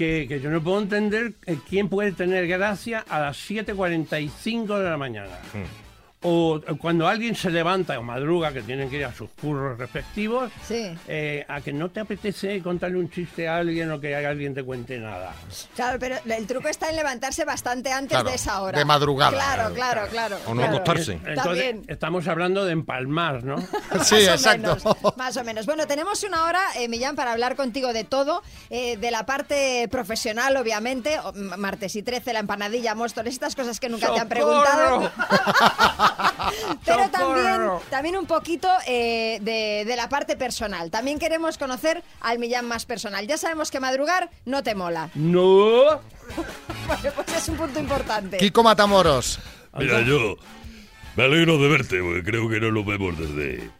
que, 0.00 0.40
yo 0.42 0.50
no 0.50 0.62
puedo 0.62 0.80
entender 0.80 1.34
eh, 1.44 1.58
quién 1.68 1.90
puede 1.90 2.12
tener 2.12 2.46
gracia 2.46 3.04
a 3.06 3.20
las 3.20 3.36
7.45 3.50 4.78
de 4.78 4.88
la 4.88 4.96
mañana. 4.96 5.38
O 6.22 6.60
cuando 6.78 7.08
alguien 7.08 7.34
se 7.34 7.48
levanta 7.48 7.98
o 7.98 8.02
madruga, 8.02 8.52
que 8.52 8.60
tienen 8.60 8.90
que 8.90 8.96
ir 8.98 9.04
a 9.06 9.14
sus 9.14 9.30
curros 9.40 9.78
respectivos, 9.78 10.52
Sí. 10.68 10.94
eh, 11.08 11.46
a 11.48 11.62
que 11.62 11.72
no 11.72 11.88
te 11.88 12.00
apetece 12.00 12.62
contarle 12.62 12.98
un 12.98 13.08
chiste 13.10 13.48
a 13.48 13.56
alguien 13.56 13.90
o 13.90 13.98
que 13.98 14.14
alguien 14.14 14.52
te 14.54 14.62
cuente 14.62 14.98
nada. 14.98 15.32
Claro, 15.74 15.98
pero 15.98 16.16
el 16.26 16.46
truco 16.46 16.68
está 16.68 16.90
en 16.90 16.96
levantarse 16.96 17.46
bastante 17.46 17.90
antes 17.90 18.10
Claro, 18.16 18.28
de 18.28 18.34
esa 18.36 18.60
hora. 18.60 18.78
de 18.78 18.84
madrugada. 18.84 19.30
Claro, 19.32 19.74
claro, 19.74 20.02
claro. 20.10 20.36
O 20.46 20.50
no 20.54 20.60
claro. 20.60 20.76
acostarse. 20.76 21.12
Entonces, 21.14 21.42
También. 21.44 21.82
estamos 21.88 22.28
hablando 22.28 22.66
de 22.66 22.72
empalmar, 22.72 23.42
¿no? 23.42 23.56
más 23.90 24.12
O 24.12 24.50
menos, 24.50 24.84
más 25.16 25.36
o 25.38 25.44
menos. 25.44 25.64
Bueno, 25.64 25.86
tenemos 25.86 26.22
una 26.22 26.44
hora, 26.44 26.60
eh, 26.76 26.88
Millán, 26.88 27.16
para 27.16 27.32
hablar 27.32 27.56
contigo 27.56 27.94
de 27.94 28.04
todo, 28.04 28.42
eh, 28.68 28.98
de 28.98 29.10
la 29.10 29.24
parte 29.24 29.88
profesional, 29.90 30.54
obviamente, 30.58 31.18
martes 31.56 31.96
y 31.96 32.02
13, 32.02 32.34
la 32.34 32.40
empanadilla, 32.40 32.94
Móstoles, 32.94 33.32
estas 33.32 33.56
cosas 33.56 33.80
que 33.80 33.88
nunca 33.88 34.12
te 34.12 34.20
han 34.20 34.28
preguntado. 34.28 35.10
Pero 36.84 37.10
también, 37.10 37.70
también 37.90 38.16
un 38.16 38.26
poquito 38.26 38.68
eh, 38.86 39.38
de, 39.42 39.84
de 39.84 39.96
la 39.96 40.08
parte 40.08 40.36
personal. 40.36 40.90
También 40.90 41.18
queremos 41.18 41.58
conocer 41.58 42.02
al 42.20 42.38
Millán 42.38 42.66
más 42.66 42.86
personal. 42.86 43.26
Ya 43.26 43.36
sabemos 43.36 43.70
que 43.70 43.80
madrugar 43.80 44.30
no 44.44 44.62
te 44.62 44.74
mola. 44.74 45.10
No. 45.14 46.00
Bueno, 46.86 47.10
pues 47.14 47.36
es 47.36 47.48
un 47.48 47.56
punto 47.56 47.78
importante. 47.78 48.36
Kiko 48.36 48.62
Matamoros. 48.62 49.38
Mira, 49.78 50.00
yo 50.02 50.36
me 51.16 51.24
alegro 51.24 51.58
de 51.58 51.68
verte, 51.68 52.00
porque 52.02 52.22
creo 52.24 52.48
que 52.48 52.60
no 52.60 52.72
nos 52.72 52.84
vemos 52.84 53.16
desde, 53.18 53.70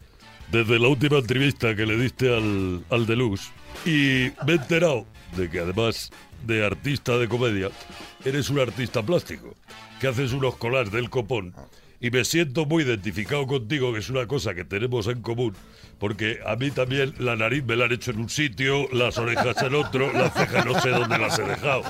desde 0.49 0.79
la 0.79 0.87
última 0.87 1.17
entrevista 1.17 1.75
que 1.75 1.85
le 1.85 1.97
diste 1.97 2.33
al, 2.33 2.85
al 2.89 3.05
Deluxe. 3.05 3.51
Y 3.85 4.31
me 4.45 4.53
he 4.53 4.55
enterado 4.55 5.05
de 5.35 5.49
que 5.49 5.59
además 5.59 6.11
de 6.45 6.65
artista 6.65 7.17
de 7.17 7.27
comedia, 7.27 7.69
eres 8.25 8.49
un 8.49 8.59
artista 8.59 9.03
plástico, 9.03 9.53
que 9.99 10.07
haces 10.07 10.33
unos 10.33 10.55
collages 10.55 10.91
del 10.91 11.09
copón. 11.09 11.53
Y 12.01 12.09
me 12.09 12.25
siento 12.25 12.65
muy 12.65 12.83
identificado 12.83 13.45
contigo, 13.45 13.93
que 13.93 13.99
es 13.99 14.09
una 14.09 14.25
cosa 14.25 14.55
que 14.55 14.65
tenemos 14.65 15.05
en 15.05 15.21
común, 15.21 15.55
porque 15.99 16.39
a 16.45 16.55
mí 16.55 16.71
también 16.71 17.13
la 17.19 17.35
nariz 17.35 17.63
me 17.63 17.75
la 17.75 17.85
han 17.85 17.91
hecho 17.91 18.09
en 18.09 18.19
un 18.19 18.29
sitio, 18.29 18.89
las 18.91 19.19
orejas 19.19 19.61
en 19.61 19.75
otro, 19.75 20.11
las 20.11 20.33
cejas 20.33 20.65
no 20.65 20.81
sé 20.81 20.89
dónde 20.89 21.19
las 21.19 21.37
he 21.37 21.43
dejado. 21.43 21.83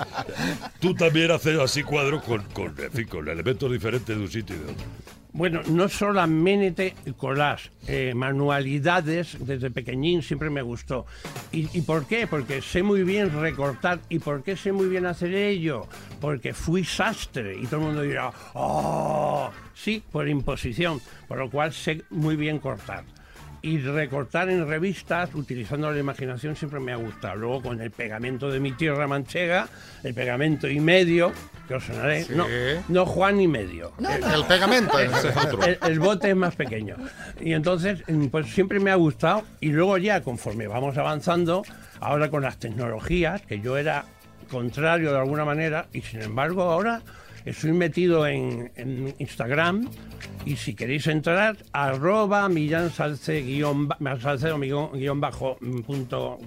Tú 0.82 0.94
también 0.94 1.32
haces 1.32 1.58
así 1.58 1.82
cuadros 1.82 2.22
con, 2.24 2.44
con, 2.52 2.76
con 3.10 3.30
elementos 3.30 3.72
diferentes 3.72 4.14
de 4.14 4.22
un 4.22 4.30
sitio 4.30 4.58
y 4.58 4.60
de 4.60 4.66
otro. 4.66 5.21
Bueno, 5.34 5.62
no 5.70 5.88
solamente 5.88 6.94
collage, 7.18 7.72
eh, 7.88 8.14
manualidades 8.14 9.38
desde 9.40 9.72
pequeñín 9.72 10.22
siempre 10.24 10.50
me 10.50 10.62
gustó. 10.62 11.06
¿Y, 11.54 11.70
y 11.78 11.82
por 11.82 12.06
qué? 12.06 12.28
Porque 12.28 12.62
sé 12.62 12.84
muy 12.84 13.04
bien 13.04 13.32
recortar. 13.40 14.00
¿Y 14.10 14.20
por 14.20 14.44
qué 14.44 14.58
sé 14.58 14.74
muy 14.74 14.88
bien 14.88 15.06
hacer 15.06 15.34
ello? 15.34 15.88
Porque 16.20 16.54
fui 16.54 16.84
sastre 16.84 17.56
y 17.58 17.66
todo 17.66 17.78
el 17.78 17.86
mundo 17.88 18.02
dirá, 18.02 18.32
¡oh! 18.56 19.50
Sí, 19.74 20.04
por 20.12 20.28
imposición, 20.28 21.00
por 21.28 21.38
lo 21.38 21.50
cual 21.50 21.72
sé 21.72 22.04
muy 22.10 22.36
bien 22.36 22.60
cortar. 22.60 23.06
Y 23.64 23.78
recortar 23.78 24.50
en 24.50 24.68
revistas, 24.68 25.36
utilizando 25.36 25.92
la 25.92 26.00
imaginación, 26.00 26.56
siempre 26.56 26.80
me 26.80 26.92
ha 26.92 26.96
gustado. 26.96 27.36
Luego 27.36 27.62
con 27.62 27.82
el 27.82 27.92
pegamento 27.92 28.50
de 28.50 28.60
mi 28.60 28.72
tierra 28.72 29.08
manchega, 29.08 29.68
el 30.04 30.16
pegamento 30.16 30.68
y 30.68 30.80
medio, 30.80 31.32
que 31.68 31.76
os 31.76 31.84
sonaré. 31.84 32.24
Sí. 32.24 32.34
No, 32.36 32.48
no 32.90 33.06
Juan 33.06 33.40
y 33.40 33.48
medio. 33.48 33.94
El, 34.00 34.24
el 34.24 34.46
pegamento, 34.46 34.98
es 35.00 35.14
otro. 35.26 35.64
El, 35.64 35.78
el 35.84 36.00
bote 36.00 36.32
es 36.32 36.36
más 36.36 36.56
pequeño. 36.56 36.96
Y 37.40 37.54
entonces, 37.54 38.04
mm, 38.08 38.28
pues 38.28 38.48
siempre 38.48 38.80
me 38.80 38.90
ha 38.90 38.96
gustado. 38.96 39.44
Y 39.60 39.70
luego 39.70 39.98
ya, 40.00 40.22
conforme 40.22 40.68
vamos 40.68 40.98
avanzando, 40.98 41.64
ahora 42.00 42.30
con 42.30 42.42
las 42.42 42.58
tecnologías, 42.58 43.44
que 43.44 43.62
yo 43.62 43.78
era 43.78 44.06
contrario 44.50 45.12
de 45.12 45.20
alguna 45.20 45.46
manera, 45.46 45.88
y 45.94 46.02
sin 46.02 46.22
embargo 46.22 46.64
ahora 46.64 47.02
estoy 47.46 47.72
metido 47.72 48.28
en, 48.28 48.72
en 48.76 49.16
Instagram. 49.18 49.88
Y 50.44 50.56
si 50.58 50.74
queréis 50.74 51.06
entrar, 51.06 51.58
arroba 51.72 52.50
Millán 52.50 52.92
Salce 52.92 53.42
guion, 53.42 53.88
Salcedo 54.22 54.58
guion, 54.60 54.92
guion 54.94 55.22
bajo 55.22 55.56
mm, 55.62 55.82
punto. 55.82 56.40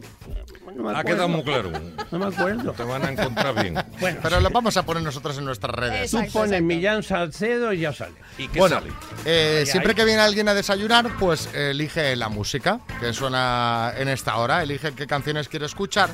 no 0.74 0.82
me 0.82 0.98
Ha 0.98 1.04
quedado 1.04 1.28
muy 1.28 1.44
claro. 1.44 1.70
No 2.10 2.18
me 2.18 2.26
acuerdo. 2.26 2.72
Te 2.72 2.82
van 2.82 3.04
a 3.04 3.10
encontrar 3.12 3.54
bien. 3.62 3.74
Bueno, 4.00 4.18
Pero 4.20 4.40
lo 4.40 4.50
vamos 4.50 4.76
a 4.76 4.82
poner 4.84 5.02
nosotros 5.04 5.38
en 5.38 5.44
nuestras 5.44 5.72
redes. 5.76 6.10
tú 6.10 6.18
pones 6.32 6.60
Millán 6.60 7.04
Salcedo 7.04 7.72
y 7.72 7.80
ya 7.80 7.92
sale. 7.92 8.14
¿Y 8.36 8.48
qué 8.48 8.58
Bueno, 8.58 8.76
sale? 8.80 8.90
eh, 9.24 9.58
Ahí, 9.60 9.66
siempre 9.66 9.90
ahí. 9.92 9.96
que 9.96 10.04
viene 10.04 10.20
alguien 10.22 10.48
a 10.48 10.54
desayunar, 10.54 11.08
pues 11.20 11.48
elige 11.54 12.16
la 12.16 12.28
música 12.28 12.80
que 12.98 13.12
suena 13.12 13.92
en 13.96 14.08
esta 14.08 14.36
hora, 14.38 14.62
elige 14.64 14.92
qué 14.94 15.06
canciones 15.06 15.48
quiere 15.48 15.66
escuchar. 15.66 16.10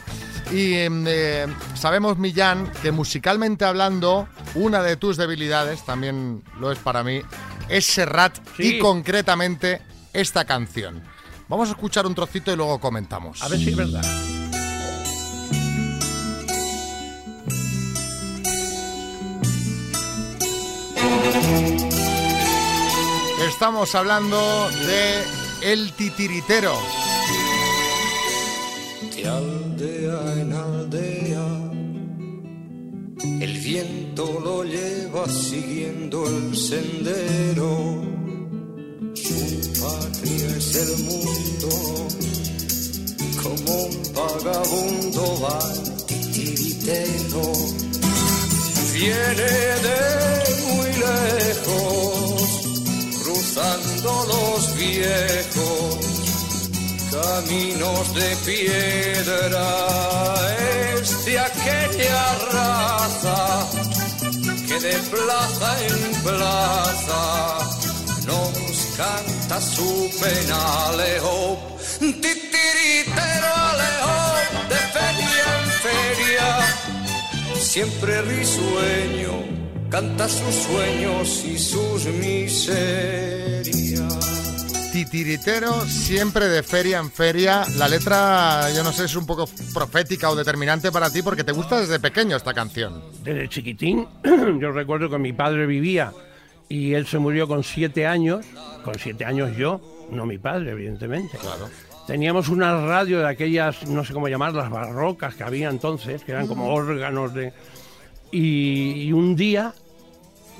Y 0.52 0.74
em, 0.74 1.04
eh, 1.08 1.46
sabemos, 1.74 2.18
Millán, 2.18 2.70
que 2.82 2.92
musicalmente 2.92 3.64
hablando, 3.64 4.28
una 4.54 4.82
de 4.82 4.96
tus 4.96 5.16
debilidades, 5.16 5.82
también 5.86 6.42
lo 6.58 6.70
es 6.72 6.78
para 6.78 7.02
mí, 7.02 7.22
es 7.70 7.86
Serrat 7.86 8.36
Sí. 8.56 8.76
y 8.76 8.78
concretamente 8.78 9.80
esta 10.12 10.44
canción. 10.44 11.02
Vamos 11.48 11.68
a 11.68 11.72
escuchar 11.72 12.06
un 12.06 12.14
trocito 12.14 12.52
y 12.52 12.56
luego 12.56 12.78
comentamos. 12.78 13.42
A 13.42 13.48
ver 13.48 13.58
si 13.58 13.70
es 13.70 13.76
verdad. 13.76 14.04
Estamos 23.48 23.94
hablando 23.94 24.68
de 24.86 25.22
El 25.72 25.92
Titiritero. 25.92 26.74
De 29.14 29.28
aldea 29.28 30.40
en 30.40 30.52
aldea, 30.52 31.46
el 33.44 33.58
viento 33.58 34.40
lo 34.42 34.64
lleva 34.64 34.89
siguiendo 35.28 36.26
el 36.26 36.56
sendero. 36.56 38.02
Su 39.14 39.80
patria 39.80 40.56
es 40.56 40.74
el 40.76 41.04
mundo, 41.04 42.08
como 43.42 43.74
un 43.84 44.12
vagabundo 44.14 45.40
va 45.42 45.58
titiritero. 46.06 47.52
Viene 48.92 49.50
de 49.86 50.00
muy 50.66 50.90
lejos, 51.08 52.42
cruzando 53.22 54.10
los 54.28 54.76
viejos 54.76 56.10
caminos 57.10 58.14
de 58.14 58.36
piedra 58.46 59.66
es 61.00 61.24
de 61.24 61.38
aquella 61.38 62.34
raza 62.52 63.68
que 64.70 64.78
de 64.78 64.96
plaza 65.10 65.70
en 65.84 66.00
plaza 66.22 67.58
nos 68.24 68.76
canta 68.96 69.60
su 69.60 70.08
pena 70.20 70.58
alejo 70.90 71.58
titiritero 71.98 73.50
alejo 73.72 74.18
de 74.72 74.80
feria 74.96 75.46
en 75.58 75.66
feria 75.86 76.48
siempre 77.58 78.12
risueño 78.22 79.34
canta 79.88 80.28
sus 80.28 80.54
sueños 80.54 81.44
y 81.44 81.58
sus 81.58 82.04
miserias 82.24 83.10
Titiritero, 84.92 85.82
siempre 85.82 86.48
de 86.48 86.62
feria 86.62 86.98
en 86.98 87.10
feria. 87.10 87.64
La 87.76 87.86
letra, 87.86 88.70
yo 88.74 88.82
no 88.82 88.92
sé, 88.92 89.04
es 89.04 89.14
un 89.14 89.24
poco 89.24 89.48
profética 89.72 90.28
o 90.30 90.34
determinante 90.34 90.90
para 90.90 91.10
ti 91.10 91.22
porque 91.22 91.44
te 91.44 91.52
gusta 91.52 91.80
desde 91.80 92.00
pequeño 92.00 92.36
esta 92.36 92.52
canción. 92.52 93.00
Desde 93.22 93.48
chiquitín, 93.48 94.06
yo 94.60 94.72
recuerdo 94.72 95.08
que 95.08 95.18
mi 95.18 95.32
padre 95.32 95.66
vivía 95.66 96.12
y 96.68 96.94
él 96.94 97.06
se 97.06 97.18
murió 97.18 97.46
con 97.46 97.62
siete 97.62 98.06
años. 98.06 98.44
Con 98.84 98.98
siete 98.98 99.24
años 99.24 99.56
yo, 99.56 99.80
no 100.10 100.26
mi 100.26 100.38
padre, 100.38 100.72
evidentemente. 100.72 101.38
Claro. 101.38 101.68
Teníamos 102.06 102.48
una 102.48 102.84
radio 102.84 103.20
de 103.20 103.28
aquellas, 103.28 103.86
no 103.86 104.04
sé 104.04 104.12
cómo 104.12 104.26
llamarlas, 104.28 104.70
barrocas 104.70 105.34
que 105.36 105.44
había 105.44 105.68
entonces, 105.68 106.24
que 106.24 106.32
eran 106.32 106.48
como 106.48 106.74
órganos 106.74 107.32
de... 107.32 107.52
Y, 108.32 109.02
y 109.02 109.12
un 109.12 109.36
día, 109.36 109.72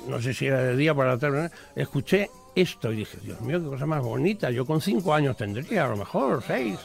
no 0.07 0.21
sé 0.21 0.33
si 0.33 0.45
era 0.45 0.61
de 0.61 0.77
día 0.77 0.93
por 0.95 1.05
la 1.05 1.17
tarde, 1.17 1.51
escuché 1.75 2.29
esto 2.55 2.91
y 2.91 2.97
dije, 2.97 3.17
Dios 3.23 3.39
mío, 3.41 3.61
qué 3.61 3.67
cosa 3.69 3.85
más 3.85 4.01
bonita. 4.03 4.49
Yo 4.51 4.65
con 4.65 4.81
cinco 4.81 5.13
años 5.13 5.37
tendría, 5.37 5.85
a 5.85 5.89
lo 5.89 5.97
mejor, 5.97 6.43
seis. 6.45 6.77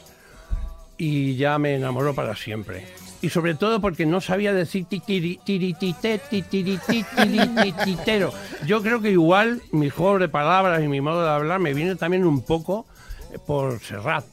Y 0.98 1.36
ya 1.36 1.58
me 1.58 1.74
enamoró 1.74 2.14
para 2.14 2.34
siempre. 2.34 2.86
Y 3.20 3.28
sobre 3.30 3.54
todo 3.54 3.80
porque 3.80 4.06
no 4.06 4.20
sabía 4.20 4.52
decir 4.52 4.86
titiri- 4.86 5.40
tiritite, 5.44 6.20
titiriti, 6.30 7.04
tiritititero. 7.16 8.32
Yo 8.66 8.82
creo 8.82 9.00
que 9.00 9.10
igual 9.10 9.60
mi 9.72 9.90
juego 9.90 10.18
de 10.18 10.28
palabras 10.28 10.82
y 10.82 10.88
mi 10.88 11.00
modo 11.00 11.22
de 11.22 11.30
hablar 11.30 11.60
me 11.60 11.74
viene 11.74 11.96
también 11.96 12.24
un 12.24 12.42
poco 12.42 12.86
eh, 13.32 13.38
por 13.44 13.80
Serrat. 13.80 14.24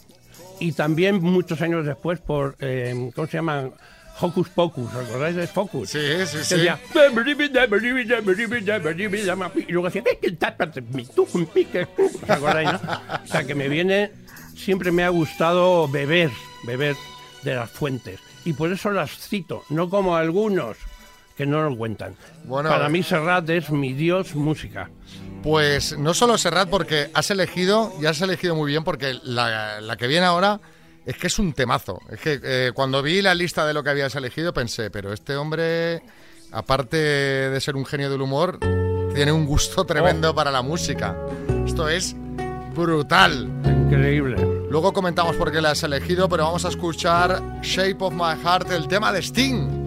Y 0.60 0.72
también 0.74 1.22
muchos 1.22 1.62
años 1.62 1.86
después 1.86 2.20
por, 2.20 2.56
eh, 2.60 3.12
¿cómo 3.16 3.28
se 3.28 3.38
llama? 3.38 3.70
Hocus 4.20 4.50
Pocus, 4.50 4.94
¿recordáis 4.94 5.36
de 5.36 5.48
Focus? 5.48 5.90
Sí, 5.90 6.00
sí, 6.26 6.38
sí. 6.44 6.56
decía, 6.56 6.80
y 9.68 9.72
luego 9.72 9.88
hacía, 9.88 10.04
¿os 12.22 12.30
acordáis, 12.30 12.72
no? 12.72 12.80
O 13.24 13.28
sea, 13.28 13.44
que 13.44 13.56
me 13.56 13.68
viene, 13.68 14.12
siempre 14.56 14.92
me 14.92 15.04
ha 15.04 15.10
gustado 15.10 15.88
beber, 15.88 16.32
beber 16.66 16.96
de 17.44 17.56
las 17.56 17.70
fuentes. 17.70 18.20
Y 18.46 18.54
por 18.54 18.72
eso 18.72 18.92
las 18.92 19.12
cito, 19.12 19.64
no 19.70 19.90
como 19.90 20.16
algunos 20.16 20.78
que 21.36 21.46
no 21.46 21.68
lo 21.68 21.76
cuentan. 21.76 22.16
Bueno, 22.46 22.70
Para 22.70 22.90
mí 22.90 23.02
Serrat 23.02 23.50
es 23.50 23.72
mi 23.72 23.94
dios 23.94 24.36
música. 24.36 24.90
Pues 25.42 25.98
no 25.98 26.14
solo 26.14 26.38
Serrat, 26.38 26.70
porque 26.70 27.10
has 27.14 27.32
elegido, 27.32 27.92
y 28.02 28.06
has 28.06 28.22
elegido 28.22 28.56
muy 28.56 28.72
bien, 28.72 28.84
porque 28.84 29.18
la, 29.24 29.82
la 29.82 29.98
que 29.98 30.08
viene 30.08 30.26
ahora 30.26 30.62
es 31.06 31.18
que 31.18 31.28
es 31.28 31.40
un 31.40 31.54
temazo. 31.54 32.00
Es 32.10 32.20
que 32.20 32.40
eh, 32.44 32.72
cuando 32.74 33.02
vi 33.02 33.22
la 33.22 33.34
lista 33.36 33.66
de 33.66 33.74
lo 33.74 33.84
que 33.84 33.90
habías 33.90 34.16
elegido 34.16 34.54
pensé, 34.54 34.90
pero 34.90 35.12
este 35.14 35.36
hombre, 35.36 36.02
aparte 36.52 36.98
de 36.98 37.62
ser 37.62 37.76
un 37.76 37.86
genio 37.86 38.10
del 38.10 38.22
humor, 38.22 38.60
tiene 39.14 39.32
un 39.32 39.46
gusto 39.46 39.86
tremendo 39.86 40.34
para 40.34 40.50
la 40.52 40.62
música. 40.62 41.16
Esto 41.66 41.88
es 41.90 42.16
brutal. 42.76 43.50
Increíble. 43.66 44.38
Luego 44.70 44.92
comentamos 44.94 45.36
por 45.36 45.52
qué 45.52 45.62
la 45.62 45.72
has 45.72 45.84
elegido, 45.84 46.28
pero 46.28 46.46
vamos 46.46 46.66
a 46.66 46.70
escuchar 46.70 47.60
Shape 47.62 47.98
of 48.00 48.14
My 48.14 48.36
Heart, 48.44 48.72
el 48.72 48.88
tema 48.88 49.12
de 49.12 49.20
Sting. 49.22 49.84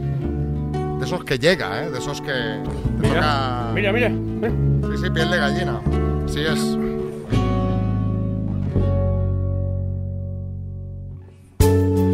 De 1.00 1.04
esos 1.04 1.24
que 1.24 1.38
llega, 1.38 1.82
¿eh? 1.84 1.90
De 1.90 1.98
esos 1.98 2.20
que... 2.20 2.32
te 2.32 3.08
toca- 3.08 3.70
Mira, 3.74 3.92
mira. 3.92 4.08
Sí, 4.08 5.02
sí, 5.04 5.10
piel 5.10 5.30
de 5.30 5.36
gallina. 5.36 5.80
Sí 6.28 6.40
es. 6.40 6.60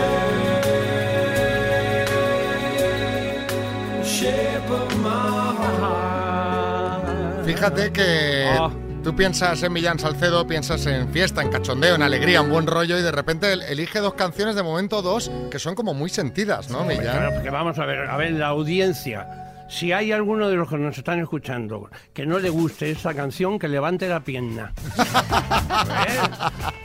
shape 4.03 4.69
of 4.69 4.95
my 4.97 5.55
heart. 5.79 7.45
Fíjate 7.45 7.91
que 7.91 8.45
Ah. 8.57 8.69
tú 9.03 9.13
piensas 9.15 9.61
en 9.63 9.73
Millán 9.73 9.99
Salcedo, 9.99 10.45
piensas 10.47 10.85
en 10.85 11.09
fiesta, 11.09 11.41
en 11.41 11.49
cachondeo, 11.49 11.95
en 11.95 12.01
alegría, 12.01 12.39
en 12.39 12.49
buen 12.49 12.67
rollo 12.67 12.97
y 12.97 13.01
de 13.01 13.11
repente 13.11 13.51
el- 13.51 13.63
elige 13.63 13.99
dos 13.99 14.13
canciones, 14.13 14.55
de 14.55 14.63
momento 14.63 15.01
dos, 15.01 15.29
que 15.51 15.59
son 15.59 15.75
como 15.75 15.93
muy 15.93 16.09
sentidas, 16.09 16.69
¿no, 16.69 16.85
Claro, 16.85 17.01
Millán? 17.01 17.33
porque 17.33 17.49
vamos 17.49 17.77
a 17.79 17.85
ver, 17.85 18.09
a 18.09 18.15
ver, 18.17 18.31
la 18.33 18.47
audiencia. 18.47 19.42
Si 19.73 19.91
hay 19.91 20.11
alguno 20.11 20.49
de 20.49 20.55
los 20.55 20.69
que 20.69 20.77
nos 20.77 20.95
están 20.95 21.19
escuchando 21.19 21.89
que 22.13 22.27
no 22.27 22.37
le 22.37 22.51
guste 22.51 22.91
esta 22.91 23.15
canción, 23.15 23.57
que 23.57 23.67
levante 23.67 24.07
la 24.07 24.19
pierna. 24.19 24.71
¿Eh? 24.99 26.19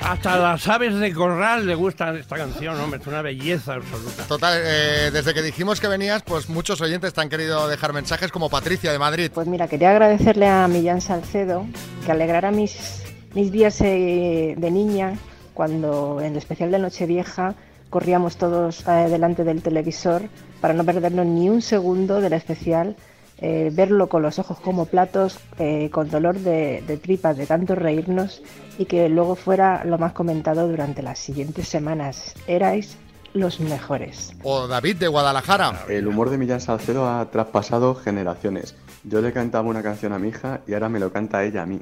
Hasta 0.01 0.39
las 0.39 0.67
aves 0.67 0.95
de 0.95 1.13
corral 1.13 1.67
le 1.67 1.75
gusta 1.75 2.17
esta 2.17 2.37
canción, 2.37 2.81
hombre, 2.81 2.99
es 2.99 3.07
una 3.07 3.21
belleza 3.21 3.75
absoluta. 3.75 4.23
Total, 4.27 4.59
eh, 4.65 5.11
desde 5.13 5.35
que 5.35 5.43
dijimos 5.43 5.83
que 5.83 5.89
venías, 5.89 6.23
pues 6.23 6.49
muchos 6.49 6.81
oyentes 6.81 7.13
te 7.13 7.21
han 7.21 7.29
querido 7.29 7.69
dejar 7.69 7.93
mensajes 7.93 8.33
como 8.33 8.49
Patricia 8.49 8.91
de 8.91 8.99
Madrid. 8.99 9.31
Pues 9.35 9.47
mira, 9.47 9.69
quería 9.69 9.91
agradecerle 9.91 10.49
a 10.49 10.67
Millán 10.67 11.03
Salcedo 11.03 11.67
que 12.07 12.13
alegrara 12.13 12.51
mis, 12.51 13.03
mis 13.35 13.53
días 13.53 13.79
eh, 13.83 14.55
de 14.57 14.71
niña 14.71 15.13
cuando 15.53 16.23
en 16.23 16.33
el 16.33 16.39
especial 16.39 16.71
de 16.71 16.79
Nochevieja 16.79 17.55
corríamos 17.91 18.39
todos 18.39 18.83
eh, 18.89 19.09
delante 19.11 19.45
del 19.45 19.61
televisor 19.61 20.23
para 20.61 20.75
no 20.75 20.85
perdernos 20.85 21.27
ni 21.27 21.49
un 21.49 21.63
segundo 21.63 22.21
del 22.21 22.33
especial, 22.33 22.97
eh, 23.41 23.71
verlo 23.73 24.09
con 24.09 24.23
los 24.23 24.39
ojos 24.39 24.59
como 24.61 24.87
platos, 24.87 25.39
eh, 25.59 25.91
con 25.91 26.11
dolor 26.11 26.39
de, 26.39 26.83
de 26.87 26.97
tripas 26.97 27.37
de 27.37 27.47
tanto 27.47 27.75
reírnos 27.75 28.43
y 28.79 28.87
que 28.87 29.09
luego 29.09 29.37
fuera 29.37 29.85
lo 29.85 29.99
más 29.99 30.13
comentado 30.13 30.69
durante 30.69 31.03
las 31.03 31.19
siguientes 31.19 31.69
semanas. 31.69 32.35
Erais 32.47 32.97
los 33.35 33.61
mejores. 33.61 34.33
O 34.43 34.67
David 34.67 34.97
de 34.97 35.09
Guadalajara. 35.09 35.85
El 35.89 36.07
humor 36.07 36.31
de 36.31 36.39
Millán 36.39 36.61
Salcedo 36.61 37.09
ha 37.09 37.31
traspasado 37.31 37.95
generaciones. 37.95 38.75
Yo 39.05 39.21
le 39.21 39.33
cantaba 39.33 39.69
una 39.69 39.83
canción 39.83 40.13
a 40.13 40.19
mi 40.19 40.29
hija 40.29 40.61
y 40.67 40.75
ahora 40.75 40.89
me 40.89 40.99
lo 40.99 41.13
canta 41.13 41.45
ella 41.45 41.63
a 41.63 41.67
mí. 41.67 41.81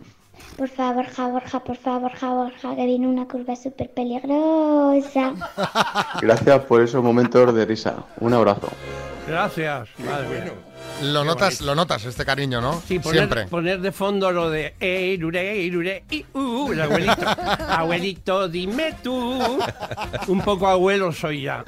Por 0.57 0.69
favor, 0.69 0.97
Borja, 0.97 1.29
Borja, 1.29 1.61
por 1.61 1.77
favor, 1.77 2.01
Borja, 2.03 2.31
Borja, 2.31 2.77
que 2.77 2.87
viene 2.87 3.07
una 3.07 3.27
curva 3.29 3.55
súper 3.57 3.91
peligrosa. 3.91 5.35
Gracias 6.23 6.65
por 6.65 6.83
esos 6.83 7.03
momentos 7.03 7.55
de 7.55 7.65
risa. 7.67 7.97
Un 8.21 8.33
abrazo. 8.33 8.69
Gracias, 9.29 9.89
madre 9.99 10.29
mía. 10.29 10.53
Lo 11.03 11.25
notas, 11.25 11.61
lo 11.61 11.75
notas 11.75 12.05
este 12.07 12.25
cariño, 12.25 12.61
¿no? 12.61 12.83
Sí, 12.89 12.99
poner, 12.99 13.19
Siempre. 13.21 13.47
poner 13.49 13.81
de 13.81 13.93
fondo 13.93 14.33
lo 14.33 14.49
de 14.49 14.75
eh, 14.81 15.15
irure, 15.15 15.57
irure, 15.59 16.05
i, 16.11 16.25
uh, 16.33 16.73
el 16.73 16.81
abuelito. 16.81 17.27
abuelito, 17.69 18.49
dime 18.49 18.95
tú. 19.03 19.59
Un 20.29 20.41
poco 20.43 20.67
abuelo 20.69 21.13
soy 21.13 21.43
ya. 21.43 21.65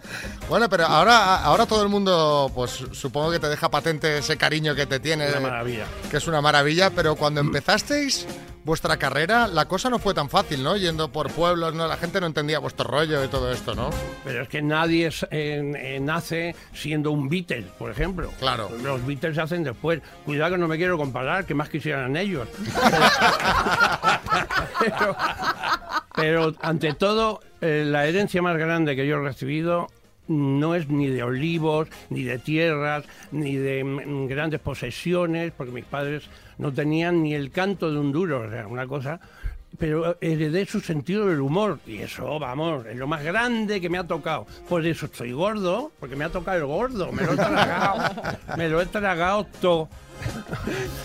Bueno, 0.49 0.69
pero 0.69 0.87
ahora, 0.87 1.43
ahora 1.43 1.67
todo 1.67 1.83
el 1.83 1.89
mundo, 1.89 2.51
pues 2.55 2.83
supongo 2.93 3.31
que 3.31 3.39
te 3.39 3.49
deja 3.49 3.71
patente 3.71 4.19
ese 4.19 4.37
cariño 4.37 4.75
que 4.75 4.87
te 4.87 4.99
tiene. 5.01 5.29
Una 5.29 5.41
maravilla. 5.41 5.85
Que 6.11 6.17
es 6.17 6.27
una 6.27 6.41
maravilla, 6.41 6.91
pero 6.91 7.15
cuando 7.17 7.41
empezasteis 7.41 8.27
vuestra 8.65 8.99
carrera, 8.99 9.47
la 9.47 9.67
cosa 9.67 9.89
no 9.89 9.99
fue 9.99 10.13
tan 10.13 10.29
fácil, 10.29 10.63
¿no? 10.63 10.77
Yendo 10.77 11.11
por 11.11 11.31
pueblos, 11.31 11.75
¿no? 11.75 11.87
La 11.87 11.97
gente 11.97 12.21
no 12.21 12.27
entendía 12.27 12.59
vuestro 12.59 12.87
rollo 12.87 13.25
y 13.25 13.29
todo 13.29 13.51
esto, 13.51 13.75
¿no? 13.75 13.89
Pero 14.25 14.43
es 14.43 14.49
que 14.49 14.61
nadie 14.61 15.07
es- 15.07 15.23
eh, 15.31 15.73
eh, 15.77 15.99
nace 16.01 16.55
siendo 16.75 17.11
un 17.11 17.31
Beatle, 17.31 17.65
por 17.79 17.91
ejemplo. 17.91 18.31
Claro. 18.39 18.71
Los 18.83 19.07
Beatles 19.09 19.35
se 19.35 19.43
hacen 19.43 19.65
después. 19.65 20.01
Cuidado 20.25 20.53
que 20.53 20.59
no 20.59 20.69
me 20.69 20.77
quiero 20.77 20.97
comparar, 20.97 21.45
que 21.45 21.55
más 21.55 21.69
quisieran 21.69 22.17
ellos. 22.17 22.49
pero, 24.81 25.17
pero, 26.15 26.55
ante 26.61 26.95
todo, 26.95 27.41
eh, 27.61 27.83
la 27.85 28.07
herencia 28.07 28.43
más 28.43 28.57
grande 28.57 28.95
que 28.95 29.07
yo 29.07 29.17
he 29.17 29.21
recibido 29.21 29.89
no 30.29 30.75
es 30.75 30.89
ni 30.89 31.09
de 31.09 31.23
olivos, 31.23 31.89
ni 32.11 32.23
de 32.23 32.39
tierras, 32.39 33.05
ni 33.33 33.57
de 33.57 33.83
mm, 33.83 34.27
grandes 34.27 34.61
posesiones, 34.61 35.53
porque 35.57 35.73
mis 35.73 35.85
padres 35.85 36.29
no 36.59 36.73
tenían 36.73 37.23
ni 37.23 37.35
el 37.35 37.51
canto 37.51 37.91
de 37.91 37.99
un 37.99 38.13
duro, 38.13 38.47
o 38.47 38.51
sea, 38.51 38.67
una 38.67 38.87
cosa 38.87 39.21
pero 39.77 40.17
heredé 40.21 40.67
su 40.67 40.81
sentido 40.81 41.27
del 41.27 41.41
humor 41.41 41.81
y 41.87 41.99
eso, 41.99 42.39
vamos, 42.39 42.87
es 42.87 42.97
lo 42.97 43.07
más 43.07 43.23
grande 43.23 43.81
que 43.81 43.89
me 43.89 43.99
ha 43.99 44.05
tocado. 44.05 44.47
Por 44.69 44.87
eso 44.87 45.07
estoy 45.07 45.33
gordo, 45.33 45.93
porque 46.01 46.17
me 46.17 46.25
ha 46.25 46.31
tocado 46.31 46.57
el 46.59 46.67
gordo, 46.67 47.13
me 47.13 47.23
lo 47.25 47.33
he 47.33 47.37
tragado, 47.37 48.23
me 48.57 48.69
lo 48.69 48.81
he 48.81 48.87
tragado 48.87 49.47
todo. 49.61 49.89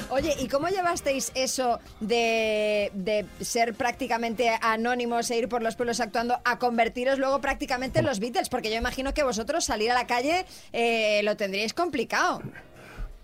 Oye, 0.09 0.35
¿y 0.39 0.47
cómo 0.47 0.69
llevasteis 0.69 1.31
eso 1.35 1.79
de, 1.99 2.91
de 2.93 3.25
ser 3.41 3.73
prácticamente 3.75 4.51
anónimos 4.61 5.29
e 5.29 5.37
ir 5.37 5.49
por 5.49 5.61
los 5.61 5.75
pueblos 5.75 5.99
actuando 5.99 6.39
a 6.43 6.57
convertiros 6.57 7.19
luego 7.19 7.39
prácticamente 7.39 7.99
en 7.99 8.05
los 8.05 8.19
Beatles? 8.19 8.49
Porque 8.49 8.71
yo 8.71 8.77
imagino 8.77 9.13
que 9.13 9.23
vosotros 9.23 9.65
salir 9.65 9.91
a 9.91 9.93
la 9.93 10.07
calle 10.07 10.45
eh, 10.71 11.21
lo 11.23 11.37
tendríais 11.37 11.73
complicado. 11.73 12.41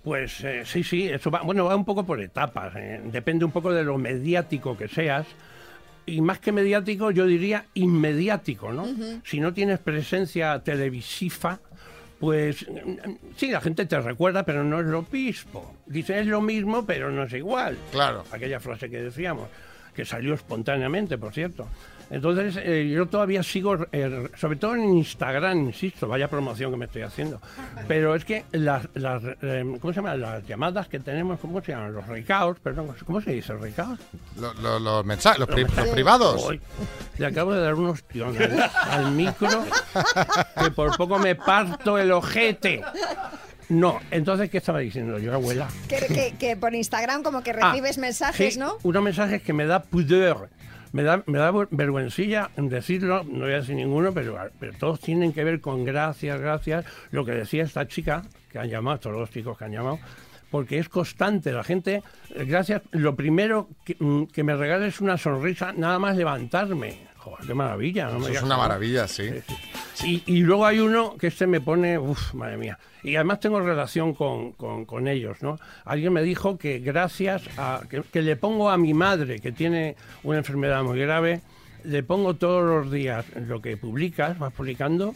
Pues 0.04 0.44
eh, 0.44 0.64
sí, 0.66 0.84
sí, 0.84 1.08
eso 1.10 1.30
va, 1.30 1.42
bueno, 1.42 1.66
va 1.66 1.76
un 1.76 1.86
poco 1.86 2.06
por 2.06 2.22
etapas, 2.22 2.74
eh, 2.76 3.02
depende 3.06 3.44
un 3.46 3.52
poco 3.52 3.72
de 3.72 3.84
lo 3.84 3.98
mediático 3.98 4.78
que 4.78 4.88
seas. 4.88 5.28
Y 6.06 6.22
más 6.22 6.40
que 6.40 6.52
mediático, 6.52 7.12
yo 7.12 7.26
diría 7.26 7.66
inmediático, 7.76 8.72
¿no? 8.72 8.88
Si 9.24 9.40
no 9.40 9.54
tienes 9.54 9.78
presencia 9.80 10.60
televisiva, 10.64 11.60
pues 12.20 12.68
mm, 12.68 13.12
sí, 13.36 13.52
la 13.52 13.62
gente 13.62 13.86
te 13.86 14.00
recuerda, 14.00 14.44
pero 14.44 14.64
no 14.64 14.80
es 14.80 14.88
lo 14.88 15.06
mismo. 15.12 15.76
Dice, 15.86 16.20
es 16.20 16.28
lo 16.28 16.42
mismo, 16.42 16.86
pero 16.86 17.12
no 17.12 17.24
es 17.24 17.34
igual. 17.34 17.78
Claro. 17.92 18.24
Aquella 18.32 18.60
frase 18.60 18.90
que 18.90 19.02
decíamos, 19.02 19.50
que 19.94 20.04
salió 20.06 20.34
espontáneamente, 20.34 21.18
por 21.18 21.34
cierto. 21.34 21.68
Entonces, 22.12 22.56
eh, 22.64 22.90
yo 22.92 23.06
todavía 23.08 23.44
sigo, 23.44 23.78
eh, 23.92 24.30
sobre 24.36 24.56
todo 24.58 24.74
en 24.76 24.84
Instagram, 24.96 25.60
insisto, 25.60 26.08
vaya 26.08 26.28
promoción 26.28 26.72
que 26.72 26.78
me 26.78 26.86
estoy 26.86 27.04
haciendo. 27.04 27.40
Pero 27.88 28.16
es 28.16 28.26
que 28.26 28.46
las, 28.52 28.88
las, 28.96 29.22
eh, 29.44 29.64
¿cómo 29.80 29.94
se 29.94 29.98
llama? 29.98 30.16
Las 30.16 30.46
llamadas 30.48 30.88
que 30.88 31.00
tenemos, 31.00 31.40
¿cómo 31.40 31.62
se 31.62 31.72
llaman? 31.72 31.94
Los 31.94 32.08
recaos, 32.08 32.60
perdón, 32.60 32.96
¿cómo 33.06 33.22
se 33.22 33.32
dice? 33.34 33.54
¿Recaos? 33.54 34.00
Lo- 34.40 34.54
lo- 34.56 34.80
los 34.80 35.06
mensajes, 35.06 35.40
los, 35.40 35.48
pri- 35.50 35.62
los 35.64 35.70
mensajes. 35.72 35.94
privados. 35.94 36.44
Hoy 36.44 36.60
le 37.20 37.26
acabo 37.28 37.54
de 37.54 37.62
dar 37.62 37.76
unos 37.76 38.04
tíos 38.04 38.36
al, 38.90 39.12
micro 39.12 39.64
que 40.64 40.72
por 40.72 40.98
poco 40.98 41.20
me 41.20 41.36
parto 41.36 41.98
el 42.00 42.12
ojete. 42.12 42.82
No, 43.70 44.00
entonces, 44.10 44.50
¿qué 44.50 44.58
estaba 44.58 44.80
diciendo 44.80 45.20
yo, 45.20 45.32
abuela? 45.32 45.68
Que, 45.88 45.98
que- 46.08 46.34
que 46.40 46.58
por 46.58 46.74
Instagram 46.74 47.22
como 47.22 47.44
que 47.44 47.52
Ah, 47.52 47.70
recibes 47.72 48.00
mensajes, 48.00 48.54
sí, 48.56 48.60
¿no? 48.60 48.78
Unos 48.82 49.04
mensajes 49.04 49.44
que 49.44 49.54
me 49.54 49.68
da 49.68 49.84
pudor. 49.84 50.50
Me 50.92 51.04
da, 51.04 51.24
me 51.28 51.38
da 51.38 51.52
ver- 51.52 51.68
vergüencilla 51.72 52.50
en 52.58 52.70
decirlo, 52.70 53.24
no 53.24 53.42
voy 53.46 53.54
a 53.54 53.58
decir 53.58 53.76
ninguno, 53.76 54.12
pero, 54.14 54.38
pero 54.60 54.74
todos 54.78 55.00
tienen 55.00 55.34
que 55.34 55.44
ver 55.44 55.62
con 55.62 55.86
gracias, 55.86 56.40
gracias. 56.42 56.86
Lo 57.12 57.24
que 57.26 57.32
decía 57.34 57.64
esta 57.64 57.88
chica, 57.88 58.24
que 58.52 58.60
han 58.60 58.70
llamado, 58.70 58.96
estos 58.96 59.14
dos 59.14 59.30
chicos 59.30 59.58
que 59.58 59.66
han 59.66 59.72
llamado, 59.72 60.00
porque 60.50 60.80
es 60.80 60.90
constante. 60.90 61.52
La 61.52 61.64
gente, 61.64 62.02
eh, 62.34 62.46
gracias. 62.46 62.82
Lo 62.92 63.16
primero 63.16 63.70
que, 63.86 63.96
mm, 64.00 64.24
que 64.26 64.44
me 64.44 64.56
regales 64.56 65.00
una 65.00 65.18
sonrisa, 65.18 65.74
nada 65.74 66.00
más 66.00 66.18
levantarme. 66.18 67.09
Joder, 67.20 67.46
qué 67.48 67.54
maravilla. 67.54 68.08
no 68.10 68.20
me 68.20 68.26
Eso 68.28 68.34
es 68.40 68.44
una 68.44 68.58
maravilla, 68.58 69.08
sí. 69.08 69.30
Y, 70.04 70.24
y 70.26 70.40
luego 70.40 70.66
hay 70.66 70.80
uno 70.80 71.16
que 71.18 71.28
este 71.28 71.46
me 71.48 71.60
pone, 71.62 71.98
uff, 72.00 72.34
madre 72.34 72.58
mía. 72.58 72.80
Y 73.04 73.16
además 73.16 73.40
tengo 73.42 73.60
relación 73.60 74.14
con, 74.14 74.54
con- 74.54 74.86
con 74.86 75.08
ellos, 75.08 75.42
¿no? 75.42 75.58
Alguien 75.86 76.14
me 76.14 76.22
dijo 76.24 76.58
que 76.58 76.80
gracias 76.80 77.44
a 77.58 77.82
que, 77.90 78.02
que 78.04 78.22
le 78.22 78.36
pongo 78.38 78.70
a 78.70 78.78
mi 78.78 78.94
madre, 78.94 79.40
que 79.40 79.52
tiene 79.52 79.96
una 80.24 80.38
enfermedad 80.40 80.82
muy 80.84 81.00
grave, 81.00 81.42
le 81.84 82.04
pongo 82.04 82.36
todos 82.36 82.64
los 82.64 82.92
días 82.92 83.26
lo 83.48 83.62
que 83.62 83.76
publicas, 83.78 84.40
vas 84.40 84.54
publicando. 84.54 85.14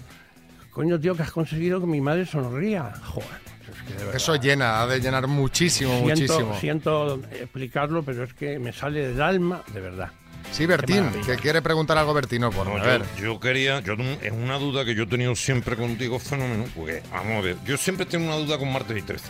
Coño, 0.72 1.00
tío, 1.00 1.16
que 1.16 1.24
has 1.24 1.32
conseguido 1.32 1.80
que 1.80 1.86
mi 1.88 2.02
madre 2.02 2.26
sonría. 2.26 2.94
Joder. 3.06 3.30
es 3.62 3.82
que 3.84 3.92
de 3.94 4.00
verdad. 4.00 4.16
Eso 4.16 4.36
llena, 4.38 4.82
ha 4.82 4.88
de 4.88 5.00
llenar 5.00 5.28
muchísimo, 5.28 5.92
siento, 5.92 6.10
muchísimo. 6.34 6.60
siento 6.60 7.22
explicarlo, 7.32 8.04
pero 8.04 8.24
es 8.24 8.34
que 8.34 8.60
me 8.60 8.74
sale 8.74 9.08
del 9.10 9.22
alma, 9.22 9.62
de 9.74 9.80
verdad. 9.82 10.10
Sí, 10.52 10.66
Bertín, 10.68 11.10
que 11.26 11.36
quiere 11.38 11.62
preguntar 11.62 11.98
algo 11.98 12.14
Bertino 12.14 12.52
por 12.52 12.68
No, 12.68 12.76
a 12.76 12.80
yo, 12.80 12.86
ver. 12.86 13.02
yo 13.20 13.40
quería, 13.40 13.80
yo 13.80 13.94
es 14.22 14.32
una 14.32 14.58
duda 14.60 14.86
que 14.86 14.94
yo 14.94 15.04
he 15.04 15.08
tenido 15.08 15.36
siempre 15.36 15.76
contigo, 15.76 16.20
fenómeno, 16.20 16.66
porque 16.76 17.02
vamos 17.12 17.38
a 17.38 17.42
ver, 17.42 17.58
yo 17.66 17.76
siempre 17.78 18.06
tengo 18.06 18.26
una 18.28 18.36
duda 18.36 18.58
con 18.60 18.72
martes 18.72 18.98
y 18.98 19.02
13. 19.02 19.26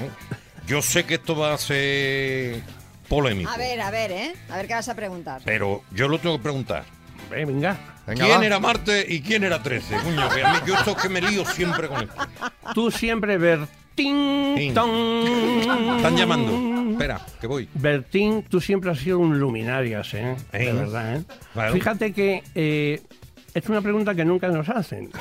¿no? 0.00 0.66
Yo 0.66 0.80
sé 0.80 1.04
que 1.04 1.14
esto 1.14 1.36
va 1.36 1.52
a 1.52 1.58
ser 1.58 2.62
polémico, 3.08 3.50
A 3.50 3.56
ver, 3.58 3.80
a 3.82 3.90
ver, 3.90 4.12
¿eh? 4.12 4.32
A 4.48 4.56
ver 4.56 4.66
qué 4.66 4.74
vas 4.74 4.88
a 4.88 4.94
preguntar. 4.94 5.42
pero 5.44 5.82
yo 5.90 6.08
lo 6.08 6.18
tengo 6.18 6.36
que 6.38 6.42
preguntar. 6.42 6.84
venga. 7.30 7.76
Venga, 8.06 8.24
¿Quién 8.24 8.40
va. 8.40 8.46
era 8.46 8.58
Marte 8.58 9.06
y 9.08 9.20
quién 9.20 9.44
era 9.44 9.62
13? 9.62 9.94
Coño, 9.98 10.28
que 10.30 10.42
a 10.42 10.52
mí 10.54 10.58
yo 10.66 10.74
esto 10.74 10.90
es 10.90 10.96
que 11.02 11.08
me 11.08 11.20
lío 11.20 11.44
siempre 11.44 11.86
con 11.86 12.02
esto. 12.02 12.14
Tú 12.74 12.90
siempre, 12.90 13.36
Bertín. 13.38 13.68
Sí. 13.96 14.72
ton. 14.74 14.90
Están 15.96 16.16
llamando. 16.16 16.92
espera, 16.92 17.20
que 17.40 17.46
voy. 17.46 17.68
Bertín, 17.74 18.42
tú 18.44 18.60
siempre 18.60 18.90
has 18.90 18.98
sido 18.98 19.18
un 19.18 19.38
luminarias, 19.38 20.14
¿eh? 20.14 20.36
De 20.52 20.72
verdad, 20.72 21.16
¿eh? 21.16 21.24
Claro. 21.52 21.72
Fíjate 21.72 22.12
que 22.12 22.42
eh, 22.54 23.00
es 23.54 23.68
una 23.68 23.82
pregunta 23.82 24.14
que 24.14 24.24
nunca 24.24 24.48
nos 24.48 24.68
hacen. 24.68 25.10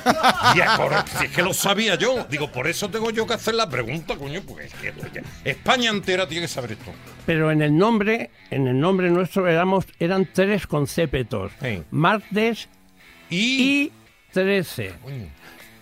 Ya, 0.55 0.76
correcto, 0.76 1.11
si 1.17 1.26
es 1.26 1.32
que 1.32 1.41
lo 1.43 1.53
sabía 1.53 1.95
yo. 1.95 2.26
Digo, 2.30 2.51
por 2.51 2.67
eso 2.67 2.89
tengo 2.89 3.09
yo 3.11 3.26
que 3.26 3.36
hacer 3.36 3.53
la 3.55 3.69
pregunta, 3.69 4.17
coño, 4.17 4.41
porque 4.45 4.65
es 4.65 4.74
que 4.74 4.89
oye, 4.89 5.24
España 5.45 5.89
entera 5.89 6.28
tiene 6.28 6.43
que 6.43 6.47
saber 6.49 6.74
esto. 6.74 6.91
Pero 7.26 7.51
en 7.51 7.61
el 7.61 7.78
nombre, 7.78 8.32
en 8.49 8.67
el 8.67 8.80
nombre 8.80 9.09
nuestro 9.09 9.47
éramos, 9.47 9.86
eran 9.99 10.28
tres 10.34 10.67
conceptos. 10.67 11.53
Martes 11.91 12.67
y, 13.30 13.91
13. 14.34 14.93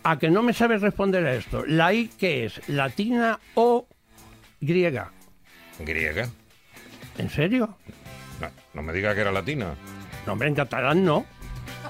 ¿A 0.09 0.17
que 0.17 0.31
no 0.31 0.41
me 0.41 0.53
sabes 0.53 0.81
responder 0.81 1.23
a 1.27 1.33
esto? 1.35 1.63
¿La 1.67 1.93
I 1.93 2.09
qué 2.17 2.45
es? 2.45 2.67
¿Latina 2.67 3.39
o 3.53 3.87
griega? 4.59 5.11
¿Griega? 5.77 6.27
¿En 7.19 7.29
serio? 7.29 7.77
No, 8.41 8.49
no 8.73 8.81
me 8.81 8.91
diga 8.91 9.13
que 9.13 9.21
era 9.21 9.31
latina. 9.31 9.75
No, 10.25 10.33
hombre, 10.33 10.47
en 10.47 10.55
catalán 10.55 11.05
no. 11.05 11.27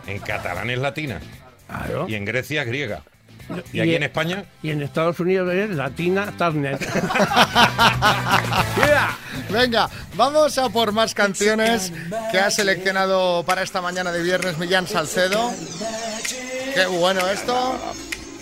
En 0.05 0.19
catalán 0.19 0.69
es 0.69 0.79
latina. 0.79 1.21
Claro. 1.67 2.07
Y 2.09 2.15
en 2.15 2.25
Grecia 2.25 2.63
es 2.63 2.67
griega. 2.67 3.03
¿Y 3.71 3.77
Y 3.77 3.79
aquí 3.79 3.89
en- 3.91 3.95
en 3.97 4.03
España? 4.03 4.43
Y 4.61 4.71
en 4.71 4.81
Estados 4.81 5.17
Unidos 5.21 5.53
es 5.53 5.69
latina 5.69 6.33
Tarnet. 6.37 6.77
Venga, 9.49 9.89
vamos 10.15 10.57
a 10.57 10.67
por 10.69 10.91
más 10.91 11.13
canciones 11.13 11.93
que 12.31 12.37
ha 12.39 12.51
seleccionado 12.51 13.43
para 13.45 13.61
esta 13.63 13.81
mañana 13.81 14.11
de 14.11 14.21
viernes 14.23 14.57
Millán 14.57 14.87
Salcedo. 14.87 15.51
Qué 16.75 16.85
bueno 16.85 17.25
esto. 17.29 17.79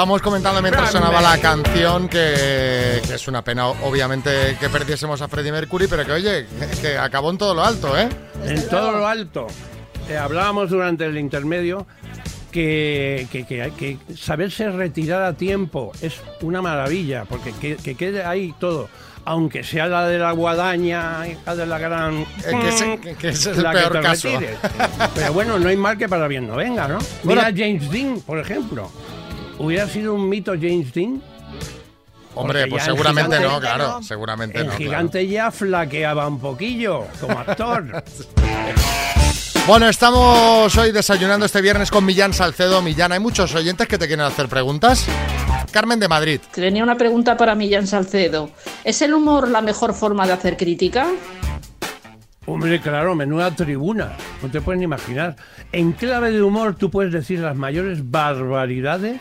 Estamos 0.00 0.22
comentando 0.22 0.62
mientras 0.62 0.92
sonaba 0.92 1.20
la 1.20 1.36
canción 1.42 2.08
que, 2.08 3.02
que 3.06 3.14
es 3.16 3.28
una 3.28 3.44
pena, 3.44 3.66
obviamente, 3.68 4.56
que 4.58 4.70
perdiésemos 4.70 5.20
a 5.20 5.28
Freddie 5.28 5.52
Mercury, 5.52 5.88
pero 5.88 6.06
que 6.06 6.12
oye, 6.12 6.46
que, 6.80 6.96
acabó 6.96 7.28
en 7.30 7.36
todo 7.36 7.52
lo 7.54 7.62
alto, 7.62 7.98
¿eh? 7.98 8.08
en 8.46 8.66
todo 8.70 8.92
lo 8.92 9.06
alto. 9.06 9.46
Eh, 10.08 10.16
hablábamos 10.16 10.70
durante 10.70 11.04
el 11.04 11.18
intermedio 11.18 11.86
que, 12.50 13.28
que, 13.30 13.44
que 13.44 13.98
saberse 14.16 14.70
retirar 14.70 15.22
a 15.22 15.34
tiempo 15.34 15.92
es 16.00 16.14
una 16.40 16.62
maravilla, 16.62 17.26
porque 17.26 17.52
que, 17.60 17.76
que 17.76 17.94
quede 17.94 18.24
ahí 18.24 18.54
todo. 18.58 18.88
Aunque 19.26 19.62
sea 19.62 19.86
la 19.86 20.08
de 20.08 20.18
la 20.18 20.32
guadaña, 20.32 21.28
hija 21.28 21.54
de 21.54 21.66
la 21.66 21.78
gran... 21.78 22.24
que 22.24 22.68
ese- 22.70 22.98
que- 23.20 23.28
ese 23.28 23.50
es 23.50 23.58
el 23.58 23.62
la 23.62 23.72
peor 23.72 23.92
te 23.92 24.00
caso. 24.00 24.28
retires. 24.30 24.56
Pero 25.14 25.32
bueno, 25.34 25.58
no 25.58 25.68
hay 25.68 25.76
mal 25.76 25.98
que 25.98 26.08
para 26.08 26.26
bien 26.26 26.48
no 26.48 26.56
venga, 26.56 26.88
¿no? 26.88 26.96
Bueno. 27.22 27.42
Mira 27.42 27.46
a 27.48 27.50
James 27.50 27.90
Dean, 27.90 28.20
por 28.22 28.38
ejemplo. 28.38 28.90
¿Hubiera 29.60 29.86
sido 29.86 30.14
un 30.14 30.28
mito 30.28 30.52
James 30.52 30.92
Dean? 30.92 31.22
Hombre, 32.34 32.60
Porque 32.60 32.70
pues 32.70 32.82
el 32.86 32.90
seguramente 32.94 33.36
gigante- 33.36 33.48
no, 33.54 33.60
claro, 33.60 34.02
seguramente 34.02 34.58
El 34.58 34.64
no. 34.66 34.70
claro. 34.70 34.84
gigante 34.84 35.26
ya 35.28 35.50
flaqueaba 35.50 36.26
un 36.28 36.40
poquillo 36.40 37.06
como 37.20 37.38
actor. 37.38 38.02
Bueno, 39.66 39.88
estamos 39.88 40.74
hoy 40.78 40.90
desayunando 40.90 41.46
este 41.46 41.60
viernes 41.60 41.90
con 41.90 42.04
Millán 42.04 42.32
Salcedo. 42.32 42.80
Millán, 42.82 43.12
hay 43.12 43.20
muchos 43.20 43.54
oyentes 43.54 43.86
que 43.86 43.98
te 43.98 44.06
quieren 44.08 44.24
hacer 44.24 44.48
preguntas. 44.48 45.06
Carmen 45.70 46.00
de 46.00 46.08
Madrid. 46.08 46.40
Tenía 46.52 46.82
una 46.82 46.96
pregunta 46.96 47.36
para 47.36 47.54
Millán 47.54 47.86
Salcedo. 47.86 48.50
¿Es 48.82 49.00
el 49.02 49.14
humor 49.14 49.48
la 49.48 49.60
mejor 49.60 49.94
forma 49.94 50.26
de 50.26 50.32
hacer 50.32 50.56
crítica? 50.56 51.06
Hombre, 52.46 52.80
claro, 52.80 53.14
menuda 53.14 53.54
tribuna. 53.54 54.12
No 54.42 54.50
te 54.50 54.60
puedes 54.60 54.78
ni 54.78 54.84
imaginar. 54.84 55.36
En 55.72 55.92
clave 55.92 56.30
de 56.32 56.42
humor 56.42 56.74
tú 56.74 56.90
puedes 56.90 57.12
decir 57.12 57.40
las 57.40 57.54
mayores 57.54 58.10
barbaridades, 58.10 59.20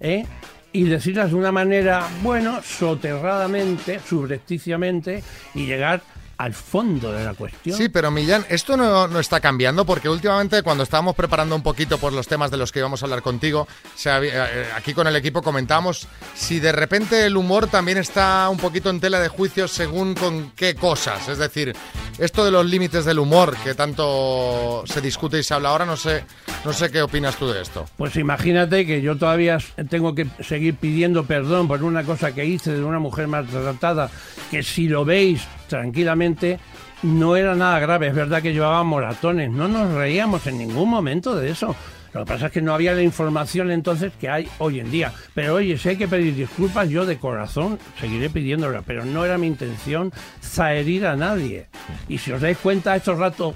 ¿eh? 0.00 0.26
Y 0.72 0.84
decirlas 0.84 1.30
de 1.30 1.36
una 1.36 1.52
manera, 1.52 2.08
bueno, 2.22 2.62
soterradamente, 2.62 4.00
subrepticiamente, 4.00 5.22
y 5.54 5.66
llegar 5.66 6.00
al 6.42 6.54
fondo 6.54 7.12
de 7.12 7.24
la 7.24 7.34
cuestión. 7.34 7.76
Sí, 7.76 7.88
pero 7.88 8.10
Millán, 8.10 8.44
esto 8.48 8.76
no, 8.76 9.06
no 9.06 9.20
está 9.20 9.38
cambiando 9.38 9.86
porque 9.86 10.08
últimamente 10.08 10.62
cuando 10.64 10.82
estábamos 10.82 11.14
preparando 11.14 11.54
un 11.54 11.62
poquito 11.62 11.98
por 11.98 12.12
los 12.12 12.26
temas 12.26 12.50
de 12.50 12.56
los 12.56 12.72
que 12.72 12.80
íbamos 12.80 13.00
a 13.00 13.06
hablar 13.06 13.22
contigo, 13.22 13.68
se 13.94 14.10
había- 14.10 14.46
eh, 14.52 14.66
aquí 14.74 14.92
con 14.92 15.06
el 15.06 15.14
equipo 15.14 15.40
comentamos 15.40 16.08
si 16.34 16.58
de 16.58 16.72
repente 16.72 17.26
el 17.26 17.36
humor 17.36 17.68
también 17.68 17.98
está 17.98 18.48
un 18.50 18.58
poquito 18.58 18.90
en 18.90 18.98
tela 18.98 19.20
de 19.20 19.28
juicio 19.28 19.68
según 19.68 20.14
con 20.14 20.50
qué 20.56 20.74
cosas. 20.74 21.28
Es 21.28 21.38
decir, 21.38 21.76
esto 22.18 22.44
de 22.44 22.50
los 22.50 22.66
límites 22.66 23.04
del 23.04 23.20
humor 23.20 23.56
que 23.62 23.74
tanto 23.74 24.82
se 24.86 25.00
discute 25.00 25.38
y 25.38 25.42
se 25.44 25.54
habla 25.54 25.68
ahora, 25.68 25.86
no 25.86 25.96
sé, 25.96 26.24
no 26.64 26.72
sé 26.72 26.90
qué 26.90 27.02
opinas 27.02 27.36
tú 27.36 27.46
de 27.48 27.62
esto. 27.62 27.86
Pues 27.96 28.16
imagínate 28.16 28.84
que 28.84 29.00
yo 29.00 29.16
todavía 29.16 29.58
tengo 29.88 30.14
que 30.14 30.26
seguir 30.40 30.74
pidiendo 30.74 31.24
perdón 31.24 31.68
por 31.68 31.82
una 31.84 32.02
cosa 32.02 32.34
que 32.34 32.44
hice 32.44 32.72
de 32.72 32.82
una 32.82 32.98
mujer 32.98 33.28
maltratada, 33.28 34.10
que 34.50 34.62
si 34.64 34.88
lo 34.88 35.04
veis 35.04 35.42
tranquilamente 35.72 36.58
no 37.02 37.34
era 37.34 37.54
nada 37.54 37.78
grave. 37.78 38.08
Es 38.08 38.14
verdad 38.14 38.42
que 38.42 38.52
llevaba 38.52 38.84
moratones, 38.84 39.50
no 39.50 39.68
nos 39.68 39.92
reíamos 39.94 40.46
en 40.46 40.58
ningún 40.58 40.90
momento 40.90 41.34
de 41.34 41.50
eso. 41.50 41.74
Lo 42.12 42.20
que 42.20 42.32
pasa 42.32 42.46
es 42.46 42.52
que 42.52 42.60
no 42.60 42.74
había 42.74 42.92
la 42.92 43.00
información 43.00 43.70
entonces 43.70 44.12
que 44.20 44.28
hay 44.28 44.46
hoy 44.58 44.80
en 44.80 44.90
día. 44.90 45.14
Pero 45.34 45.54
oye, 45.54 45.78
si 45.78 45.88
hay 45.88 45.96
que 45.96 46.08
pedir 46.08 46.34
disculpas, 46.34 46.90
yo 46.90 47.06
de 47.06 47.16
corazón 47.16 47.78
seguiré 47.98 48.28
pidiéndolas, 48.28 48.84
pero 48.86 49.06
no 49.06 49.24
era 49.24 49.38
mi 49.38 49.46
intención 49.46 50.12
zaherir 50.42 51.06
a 51.06 51.16
nadie. 51.16 51.68
Y 52.06 52.18
si 52.18 52.32
os 52.32 52.42
dais 52.42 52.58
cuenta, 52.58 52.94
estos 52.94 53.18
ratos, 53.18 53.54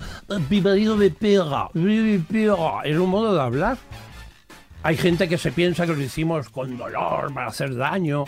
mi 0.48 0.62
marido 0.62 0.96
me 0.96 1.10
pega, 1.10 1.68
me 1.74 2.18
pega, 2.20 2.80
es 2.84 2.96
un 2.96 3.10
modo 3.10 3.34
de 3.34 3.42
hablar. 3.42 3.76
Hay 4.82 4.96
gente 4.96 5.28
que 5.28 5.36
se 5.36 5.52
piensa 5.52 5.84
que 5.84 5.94
lo 5.94 6.00
hicimos 6.00 6.48
con 6.48 6.78
dolor, 6.78 7.34
para 7.34 7.48
hacer 7.48 7.76
daño. 7.76 8.24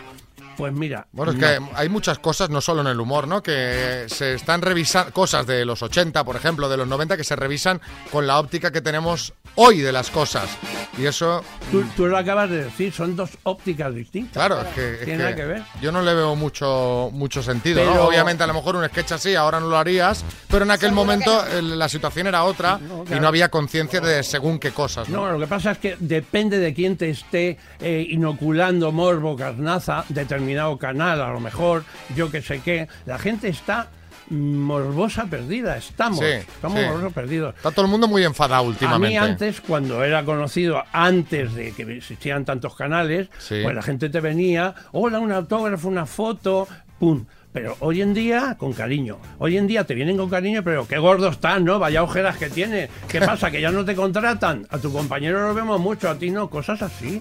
Pues 0.58 0.72
mira. 0.72 1.06
Bueno, 1.12 1.32
es 1.32 1.38
no. 1.38 1.46
que 1.46 1.58
hay 1.76 1.88
muchas 1.88 2.18
cosas, 2.18 2.50
no 2.50 2.60
solo 2.60 2.80
en 2.82 2.88
el 2.88 2.98
humor, 3.00 3.26
¿no? 3.28 3.42
Que 3.42 4.04
se 4.08 4.34
están 4.34 4.60
revisando, 4.60 5.12
cosas 5.12 5.46
de 5.46 5.64
los 5.64 5.82
80, 5.82 6.24
por 6.24 6.34
ejemplo, 6.36 6.68
de 6.68 6.76
los 6.76 6.86
90, 6.88 7.16
que 7.16 7.24
se 7.24 7.36
revisan 7.36 7.80
con 8.10 8.26
la 8.26 8.38
óptica 8.40 8.72
que 8.72 8.80
tenemos 8.80 9.32
hoy 9.54 9.78
de 9.78 9.92
las 9.92 10.10
cosas. 10.10 10.50
Y 10.98 11.06
eso... 11.06 11.44
Tú, 11.70 11.84
tú 11.96 12.06
lo 12.06 12.18
acabas 12.18 12.50
de 12.50 12.64
decir, 12.64 12.92
son 12.92 13.14
dos 13.14 13.30
ópticas 13.44 13.94
distintas. 13.94 14.32
Claro, 14.32 14.60
es 14.60 14.66
que, 14.74 14.94
es 14.94 15.04
Tiene 15.04 15.28
que 15.28 15.34
que 15.36 15.44
ver. 15.44 15.62
yo 15.80 15.92
no 15.92 16.02
le 16.02 16.12
veo 16.12 16.34
mucho 16.34 17.10
mucho 17.12 17.40
sentido. 17.42 17.84
¿no? 17.84 17.92
Pero- 17.92 18.08
Obviamente, 18.08 18.42
a 18.42 18.46
lo 18.48 18.54
mejor 18.54 18.74
un 18.74 18.84
sketch 18.88 19.12
así, 19.12 19.36
ahora 19.36 19.60
no 19.60 19.68
lo 19.68 19.78
harías, 19.78 20.24
pero 20.50 20.64
en 20.64 20.72
aquel 20.72 20.90
momento 20.90 21.44
que 21.48 21.62
la 21.62 21.88
situación 21.88 22.26
era 22.26 22.42
otra 22.42 22.80
y 22.82 23.04
claro. 23.06 23.22
no 23.22 23.28
había 23.28 23.48
conciencia 23.48 24.00
de 24.00 24.24
según 24.24 24.58
qué 24.58 24.72
cosas. 24.72 25.08
¿no? 25.08 25.26
No, 25.26 25.32
lo 25.32 25.38
que 25.38 25.46
pasa 25.46 25.70
es 25.72 25.78
que 25.78 25.96
depende 26.00 26.58
de 26.58 26.74
quién 26.74 26.96
te 26.96 27.10
esté 27.10 27.58
eh, 27.80 28.04
inoculando 28.10 28.90
morbo, 28.90 29.36
carnaza, 29.36 30.04
determinado 30.08 30.47
canal, 30.78 31.20
a 31.20 31.30
lo 31.32 31.40
mejor, 31.40 31.84
yo 32.16 32.30
que 32.30 32.42
sé 32.42 32.60
qué. 32.60 32.88
La 33.06 33.18
gente 33.18 33.48
está 33.48 33.88
morbosa 34.30 35.24
perdida, 35.26 35.76
estamos, 35.76 36.18
Sí, 36.20 36.24
estamos 36.26 36.78
sí. 36.78 36.84
morbosos 36.86 37.12
perdidos. 37.12 37.54
Está 37.56 37.70
todo 37.70 37.84
el 37.86 37.90
mundo 37.90 38.08
muy 38.08 38.24
enfadado 38.24 38.62
A 38.64 38.66
últimamente. 38.66 39.08
mí 39.08 39.16
antes, 39.16 39.60
cuando 39.60 40.04
era 40.04 40.24
conocido, 40.24 40.82
antes 40.92 41.54
de 41.54 41.72
que 41.72 41.82
existieran 41.96 42.44
tantos 42.44 42.74
canales, 42.74 43.28
Sí. 43.38 43.60
pues 43.62 43.74
la 43.74 43.82
gente 43.82 44.08
te 44.10 44.20
venía, 44.20 44.74
hola, 44.92 45.18
un 45.18 45.32
autógrafo, 45.32 45.88
una 45.88 46.06
foto, 46.06 46.68
pum. 46.98 47.24
Pero 47.52 47.76
hoy 47.80 48.02
en 48.02 48.14
día, 48.14 48.56
con 48.58 48.72
cariño. 48.72 49.18
Hoy 49.38 49.56
en 49.56 49.66
día 49.66 49.84
te 49.84 49.94
vienen 49.94 50.16
con 50.16 50.28
cariño, 50.28 50.62
pero 50.62 50.86
qué 50.86 50.98
gordo 50.98 51.28
estás, 51.28 51.60
¿no? 51.62 51.78
Vaya 51.78 52.02
ojeras 52.02 52.36
que 52.36 52.50
tiene. 52.50 52.88
¿Qué 53.08 53.20
pasa? 53.20 53.50
¿Que 53.50 53.60
ya 53.60 53.70
no 53.70 53.84
te 53.84 53.94
contratan? 53.94 54.66
A 54.70 54.78
tu 54.78 54.92
compañero 54.92 55.46
lo 55.46 55.54
vemos 55.54 55.80
mucho, 55.80 56.10
a 56.10 56.18
ti 56.18 56.30
no. 56.30 56.50
Cosas 56.50 56.82
así. 56.82 57.20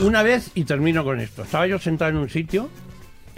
Una 0.00 0.22
vez, 0.22 0.50
y 0.54 0.64
termino 0.64 1.04
con 1.04 1.20
esto. 1.20 1.42
Estaba 1.42 1.66
yo 1.66 1.78
sentado 1.78 2.10
en 2.10 2.16
un 2.16 2.28
sitio, 2.28 2.68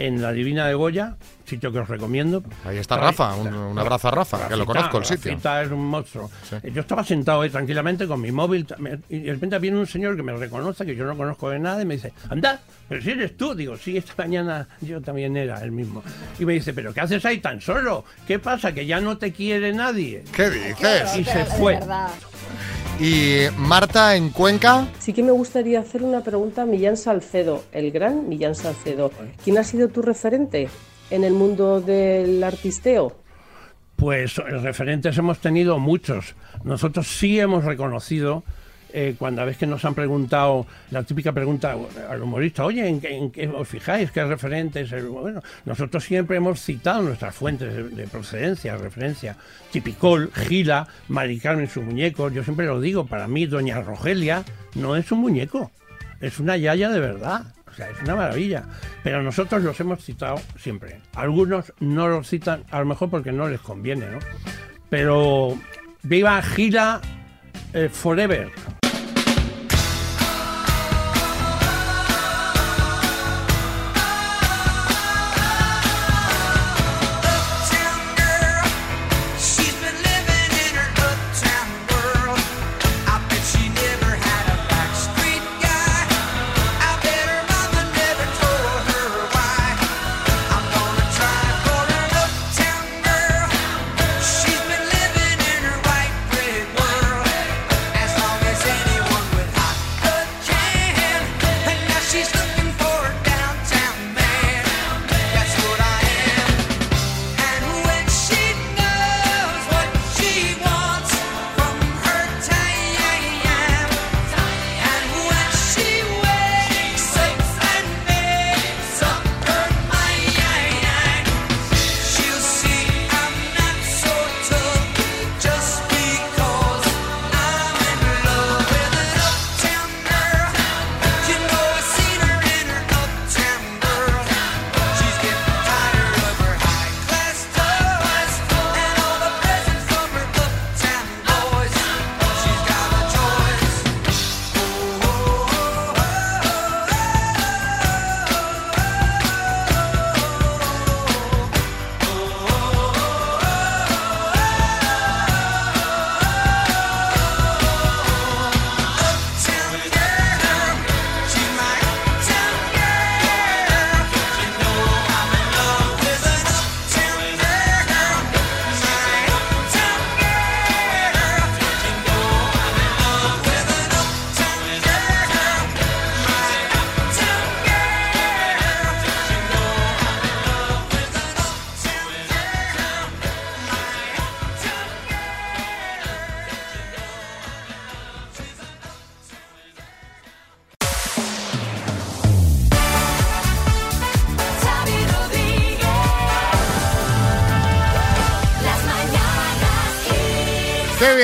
en 0.07 0.21
la 0.21 0.31
Divina 0.31 0.67
de 0.67 0.73
Goya, 0.73 1.15
sitio 1.45 1.71
que 1.71 1.79
os 1.79 1.87
recomiendo. 1.87 2.43
Ahí 2.65 2.77
está 2.77 2.97
Rafa, 2.97 3.35
un, 3.35 3.53
un 3.53 3.77
abrazo 3.79 4.07
a 4.07 4.11
Rafa, 4.11 4.47
que 4.47 4.55
lo 4.55 4.65
conozco 4.65 4.97
el 4.99 5.05
sitio. 5.05 5.31
Rafita 5.31 5.61
es 5.63 5.71
un 5.71 5.85
monstruo. 5.85 6.29
Eh, 6.63 6.71
Yo 6.73 6.81
estaba 6.81 7.03
sentado 7.03 7.41
ahí 7.41 7.49
tranquilamente 7.49 8.07
con 8.07 8.19
mi 8.21 8.31
móvil 8.31 8.65
y 9.09 9.19
de 9.19 9.31
repente 9.33 9.59
viene 9.59 9.77
un 9.77 9.87
señor 9.87 10.15
que 10.15 10.23
me 10.23 10.33
reconoce, 10.33 10.85
que 10.85 10.95
yo 10.95 11.05
no 11.05 11.15
conozco 11.17 11.49
de 11.49 11.59
nada, 11.59 11.81
y 11.81 11.85
me 11.85 11.95
dice, 11.95 12.13
anda, 12.29 12.59
pero 12.87 13.01
si 13.01 13.11
eres 13.11 13.35
tú. 13.37 13.53
Digo, 13.55 13.75
sí, 13.77 13.97
esta 13.97 14.13
mañana 14.17 14.67
yo 14.81 15.01
también 15.01 15.35
era 15.37 15.61
el 15.63 15.71
mismo. 15.71 16.03
Y 16.39 16.45
me 16.45 16.53
dice, 16.53 16.73
pero 16.73 16.93
¿qué 16.93 17.01
haces 17.01 17.23
ahí 17.25 17.39
tan 17.39 17.59
solo? 17.61 18.05
¿Qué 18.25 18.39
pasa? 18.39 18.73
¿Que 18.73 18.85
ya 18.85 18.99
no 19.01 19.17
te 19.17 19.31
quiere 19.33 19.73
nadie? 19.73 20.23
¿Qué 20.35 20.49
dices? 20.49 21.17
Y 21.17 21.23
se 21.25 21.45
fue. 21.45 21.79
Y 22.99 23.45
Marta 23.57 24.15
en 24.15 24.29
Cuenca, 24.29 24.87
Sí 24.99 25.13
que 25.13 25.23
me 25.23 25.31
gustaría 25.31 25.79
hacer 25.79 26.03
una 26.03 26.23
pregunta 26.23 26.63
a 26.63 26.65
Millán 26.65 26.97
Salcedo, 26.97 27.63
el 27.71 27.91
gran 27.91 28.29
Millán 28.29 28.53
Salcedo. 28.53 29.11
¿Quién 29.43 29.57
ha 29.57 29.63
sido 29.63 29.89
tu 29.89 30.01
referente 30.01 30.69
en 31.09 31.23
el 31.23 31.33
mundo 31.33 31.81
del 31.81 32.43
artisteo? 32.43 33.15
Pues 33.95 34.37
eh, 34.37 34.43
referentes 34.43 35.17
hemos 35.17 35.39
tenido 35.39 35.79
muchos. 35.79 36.35
Nosotros 36.63 37.07
sí 37.07 37.39
hemos 37.39 37.65
reconocido, 37.65 38.43
eh, 38.93 39.15
cuando 39.17 39.41
a 39.41 39.45
veces 39.45 39.59
que 39.59 39.67
nos 39.67 39.83
han 39.85 39.93
preguntado, 39.93 40.65
la 40.91 41.03
típica 41.03 41.31
pregunta 41.31 41.75
al 42.09 42.21
humorista, 42.21 42.65
oye, 42.65 42.87
¿en 42.87 42.99
qué, 42.99 43.47
os 43.47 43.67
fijáis? 43.67 44.11
¿Qué 44.11 44.23
referentes? 44.23 44.91
Eh, 44.91 45.01
Bueno, 45.01 45.41
nosotros 45.65 46.03
siempre 46.03 46.37
hemos 46.37 46.61
citado 46.61 47.01
nuestras 47.01 47.35
fuentes 47.35 47.73
de, 47.73 47.83
de 47.89 48.07
procedencia, 48.07 48.77
referencia. 48.77 49.35
Tipicol, 49.71 50.31
Gila, 50.33 50.87
Mari 51.07 51.39
Carmen, 51.39 51.67
sus 51.67 51.83
muñecos. 51.83 52.33
Yo 52.33 52.43
siempre 52.43 52.65
lo 52.65 52.79
digo, 52.79 53.05
para 53.05 53.27
mí, 53.27 53.45
Doña 53.45 53.81
Rogelia 53.81 54.43
no 54.75 54.95
es 54.95 55.11
un 55.11 55.19
muñeco, 55.19 55.71
es 56.19 56.39
una 56.39 56.57
yaya 56.57 56.89
de 56.89 56.99
verdad. 56.99 57.43
O 57.71 57.73
sea, 57.73 57.89
es 57.89 58.01
una 58.01 58.15
maravilla. 58.15 58.65
Pero 59.03 59.23
nosotros 59.23 59.63
los 59.63 59.79
hemos 59.79 60.03
citado 60.03 60.39
siempre. 60.57 60.99
Algunos 61.15 61.73
no 61.79 62.07
los 62.09 62.27
citan, 62.27 62.63
a 62.69 62.79
lo 62.79 62.85
mejor 62.85 63.09
porque 63.09 63.31
no 63.31 63.47
les 63.47 63.61
conviene, 63.61 64.07
¿no? 64.07 64.19
Pero 64.89 65.57
viva 66.03 66.41
Gila 66.41 67.01
eh, 67.73 67.89
Forever. 67.89 68.80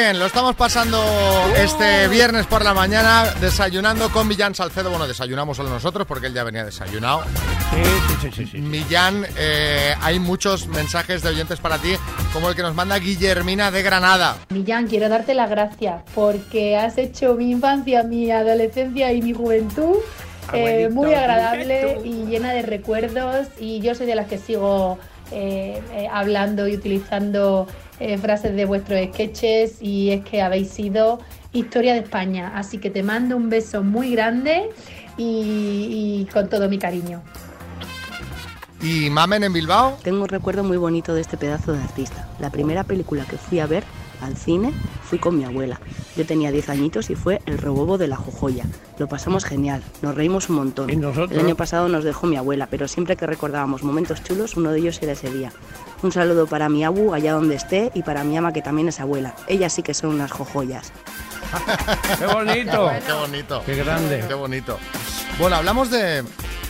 Bien, 0.08 0.20
lo 0.20 0.26
estamos 0.28 0.56
pasando 0.56 1.04
este 1.58 2.08
viernes 2.08 2.46
por 2.46 2.64
la 2.64 2.74
mañana 2.74 3.26
desayunando 3.42 4.10
con 4.10 4.26
Millán 4.26 4.56
Salcedo. 4.56 4.90
Bueno, 4.90 5.06
desayunamos 5.06 5.58
solo 5.58 5.70
nosotros 5.70 6.08
porque 6.08 6.28
él 6.28 6.34
ya 6.34 6.46
venía 6.46 6.64
desayunado. 6.64 7.24
Sí, 7.24 8.22
sí, 8.22 8.32
sí, 8.34 8.46
sí. 8.46 8.58
Millán, 8.60 9.26
eh, 9.38 9.94
hay 10.02 10.20
muchos 10.20 10.68
mensajes 10.68 11.24
de 11.24 11.30
oyentes 11.30 11.60
para 11.60 11.78
ti, 11.78 11.96
como 12.32 12.48
el 12.48 12.56
que 12.56 12.62
nos 12.62 12.74
manda 12.74 12.98
Guillermina 13.00 13.70
de 13.70 13.82
Granada. 13.84 14.38
Millán, 14.48 14.88
quiero 14.88 15.10
darte 15.10 15.34
las 15.34 15.50
gracias 15.50 16.04
porque 16.16 16.78
has 16.78 16.98
hecho 16.98 17.34
mi 17.34 17.52
infancia, 17.52 18.04
mi 18.04 18.32
adolescencia 18.32 19.12
y 19.12 19.22
mi 19.22 19.34
juventud 19.34 19.98
eh, 20.54 20.86
Abuelito, 20.86 20.96
muy 20.96 21.14
agradable 21.16 22.00
y 22.06 22.26
llena 22.28 22.54
de 22.54 22.62
recuerdos 22.62 23.48
y 23.60 23.82
yo 23.82 23.94
soy 23.94 24.08
de 24.08 24.16
las 24.16 24.28
que 24.28 24.38
sigo 24.38 24.98
eh, 25.32 25.82
eh, 25.92 26.08
hablando 26.10 26.70
y 26.70 26.76
utilizando 26.76 27.68
eh, 28.00 28.18
frases 28.18 28.56
de 28.56 28.66
vuestros 28.66 29.00
sketches 29.14 29.82
y 29.82 30.12
es 30.12 30.24
que 30.26 30.42
habéis 30.42 30.70
sido 30.70 31.20
historia 31.54 31.94
de 31.94 32.00
España. 32.00 32.52
Así 32.56 32.78
que 32.78 32.90
te 32.90 33.04
mando 33.04 33.36
un 33.38 33.50
beso 33.50 33.84
muy 33.84 34.12
grande 34.12 34.70
y- 35.18 36.24
y 36.24 36.28
con 36.32 36.50
todo 36.50 36.70
mi 36.70 36.78
cariño. 36.78 37.22
¿Y 38.82 39.10
Mamen 39.10 39.44
en 39.44 39.54
Bilbao? 39.54 39.98
Tengo 40.04 40.22
un 40.22 40.28
recuerdo 40.30 40.64
muy 40.64 40.78
bonito 40.78 41.14
de 41.16 41.22
este 41.22 41.36
pedazo 41.38 41.74
de 41.74 41.82
artista. 41.82 42.28
La 42.40 42.52
primera 42.52 42.84
película 42.84 43.26
que 43.26 43.38
fui 43.38 43.60
a 43.60 43.66
ver 43.66 43.84
al 44.22 44.38
cine 44.38 44.72
fui 45.08 45.20
con 45.20 45.38
mi 45.38 45.46
abuela. 45.46 45.80
Yo 46.16 46.26
tenía 46.26 46.52
10 46.52 46.70
añitos 46.70 47.10
y 47.10 47.16
fue 47.16 47.42
el 47.46 47.58
robobo 47.58 47.98
de 47.98 48.08
la 48.08 48.18
Jojoya. 48.18 48.66
Lo 49.00 49.08
pasamos 49.08 49.46
genial, 49.46 49.82
nos 50.02 50.16
reímos 50.16 50.50
un 50.50 50.58
montón. 50.58 50.90
El 50.90 51.40
año 51.40 51.56
pasado 51.56 51.88
nos 51.88 52.04
dejó 52.04 52.28
mi 52.28 52.36
abuela, 52.36 52.68
pero 52.70 52.88
siempre 52.88 53.16
que 53.16 53.26
recordábamos 53.26 53.84
momentos 53.84 54.24
chulos, 54.24 54.58
uno 54.58 54.72
de 54.72 54.80
ellos 54.80 55.00
era 55.02 55.14
ese 55.14 55.32
día. 55.32 55.52
Un 56.04 56.12
saludo 56.12 56.46
para 56.46 56.70
mi 56.70 56.84
abu 56.84 57.14
allá 57.14 57.34
donde 57.34 57.56
esté 57.56 57.92
y 57.94 58.04
para 58.04 58.24
mi 58.24 58.38
ama 58.38 58.54
que 58.54 58.62
también 58.62 58.90
es 58.90 59.00
abuela. 59.00 59.34
Ellas 59.48 59.74
sí 59.74 59.82
que 59.82 59.94
son 59.94 60.12
unas 60.12 60.32
jojoyas. 60.32 60.92
¡Qué 62.20 62.26
bonito! 62.26 62.92
Qué 63.06 63.14
bonito. 63.14 63.64
Qué 63.66 63.76
grande. 63.76 64.24
Qué 64.28 64.34
bonito. 64.34 64.78
Bueno, 65.40 65.56
hablamos 65.56 65.90
de 65.90 66.24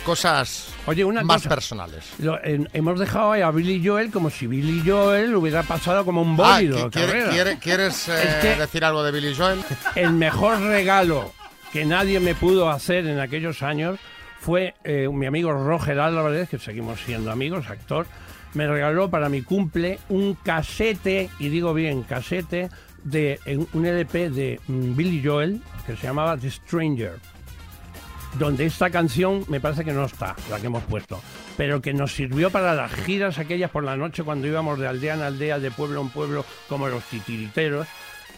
cosas 0.04 0.68
Oye, 0.88 1.04
una 1.04 1.22
más 1.22 1.38
cosa. 1.42 1.48
personales. 1.50 2.04
Lo- 2.18 2.38
hemos 2.42 2.98
dejado 2.98 3.32
ahí 3.32 3.42
a 3.42 3.50
Billy 3.50 3.86
Joel 3.86 4.10
como 4.10 4.30
si 4.30 4.46
Billy 4.46 4.82
Joel 4.88 5.34
hubiera 5.36 5.62
pasado 5.62 6.04
como 6.04 6.22
un 6.22 6.32
Ah, 6.40 6.54
bólido. 6.56 6.78
¿qui- 6.78 6.84
de 6.84 6.90
quiere- 6.90 7.06
carrera. 7.12 7.30
quiere- 7.30 7.58
¿Quieres 7.58 8.08
eh, 8.08 8.56
decir 8.58 8.84
algo 8.84 9.02
de 9.04 9.12
Billy 9.12 9.34
Joel? 9.34 9.60
El 9.94 10.12
mejor 10.12 10.60
regalo 10.60 11.32
que 11.72 11.84
nadie 11.84 12.20
me 12.20 12.34
pudo 12.34 12.70
hacer 12.70 13.06
en 13.06 13.20
aquellos 13.20 13.62
años 13.62 13.98
fue 14.40 14.74
eh, 14.84 15.08
mi 15.12 15.26
amigo 15.26 15.52
Roger 15.52 16.00
Álvarez, 16.00 16.48
que 16.48 16.58
seguimos 16.58 17.00
siendo 17.00 17.30
amigos, 17.30 17.68
actor, 17.68 18.06
me 18.54 18.66
regaló 18.66 19.10
para 19.10 19.28
mi 19.28 19.42
cumple 19.42 19.98
un 20.08 20.34
casete, 20.34 21.28
y 21.38 21.48
digo 21.50 21.74
bien, 21.74 22.02
casete, 22.02 22.70
de 23.04 23.38
un 23.74 23.84
LP 23.86 24.30
de 24.30 24.60
mm, 24.66 24.96
Billy 24.96 25.22
Joel 25.24 25.60
que 25.86 25.96
se 25.96 26.06
llamaba 26.06 26.36
The 26.36 26.50
Stranger 26.50 27.16
donde 28.38 28.66
esta 28.66 28.90
canción 28.90 29.44
me 29.48 29.60
parece 29.60 29.84
que 29.84 29.92
no 29.92 30.04
está, 30.04 30.36
la 30.50 30.58
que 30.60 30.66
hemos 30.66 30.84
puesto, 30.84 31.20
pero 31.56 31.80
que 31.80 31.92
nos 31.92 32.14
sirvió 32.14 32.50
para 32.50 32.74
las 32.74 32.92
giras 32.92 33.38
aquellas 33.38 33.70
por 33.70 33.84
la 33.84 33.96
noche 33.96 34.22
cuando 34.22 34.46
íbamos 34.46 34.78
de 34.78 34.86
aldea 34.86 35.14
en 35.14 35.22
aldea, 35.22 35.58
de 35.58 35.70
pueblo 35.70 36.00
en 36.00 36.10
pueblo, 36.10 36.44
como 36.68 36.88
los 36.88 37.02
titiriteros. 37.04 37.86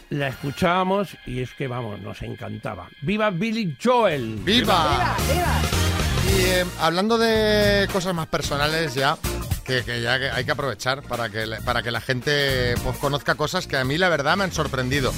La 0.09 0.27
escuchábamos 0.27 1.15
y 1.25 1.41
es 1.41 1.53
que, 1.53 1.67
vamos, 1.67 2.01
nos 2.01 2.21
encantaba. 2.21 2.89
¡Viva 3.01 3.29
Billy 3.29 3.77
Joel! 3.81 4.39
¡Viva! 4.43 5.15
Y 6.27 6.41
eh, 6.41 6.65
hablando 6.79 7.17
de 7.17 7.87
cosas 7.91 8.13
más 8.13 8.27
personales 8.27 8.93
ya, 8.93 9.17
que, 9.65 9.83
que 9.83 10.01
ya 10.01 10.17
que 10.19 10.29
hay 10.29 10.43
que 10.45 10.51
aprovechar 10.51 11.01
para 11.03 11.29
que, 11.29 11.45
la- 11.45 11.59
para 11.61 11.81
que 11.83 11.91
la 11.91 12.01
gente 12.01 12.75
pues, 12.83 12.97
conozca 12.97 13.35
cosas 13.35 13.67
que 13.67 13.77
a 13.77 13.83
mí 13.83 13.97
la 13.97 14.09
verdad 14.09 14.35
me 14.37 14.43
han 14.43 14.51
sorprendido. 14.51 15.13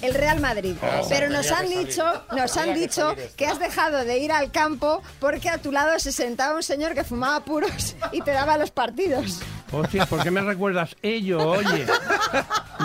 El 0.00 0.14
Real 0.14 0.38
Madrid. 0.40 0.76
Oh, 0.80 1.06
Pero 1.08 1.28
nos 1.28 1.50
han 1.50 1.68
dicho, 1.68 2.04
nos 2.36 2.56
han 2.56 2.72
que 2.74 2.80
dicho 2.80 3.16
que 3.36 3.46
has 3.46 3.58
dejado 3.58 4.04
de 4.04 4.18
ir 4.18 4.30
al 4.30 4.52
campo 4.52 5.02
porque 5.18 5.48
a 5.50 5.58
tu 5.58 5.72
lado 5.72 5.98
se 5.98 6.12
sentaba 6.12 6.54
un 6.54 6.62
señor 6.62 6.94
que 6.94 7.02
fumaba 7.02 7.40
puros 7.44 7.96
y 8.12 8.20
te 8.22 8.30
daba 8.30 8.56
los 8.58 8.70
partidos. 8.70 9.40
Hostia, 9.72 10.06
¿por 10.06 10.22
qué 10.22 10.30
me 10.30 10.40
recuerdas 10.40 10.96
ello? 11.02 11.40
Oye. 11.50 11.84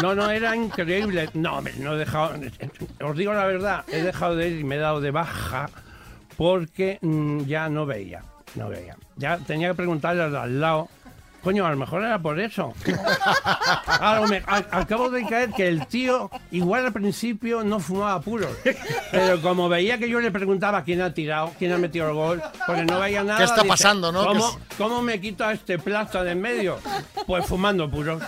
No, 0.01 0.15
no, 0.15 0.29
era 0.31 0.55
increíble. 0.55 1.29
No, 1.33 1.57
hombre, 1.59 1.73
no 1.77 1.93
he 1.93 1.97
dejado. 1.99 2.33
Os 3.01 3.15
digo 3.15 3.33
la 3.33 3.45
verdad, 3.45 3.85
he 3.87 4.01
dejado 4.01 4.35
de 4.35 4.49
ir 4.49 4.59
y 4.59 4.63
me 4.63 4.75
he 4.75 4.79
dado 4.79 4.99
de 4.99 5.11
baja 5.11 5.69
porque 6.35 6.97
mm, 7.01 7.45
ya 7.45 7.69
no 7.69 7.85
veía. 7.85 8.23
No 8.55 8.69
veía. 8.69 8.97
Ya 9.15 9.37
tenía 9.37 9.69
que 9.69 9.75
preguntarle 9.75 10.23
al 10.23 10.59
lado. 10.59 10.89
Coño, 11.43 11.65
a 11.65 11.71
lo 11.71 11.77
mejor 11.77 12.03
era 12.03 12.17
por 12.19 12.39
eso. 12.39 12.73
Ahora 13.85 14.27
me- 14.27 14.43
a- 14.47 14.65
acabo 14.71 15.09
de 15.09 15.25
caer 15.25 15.51
que 15.51 15.67
el 15.67 15.85
tío, 15.87 16.29
igual 16.51 16.85
al 16.85 16.93
principio, 16.93 17.63
no 17.63 17.79
fumaba 17.79 18.19
puros. 18.21 18.49
Pero 19.11 19.41
como 19.41 19.67
veía 19.69 19.97
que 19.97 20.09
yo 20.09 20.19
le 20.19 20.31
preguntaba 20.31 20.83
quién 20.83 21.01
ha 21.01 21.13
tirado, 21.13 21.51
quién 21.59 21.73
ha 21.73 21.77
metido 21.77 22.07
el 22.07 22.13
gol, 22.13 22.41
porque 22.65 22.85
no 22.85 22.99
veía 22.99 23.23
nada. 23.23 23.43
está 23.43 23.57
dice, 23.57 23.67
pasando, 23.67 24.11
no? 24.11 24.25
¿Cómo, 24.25 24.57
Que 24.69 24.75
¿Cómo 24.77 25.01
me 25.01 25.19
quito 25.19 25.43
a 25.43 25.53
este 25.53 25.77
plato 25.79 26.23
de 26.23 26.31
en 26.31 26.41
medio? 26.41 26.79
Pues 27.27 27.45
fumando 27.45 27.89
puros. 27.91 28.23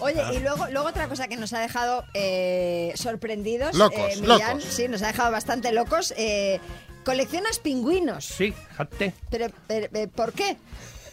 Oye, 0.00 0.20
y 0.34 0.40
luego, 0.40 0.66
luego 0.72 0.88
otra 0.88 1.08
cosa 1.08 1.28
que 1.28 1.36
nos 1.36 1.52
ha 1.52 1.60
dejado 1.60 2.04
eh, 2.14 2.92
sorprendidos. 2.96 3.74
Locos, 3.76 3.98
eh, 3.98 4.20
Millán, 4.20 4.58
locos. 4.58 4.64
Sí, 4.74 4.88
nos 4.88 5.02
ha 5.02 5.06
dejado 5.06 5.30
bastante 5.30 5.72
locos. 5.72 6.12
eh, 6.16 6.60
coleccionas 7.04 7.58
pingüinos. 7.60 8.24
Sí, 8.24 8.52
fíjate. 8.70 9.14
Pero, 9.30 9.46
pero, 9.68 9.88
¿por 10.10 10.32
qué? 10.32 10.56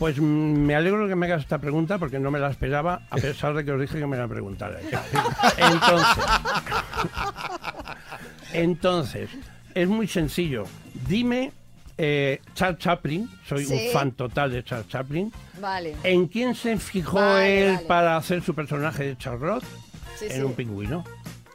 Pues 0.02 0.20
mm, 0.20 0.24
me 0.24 0.74
alegro 0.74 1.08
que 1.08 1.16
me 1.16 1.28
hagas 1.28 1.42
esta 1.44 1.60
pregunta 1.60 2.00
porque 2.00 2.18
no 2.18 2.32
me 2.32 2.40
la 2.40 2.50
esperaba, 2.50 3.04
a 3.12 3.18
pesar 3.18 3.54
de 3.54 3.64
que 3.64 3.72
os 3.72 3.80
dije 3.80 4.00
que 4.00 4.08
me 4.08 4.18
la 4.18 4.28
preguntarais. 4.28 4.84
Entonces, 5.60 6.24
entonces, 8.52 9.30
es 9.76 9.88
muy 9.88 10.08
sencillo. 10.08 10.64
Dime, 11.08 11.52
eh, 12.00 12.42
Charles 12.56 12.80
Chaplin, 12.80 13.30
soy 13.48 13.64
Sí. 13.64 13.74
un 13.74 13.94
fan 13.94 14.12
total 14.14 14.52
de 14.52 14.64
Charles 14.64 14.88
Chaplin. 14.88 15.32
Vale. 15.62 15.96
¿En 16.04 16.26
quién 16.26 16.56
se 16.56 16.78
fijó 16.80 17.18
Vale, 17.18 17.68
él 17.68 17.74
vale. 17.76 17.88
para 17.88 18.18
hacer 18.18 18.42
su 18.42 18.56
personaje 18.56 19.04
de 19.04 19.18
Charlotte? 19.20 19.64
Sí, 20.18 20.26
en 20.26 20.32
sí. 20.32 20.42
un 20.42 20.54
pingüino. 20.56 21.04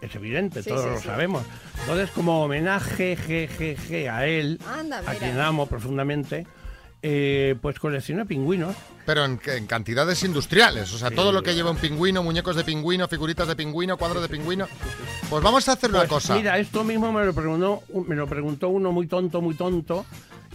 Es 0.01 0.15
evidente, 0.15 0.63
todos 0.63 0.85
lo 0.87 1.01
sabemos. 1.01 1.43
Entonces, 1.81 2.11
como 2.13 2.45
homenaje 2.45 3.17
jejeje, 3.17 4.09
a 4.09 4.25
él, 4.25 4.61
Anda, 4.79 4.99
a 5.05 5.15
quien 5.15 5.41
amo 5.41 5.67
profundamente, 5.67 6.47
eh, 7.09 7.55
pues 7.63 7.79
coleccioné 7.79 8.27
pingüinos. 8.27 8.75
Pero 9.05 9.25
en, 9.25 9.41
en 9.47 9.67
cantidades 9.69 10.25
industriales, 10.25 10.93
o 10.93 10.99
sea, 10.99 11.13
todo 11.13 11.31
lo 11.31 11.45
que 11.45 11.55
lleva 11.55 11.71
un 11.71 11.77
pingüino, 11.77 12.25
muñecos 12.25 12.57
de 12.57 12.65
pingüino, 12.65 13.07
figuritas 13.07 13.47
de 13.47 13.55
pingüino, 13.55 13.97
cuadros 13.97 14.23
de 14.23 14.29
pingüino. 14.29 14.67
Pues 15.31 15.41
vamos 15.41 15.69
a 15.69 15.73
hacer 15.75 15.91
una 15.91 16.01
Pues 16.01 16.09
cosa. 16.11 16.35
Mira, 16.35 16.59
esto 16.59 16.83
mismo 16.83 17.13
me 17.13 17.25
lo 17.25 17.33
preguntó, 17.33 17.85
me 18.09 18.17
lo 18.17 18.27
preguntó 18.27 18.71
uno 18.71 18.91
muy 18.91 19.07
tonto, 19.07 19.41
muy 19.41 19.55
tonto, 19.55 20.05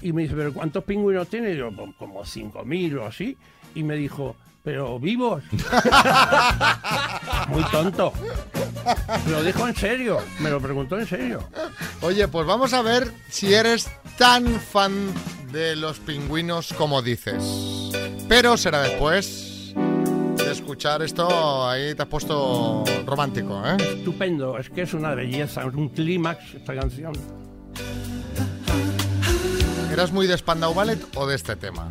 y 0.02 0.12
me 0.12 0.24
dice, 0.24 0.36
¿pero 0.36 0.54
cuántos 0.54 0.84
pingüinos 0.84 1.30
tiene? 1.30 1.54
Y 1.54 1.58
yo, 1.58 1.72
"Pues 1.72 1.92
como 1.98 2.26
5.000 2.26 2.98
o 2.98 3.06
así. 3.06 3.38
Y 3.74 3.84
me 3.84 3.96
dijo, 3.96 4.36
¿pero 4.62 5.00
vivos? 5.00 5.42
muy 7.48 7.64
tonto. 7.72 8.12
Lo 9.30 9.42
dijo 9.44 9.66
en 9.70 9.76
serio, 9.78 10.18
me 10.40 10.50
lo 10.50 10.60
preguntó 10.60 11.00
en 11.00 11.08
serio. 11.08 11.48
Oye, 12.02 12.28
pues 12.28 12.46
vamos 12.46 12.74
a 12.74 12.82
ver 12.82 13.10
si 13.30 13.54
eres 13.54 13.90
tan 14.18 14.60
fan 14.60 15.08
de 15.52 15.76
los 15.76 16.00
pingüinos 16.00 16.74
como 16.74 17.02
dices. 17.02 17.92
Pero 18.28 18.58
será 18.58 18.82
después 18.82 19.74
de 20.38 20.52
escuchar 20.52 21.02
esto, 21.02 21.68
ahí 21.68 21.94
te 21.96 22.02
has 22.02 22.08
puesto 22.08 22.84
romántico, 23.06 23.62
¿eh? 23.66 23.78
Estupendo, 23.98 24.58
es 24.58 24.70
que 24.70 24.84
es 24.84 24.94
una 24.94 25.16
belleza, 25.16 25.62
es 25.68 25.74
un 25.74 25.90
clímax 25.90 26.56
esta 26.56 26.76
canción. 26.76 27.14
¿Eras 29.92 30.12
muy 30.12 30.28
de 30.28 30.38
Spandau 30.38 30.74
Ballet 30.74 31.00
o 31.16 31.28
de 31.28 31.36
este 31.36 31.56
tema? 31.56 31.90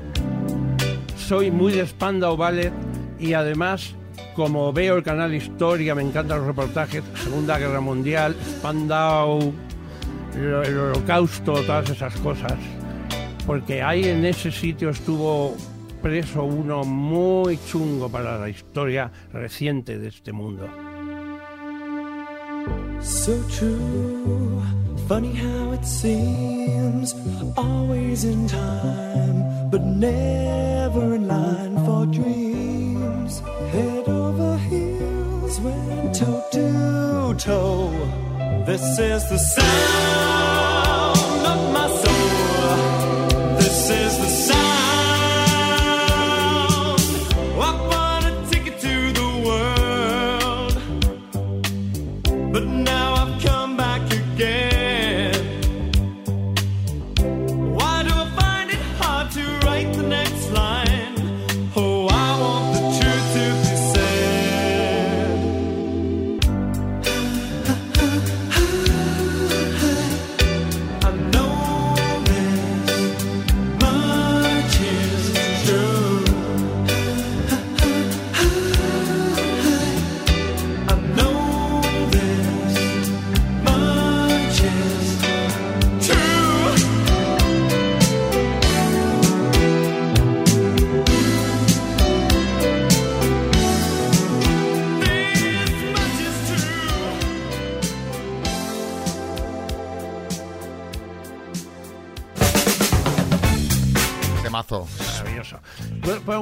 soy 1.30 1.52
muy 1.52 1.72
de 1.72 1.86
Spandau 1.86 2.36
Ballet 2.36 2.72
y 3.20 3.34
además, 3.34 3.94
como 4.34 4.72
veo 4.72 4.96
el 4.96 5.04
canal 5.04 5.32
Historia, 5.32 5.94
me 5.94 6.02
encantan 6.02 6.38
los 6.38 6.46
reportajes, 6.48 7.04
Segunda 7.22 7.56
Guerra 7.56 7.80
Mundial, 7.80 8.34
Spandau, 8.58 9.52
el, 10.34 10.42
el 10.42 10.76
Holocausto, 10.76 11.52
todas 11.52 11.88
esas 11.88 12.16
cosas. 12.16 12.58
Porque 13.50 13.82
ahí 13.82 14.04
en 14.04 14.24
ese 14.24 14.52
sitio 14.52 14.90
estuvo 14.90 15.56
preso 16.00 16.44
uno 16.44 16.84
muy 16.84 17.58
chungo 17.66 18.08
para 18.08 18.38
la 18.38 18.48
historia 18.48 19.10
reciente 19.32 19.98
de 19.98 20.06
este 20.06 20.30
mundo. 20.30 20.68
So 23.00 23.42
true, 23.48 24.62
funny 25.08 25.34
how 25.34 25.72
it 25.72 25.84
seems, 25.84 27.12
always 27.56 28.22
in 28.22 28.46
time, 28.46 29.68
but 29.68 29.82
never 29.82 31.16
in 31.16 31.26
line 31.26 31.84
for 31.84 32.06
dreams. 32.06 33.42
Head 33.72 34.08
over 34.08 34.58
heels, 34.58 35.58
went 35.58 36.14
toe 36.14 36.44
to 36.52 37.34
toe. 37.36 37.90
This 38.64 38.96
is 39.00 39.28
the 39.28 39.38
sound 39.38 40.79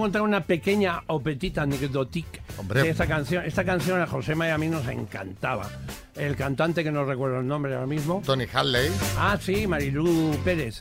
contar 0.09 0.23
una 0.23 0.41
pequeña 0.41 1.03
o 1.09 1.21
petita 1.21 1.63
anecdotique 1.63 2.41
Hombre. 2.57 2.83
de 2.83 2.89
esta 2.89 3.07
canción? 3.07 3.45
Esta 3.45 3.63
canción 3.63 4.01
a 4.01 4.07
José 4.07 4.33
y 4.39 4.43
a 4.43 4.57
mí 4.57 4.67
nos 4.67 4.89
encantaba. 4.89 5.69
El 6.17 6.35
cantante, 6.35 6.83
que 6.83 6.91
no 6.91 7.05
recuerdo 7.05 7.41
el 7.41 7.47
nombre 7.47 7.75
ahora 7.75 7.87
mismo. 7.87 8.23
Tony 8.25 8.47
Hadley. 8.51 8.91
Ah, 9.19 9.37
sí, 9.39 9.67
Marilú 9.67 10.35
Pérez. 10.43 10.81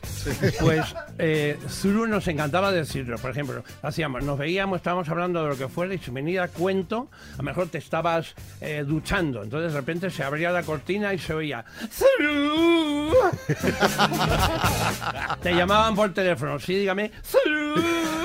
Pues 0.62 0.96
eh, 1.20 1.58
Zulu 1.70 2.08
nos 2.08 2.28
encantaba 2.28 2.72
decirlo. 2.72 3.18
Por 3.18 3.32
ejemplo, 3.32 3.64
hacíamos, 3.82 4.24
nos 4.24 4.38
veíamos, 4.38 4.78
estábamos 4.78 5.10
hablando 5.10 5.44
de 5.44 5.50
lo 5.50 5.58
que 5.58 5.68
fuera 5.68 5.94
y 5.94 5.98
si 5.98 6.12
venía 6.12 6.44
a 6.44 6.48
cuento, 6.48 7.10
a 7.34 7.38
lo 7.38 7.44
mejor 7.44 7.70
te 7.70 7.78
estabas 7.78 8.34
eh, 8.62 8.84
duchando. 8.86 9.44
Entonces 9.44 9.74
de 9.74 9.80
repente 9.80 10.10
se 10.10 10.24
abría 10.24 10.52
la 10.52 10.64
cortina 10.64 11.14
y 11.14 11.20
se 11.20 11.34
oía 11.34 11.66
"Zulu". 11.92 13.14
Te 15.42 15.54
llamaban 15.54 15.96
por 15.96 16.14
teléfono. 16.14 16.60
Sí, 16.60 16.76
dígame. 16.76 17.12
"Zulu". 17.24 17.76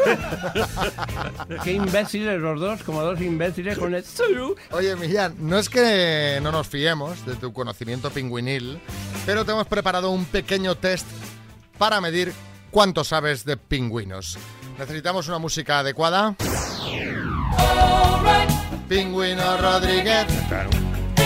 Qué 1.64 1.72
imbéciles 1.72 2.40
los 2.40 2.60
dos, 2.60 2.82
como 2.82 3.02
dos 3.02 3.20
imbéciles 3.20 3.78
con 3.78 3.94
el 3.94 4.02
"Zulu". 4.02 4.56
Oye, 4.72 4.96
Millán, 4.96 5.34
no 5.38 5.58
es 5.58 5.68
que 5.68 6.40
no 6.42 6.52
nos 6.52 6.68
fiemos 6.68 7.24
de 7.26 7.36
tu 7.36 7.52
conocimiento 7.52 8.10
pingüinil, 8.10 8.80
pero 9.26 9.44
te 9.44 9.52
hemos 9.52 9.66
preparado 9.66 10.10
un 10.10 10.24
pequeño 10.24 10.74
test 10.74 11.06
para 11.78 12.00
medir 12.00 12.32
cuánto 12.72 13.04
sabes 13.04 13.44
de 13.44 13.56
pingüinos. 13.56 14.36
Necesitamos 14.78 15.28
una 15.28 15.38
música 15.38 15.78
adecuada. 15.78 16.34
Pingüino 18.88 19.56
Rodríguez. 19.58 20.26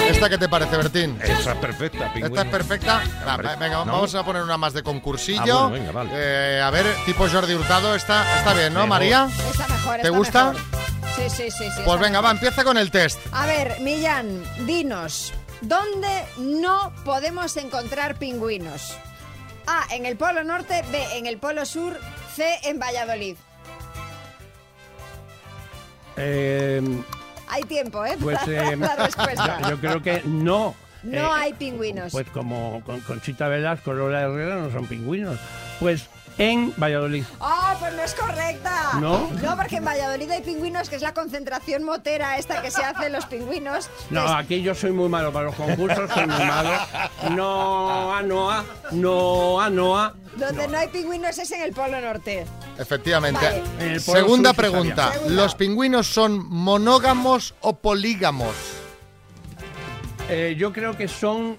¿Esta 0.09 0.29
qué 0.29 0.39
te 0.39 0.49
parece, 0.49 0.77
Bertín? 0.77 1.19
Esa 1.23 1.53
es 1.53 1.59
perfecta, 1.59 1.99
¿Esta 2.07 2.13
pingüino. 2.13 2.43
es 2.43 2.49
perfecta? 2.49 3.03
Va, 3.27 3.37
venga, 3.37 3.85
¿no? 3.85 3.93
vamos 3.93 4.15
a 4.15 4.25
poner 4.25 4.43
una 4.43 4.57
más 4.57 4.73
de 4.73 4.83
concursillo. 4.83 5.41
Ah, 5.59 5.69
bueno, 5.69 5.71
venga, 5.71 5.93
vale. 5.93 6.11
Eh, 6.15 6.61
a 6.61 6.71
ver, 6.71 6.87
tipo 7.07 7.29
Jordi 7.29 7.55
Hurtado, 7.55 7.95
está, 7.95 8.39
está 8.39 8.53
bien, 8.53 8.73
¿no, 8.73 8.81
Mejor. 8.81 8.89
María? 8.89 9.29
Está 9.51 9.67
mejor, 9.69 9.97
¿Te 9.97 10.03
está 10.03 10.09
gusta? 10.11 10.53
mejor. 10.53 10.63
Sí, 11.17 11.31
sí, 11.31 11.51
sí. 11.51 11.65
sí 11.75 11.83
Pues 11.85 11.99
venga, 12.01 12.21
va, 12.21 12.31
empieza 12.31 12.63
con 12.63 12.77
el 12.77 12.91
test. 12.91 13.19
A 13.33 13.47
ver, 13.47 13.81
Millán, 13.81 14.43
dinos, 14.67 15.33
¿dónde 15.63 16.25
no 16.39 16.93
podemos 17.05 17.57
encontrar 17.57 18.17
pingüinos? 18.19 18.97
A, 19.67 19.85
en 19.95 20.07
el 20.07 20.17
Polo 20.17 20.45
Norte, 20.45 20.83
B, 20.93 21.17
en 21.19 21.27
el 21.27 21.39
Polo 21.39 21.65
Sur, 21.67 21.99
C, 22.35 22.59
en 22.65 22.79
Valladolid. 22.79 23.37
Eh, 26.17 26.83
Hay 27.49 27.63
tiempo, 27.65 28.05
¿eh? 28.05 28.17
pues 28.21 28.39
para 28.39 28.73
eh, 28.73 28.77
la 28.77 28.97
respuesta. 28.97 29.61
yo, 29.63 29.71
yo 29.71 29.79
creo 29.81 30.03
que 30.03 30.23
no. 30.25 30.75
No 31.03 31.19
Eh, 31.21 31.31
hay 31.33 31.53
pingüinos. 31.53 32.13
Pues 32.13 32.27
como 32.31 32.83
con 32.85 33.01
Conchita 33.01 33.49
Velasco, 33.49 33.93
Lola 33.93 34.23
Herrera 34.23 34.57
no 34.57 34.71
son 34.71 34.87
pingüinos. 34.87 35.39
Pues 35.79 36.07
en 36.39 36.73
Valladolid. 36.77 37.25
¡Ah, 37.41 37.77
pues 37.79 37.95
no 37.95 38.03
es 38.03 38.15
correcta! 38.15 38.93
¿No? 39.01 39.31
No, 39.43 39.57
porque 39.57 39.77
en 39.77 39.85
Valladolid 39.85 40.31
hay 40.31 40.43
pingüinos, 40.43 40.89
que 40.89 40.97
es 40.97 41.03
la 41.03 41.15
concentración 41.15 41.83
motera 41.83 42.39
esta 42.39 42.63
que 42.63 42.71
se 42.71 42.83
hace 42.83 43.07
en 43.07 43.13
los 43.13 43.27
pingüinos. 43.27 43.89
No, 44.11 44.27
aquí 44.27 44.63
yo 44.63 44.75
soy 44.75 44.93
muy 44.93 45.09
malo 45.09 45.33
para 45.33 45.47
los 45.47 45.55
concursos, 45.55 46.11
soy 46.13 46.27
muy 46.27 46.45
malo. 46.45 46.71
No, 47.31 48.15
a 48.15 48.23
Noa, 48.23 48.65
no, 48.93 49.61
a 49.61 49.71
Noa. 49.71 50.15
Donde 50.37 50.69
no. 50.69 50.79
hay 50.79 50.89
pingüinos 50.89 51.39
es 51.39 51.51
en 51.53 51.63
el 51.63 51.73
Polo 51.73 52.01
Norte. 52.01 52.45
Efectivamente. 52.79 53.65
Vale. 53.79 54.01
Segunda 54.01 54.53
pregunta. 54.53 55.13
Segunda. 55.13 55.43
¿Los 55.43 55.55
pingüinos 55.55 56.07
son 56.07 56.47
monógamos 56.49 57.55
o 57.61 57.77
polígamos? 57.77 58.55
Eh, 60.29 60.55
yo 60.59 60.73
creo 60.73 60.97
que 60.97 61.09
son 61.09 61.59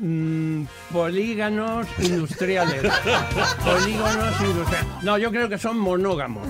mm, 0.00 0.64
polígonos 0.92 1.86
industriales. 1.98 2.82
polígonos 3.64 4.40
industriales. 4.40 5.02
No, 5.02 5.18
yo 5.18 5.30
creo 5.30 5.48
que 5.48 5.58
son 5.58 5.78
monógamos. 5.78 6.46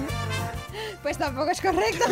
Pues 1.05 1.19
tampoco 1.19 1.51
es 1.51 1.61
correcto. 1.61 2.07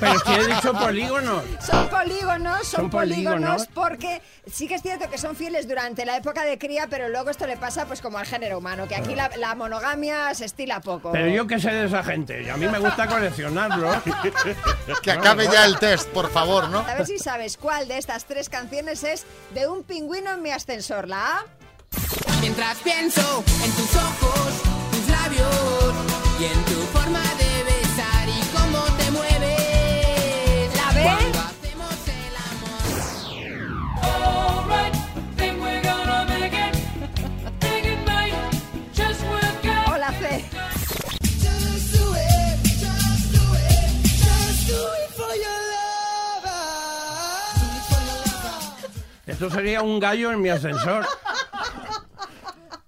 Pero 0.00 0.18
si 0.20 0.32
he 0.32 0.46
dicho 0.46 0.72
polígonos. 0.72 1.44
Son 1.60 1.88
polígonos, 1.90 2.66
son, 2.66 2.80
Son 2.80 2.90
polígonos, 2.90 3.66
polígonos. 3.66 3.68
porque 3.74 4.22
sí 4.50 4.66
que 4.66 4.76
es 4.76 4.82
cierto 4.82 5.10
que 5.10 5.18
son 5.18 5.36
fieles 5.36 5.68
durante 5.68 6.06
la 6.06 6.16
época 6.16 6.42
de 6.44 6.56
cría, 6.56 6.86
pero 6.88 7.10
luego 7.10 7.28
esto 7.28 7.46
le 7.46 7.58
pasa 7.58 7.84
pues 7.84 8.00
como 8.00 8.16
al 8.16 8.24
género 8.24 8.56
humano, 8.56 8.88
que 8.88 8.96
aquí 8.96 9.14
la, 9.14 9.30
la 9.36 9.54
monogamia 9.54 10.34
se 10.34 10.46
estila 10.46 10.80
poco. 10.80 11.12
Pero 11.12 11.28
yo 11.28 11.46
qué 11.46 11.60
sé 11.60 11.70
de 11.70 11.84
esa 11.84 12.02
gente. 12.02 12.42
Y 12.42 12.48
a 12.48 12.56
mí 12.56 12.66
me 12.66 12.78
gusta 12.78 13.06
coleccionarlos. 13.06 13.96
Que 15.02 15.10
acabe 15.12 15.46
ya 15.46 15.66
el 15.66 15.78
test, 15.78 16.08
por 16.08 16.30
favor, 16.30 16.70
¿no? 16.70 16.78
A 16.78 16.94
ver 16.94 17.06
si 17.06 17.18
sabes 17.18 17.58
cuál 17.58 17.88
de 17.88 17.98
estas 17.98 18.24
tres 18.24 18.48
canciones 18.48 19.04
es 19.04 19.26
de 19.52 19.68
un 19.68 19.84
pingüino 19.84 20.32
en 20.32 20.42
mi 20.42 20.50
ascensor. 20.50 21.08
La 21.08 21.40
A. 21.40 21.44
Mientras 22.40 22.78
pienso 22.78 23.44
en 23.62 23.70
tus 23.72 23.96
ojos, 23.96 24.62
tus 24.92 25.08
labios 25.10 25.94
y 26.40 26.44
en 26.44 26.64
tu 26.64 26.79
Esto 49.40 49.54
sería 49.56 49.80
un 49.80 49.98
gallo 49.98 50.32
en 50.32 50.42
mi 50.42 50.50
ascensor. 50.50 51.06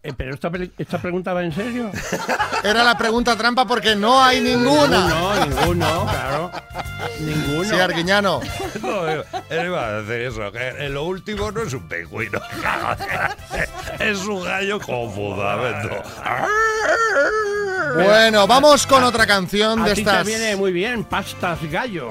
Eh, 0.02 0.12
pero 0.14 0.34
esta, 0.34 0.50
pre- 0.50 0.70
esta 0.76 1.00
pregunta 1.00 1.32
va 1.32 1.42
en 1.42 1.50
serio. 1.54 1.90
Era 2.62 2.84
la 2.84 2.98
pregunta 2.98 3.34
trampa 3.36 3.64
porque 3.64 3.96
no 3.96 4.22
hay 4.22 4.42
ninguna. 4.42 5.08
No, 5.08 5.46
ninguno, 5.46 6.06
claro. 6.10 6.50
Ninguno. 7.20 7.64
Sí, 7.70 7.80
Arguiñano. 7.80 8.40
No, 8.82 9.08
él 9.08 9.24
iba 9.64 9.86
a 9.86 9.92
decir 10.02 10.26
eso, 10.26 10.52
que 10.52 10.90
lo 10.90 11.04
último 11.04 11.50
no 11.50 11.62
es 11.62 11.72
un 11.72 11.88
pingüino. 11.88 12.38
es 13.98 14.18
un 14.26 14.44
gallo 14.44 14.78
con 14.78 15.10
fundamento. 15.10 16.02
Bueno, 17.94 18.46
vamos 18.46 18.86
con 18.86 19.04
otra 19.04 19.26
canción 19.26 19.80
A 19.80 19.88
de 19.88 19.94
ti 19.94 20.00
estas. 20.02 20.18
te 20.24 20.28
viene 20.28 20.54
muy 20.56 20.72
bien, 20.72 21.04
pastas 21.04 21.60
gallo. 21.70 22.10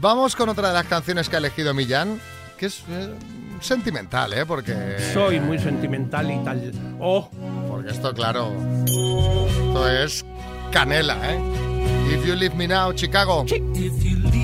Vamos 0.00 0.34
con 0.34 0.48
otra 0.48 0.68
de 0.68 0.74
las 0.74 0.86
canciones 0.86 1.28
que 1.28 1.36
ha 1.36 1.38
elegido 1.38 1.74
Millán, 1.74 2.20
que 2.58 2.66
es 2.66 2.82
eh, 2.90 3.14
sentimental, 3.60 4.32
¿eh? 4.34 4.44
Porque. 4.44 4.96
Soy 5.14 5.40
muy 5.40 5.58
sentimental 5.58 6.30
y 6.30 6.44
tal. 6.44 6.72
Oh, 7.00 7.30
Porque 7.68 7.90
esto, 7.90 8.12
claro. 8.12 8.52
Esto 8.84 9.88
es 9.88 10.26
canela, 10.70 11.16
¿eh? 11.32 11.38
If 12.12 12.26
you 12.26 12.34
leave 12.34 12.54
me 12.54 12.66
now, 12.66 12.92
Chicago. 12.92 13.44
If 13.48 14.37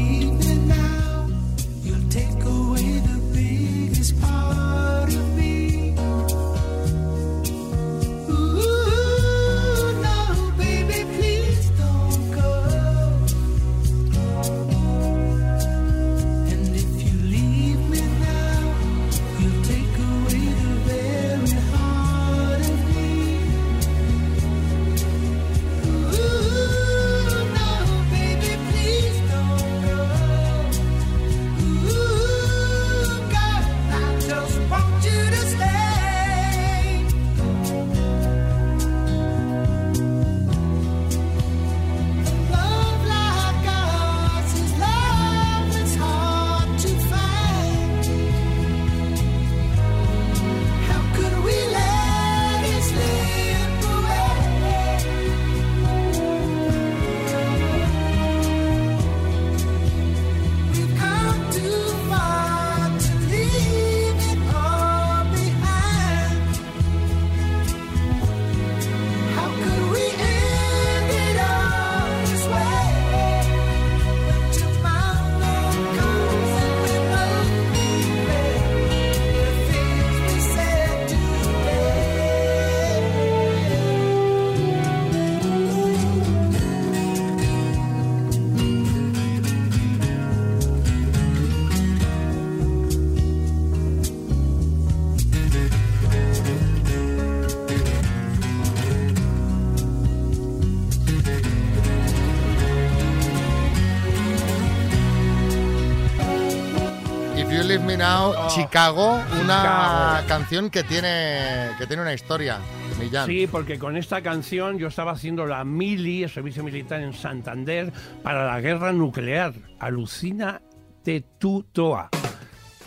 Chicago, 108.54 109.14
una 109.42 110.20
Chicago. 110.20 110.28
canción 110.28 110.70
que 110.70 110.82
tiene, 110.82 111.70
que 111.78 111.86
tiene 111.86 112.02
una 112.02 112.14
historia, 112.14 112.58
Millán. 112.98 113.26
Sí, 113.26 113.46
porque 113.46 113.78
con 113.78 113.96
esta 113.96 114.22
canción 114.22 114.78
yo 114.78 114.88
estaba 114.88 115.12
haciendo 115.12 115.46
la 115.46 115.64
mili, 115.64 116.22
el 116.24 116.30
servicio 116.30 116.62
militar 116.62 117.00
en 117.00 117.12
Santander, 117.12 117.92
para 118.22 118.46
la 118.46 118.60
guerra 118.60 118.92
nuclear. 118.92 119.54
Alucina 119.78 120.60
de 121.04 121.22
Tutoa. 121.38 122.10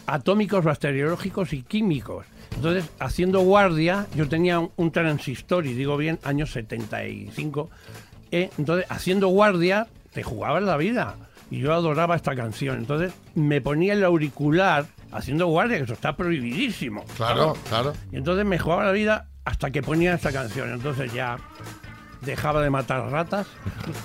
Atómicos, 0.07 0.63
bacteriológicos 0.63 1.51
y 1.53 1.63
químicos. 1.63 2.25
Entonces, 2.55 2.89
haciendo 2.99 3.41
guardia, 3.41 4.07
yo 4.15 4.27
tenía 4.29 4.59
un, 4.59 4.71
un 4.77 4.91
transistor, 4.91 5.65
y 5.65 5.73
digo 5.73 5.97
bien, 5.97 6.17
años 6.23 6.51
75. 6.51 7.69
eh, 8.31 8.49
entonces, 8.57 8.85
haciendo 8.89 9.27
guardia, 9.27 9.87
te 10.13 10.23
jugabas 10.23 10.63
la 10.63 10.77
vida. 10.77 11.15
Y 11.51 11.59
yo 11.59 11.73
adoraba 11.73 12.15
esta 12.15 12.35
canción. 12.35 12.77
Entonces, 12.77 13.13
me 13.35 13.61
ponía 13.61 13.93
el 13.93 14.03
auricular 14.03 14.85
haciendo 15.11 15.47
guardia, 15.47 15.77
que 15.77 15.83
eso 15.83 15.93
está 15.93 16.15
prohibidísimo. 16.15 17.03
Claro, 17.15 17.55
claro. 17.69 17.93
Y 18.11 18.17
entonces 18.17 18.45
me 18.45 18.59
jugaba 18.59 18.85
la 18.85 18.91
vida 18.91 19.27
hasta 19.45 19.71
que 19.71 19.81
ponía 19.81 20.13
esta 20.13 20.31
canción. 20.31 20.71
Entonces 20.71 21.13
ya 21.13 21.37
dejaba 22.21 22.61
de 22.61 22.69
matar 22.69 23.09
ratas 23.09 23.47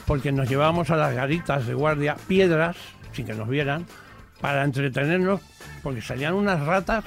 porque 0.06 0.32
nos 0.32 0.48
llevábamos 0.48 0.90
a 0.90 0.96
las 0.96 1.14
garitas 1.14 1.66
de 1.66 1.74
guardia 1.74 2.16
piedras, 2.28 2.76
sin 3.12 3.26
que 3.26 3.34
nos 3.34 3.48
vieran, 3.48 3.86
para 4.40 4.64
entretenernos, 4.64 5.40
porque 5.82 6.02
salían 6.02 6.34
unas 6.34 6.60
ratas 6.66 7.04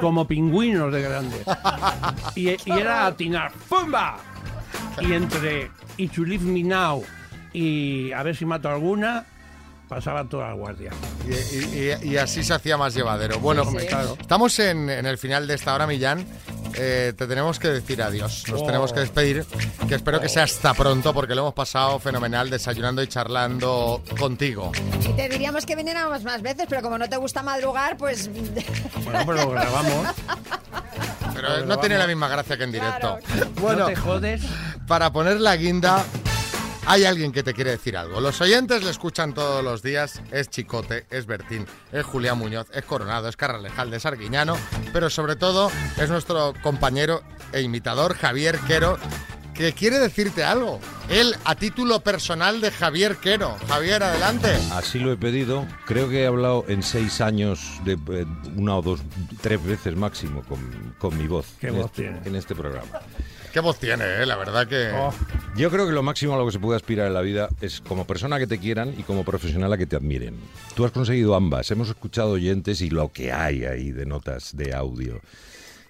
como 0.00 0.26
pingüinos 0.26 0.92
de 0.92 1.02
grandes. 1.02 1.44
Y, 2.34 2.48
y 2.48 2.72
era 2.72 3.06
atinar, 3.06 3.52
¡pumba! 3.68 4.18
Y 5.00 5.12
entre 5.12 5.70
y 5.96 6.08
to 6.08 6.24
leave 6.24 6.44
me 6.44 6.62
now 6.62 7.02
y 7.52 8.12
a 8.12 8.22
ver 8.22 8.36
si 8.36 8.44
mato 8.44 8.68
alguna, 8.68 9.24
pasaba 9.90 10.24
toda 10.24 10.48
la 10.48 10.54
guardia. 10.54 10.92
Y, 11.26 11.56
y- 11.56 11.94
y- 12.04 12.10
y 12.12 12.16
así 12.16 12.44
se 12.44 12.54
hacía 12.54 12.76
más 12.76 12.94
llevadero. 12.94 13.40
Bueno, 13.40 13.64
Sí, 13.64 13.76
sí. 13.80 13.86
claro. 13.88 14.16
estamos 14.20 14.56
en, 14.60 14.88
en 14.88 15.04
el 15.04 15.18
final 15.18 15.46
de 15.48 15.54
esta 15.54 15.74
hora, 15.74 15.86
Millán. 15.86 16.24
Eh, 16.74 17.12
te 17.18 17.26
tenemos 17.26 17.58
que 17.58 17.66
decir 17.68 18.00
adiós. 18.00 18.44
Nos 18.48 18.62
Oh. 18.62 18.66
tenemos 18.66 18.92
que 18.92 19.00
despedir. 19.00 19.44
Que 19.88 19.96
espero 19.96 20.20
que 20.20 20.28
sea 20.28 20.44
hasta 20.44 20.72
pronto 20.74 21.12
porque 21.12 21.34
lo 21.34 21.40
hemos 21.42 21.54
pasado 21.54 21.98
fenomenal 21.98 22.48
desayunando 22.48 23.02
y 23.02 23.08
charlando 23.08 24.00
contigo. 24.18 24.70
Y 25.04 25.12
te 25.14 25.28
diríamos 25.28 25.66
que 25.66 25.74
viniéramos 25.74 26.22
más 26.22 26.40
veces, 26.40 26.66
pero 26.68 26.80
como 26.80 26.96
no 26.96 27.08
te 27.08 27.16
gusta 27.16 27.42
madrugar, 27.42 27.96
pues... 27.96 28.30
Bueno, 29.02 29.20
pues 29.24 29.40
lo 29.44 29.50
grabamos. 29.50 30.06
Pero 31.34 31.66
no 31.66 31.78
tiene 31.80 31.98
la 31.98 32.06
misma 32.06 32.28
gracia 32.28 32.56
que 32.56 32.64
en 32.64 32.72
directo. 32.72 33.18
Bueno, 33.60 33.80
No 33.80 33.86
te 33.86 33.96
jodes. 33.96 34.42
para 34.86 35.10
poner 35.12 35.40
la 35.40 35.56
guinda, 35.56 36.04
hay 36.86 37.04
alguien 37.04 37.32
que 37.32 37.42
te 37.42 37.54
quiere 37.54 37.70
decir 37.70 37.96
algo. 37.96 38.20
Los 38.20 38.40
oyentes 38.40 38.82
le 38.82 38.90
escuchan 38.90 39.34
todos 39.34 39.62
los 39.62 39.82
días. 39.82 40.20
Es 40.30 40.48
Chicote, 40.48 41.06
es 41.10 41.26
Bertín, 41.26 41.66
es 41.92 42.04
Julián 42.04 42.38
Muñoz, 42.38 42.66
es 42.72 42.84
Coronado, 42.84 43.28
es 43.28 43.36
Carralejal 43.36 43.90
de 43.90 44.00
Sarguiñano, 44.00 44.56
pero 44.92 45.10
sobre 45.10 45.36
todo 45.36 45.70
es 45.96 46.08
nuestro 46.08 46.54
compañero 46.62 47.22
e 47.52 47.62
imitador 47.62 48.14
Javier 48.14 48.58
Quero, 48.66 48.98
que 49.54 49.72
quiere 49.72 49.98
decirte 49.98 50.42
algo. 50.42 50.80
Él 51.08 51.34
a 51.44 51.54
título 51.54 52.00
personal 52.00 52.60
de 52.60 52.70
Javier 52.70 53.16
Quero. 53.16 53.56
Javier, 53.68 54.02
adelante. 54.02 54.48
Así 54.72 54.98
lo 54.98 55.12
he 55.12 55.16
pedido. 55.16 55.66
Creo 55.86 56.08
que 56.08 56.22
he 56.22 56.26
hablado 56.26 56.64
en 56.68 56.82
seis 56.82 57.20
años 57.20 57.60
de 57.84 57.92
eh, 57.92 58.26
una 58.56 58.76
o 58.76 58.82
dos, 58.82 59.00
tres 59.42 59.62
veces 59.62 59.96
máximo 59.96 60.42
con, 60.44 60.94
con 60.98 61.18
mi 61.18 61.26
voz. 61.26 61.46
¿Qué 61.60 61.68
en 61.68 61.76
voz 61.76 61.86
este, 61.86 62.02
tiene? 62.02 62.20
En 62.24 62.36
este 62.36 62.54
programa. 62.54 62.88
Qué 63.52 63.58
voz 63.60 63.78
tiene, 63.78 64.04
eh? 64.04 64.26
la 64.26 64.36
verdad 64.36 64.68
que... 64.68 64.90
Oh. 64.94 65.12
Yo 65.56 65.70
creo 65.70 65.86
que 65.86 65.92
lo 65.92 66.04
máximo 66.04 66.34
a 66.34 66.38
lo 66.38 66.46
que 66.46 66.52
se 66.52 66.60
puede 66.60 66.76
aspirar 66.76 67.08
en 67.08 67.14
la 67.14 67.20
vida 67.20 67.48
es 67.60 67.80
como 67.80 68.06
persona 68.06 68.38
que 68.38 68.46
te 68.46 68.58
quieran 68.58 68.94
y 68.96 69.02
como 69.02 69.24
profesional 69.24 69.72
a 69.72 69.78
que 69.78 69.86
te 69.86 69.96
admiren. 69.96 70.36
Tú 70.76 70.84
has 70.84 70.92
conseguido 70.92 71.34
ambas. 71.34 71.68
Hemos 71.72 71.88
escuchado 71.88 72.30
oyentes 72.30 72.80
y 72.80 72.90
lo 72.90 73.12
que 73.12 73.32
hay 73.32 73.64
ahí 73.64 73.90
de 73.90 74.06
notas 74.06 74.56
de 74.56 74.72
audio 74.72 75.20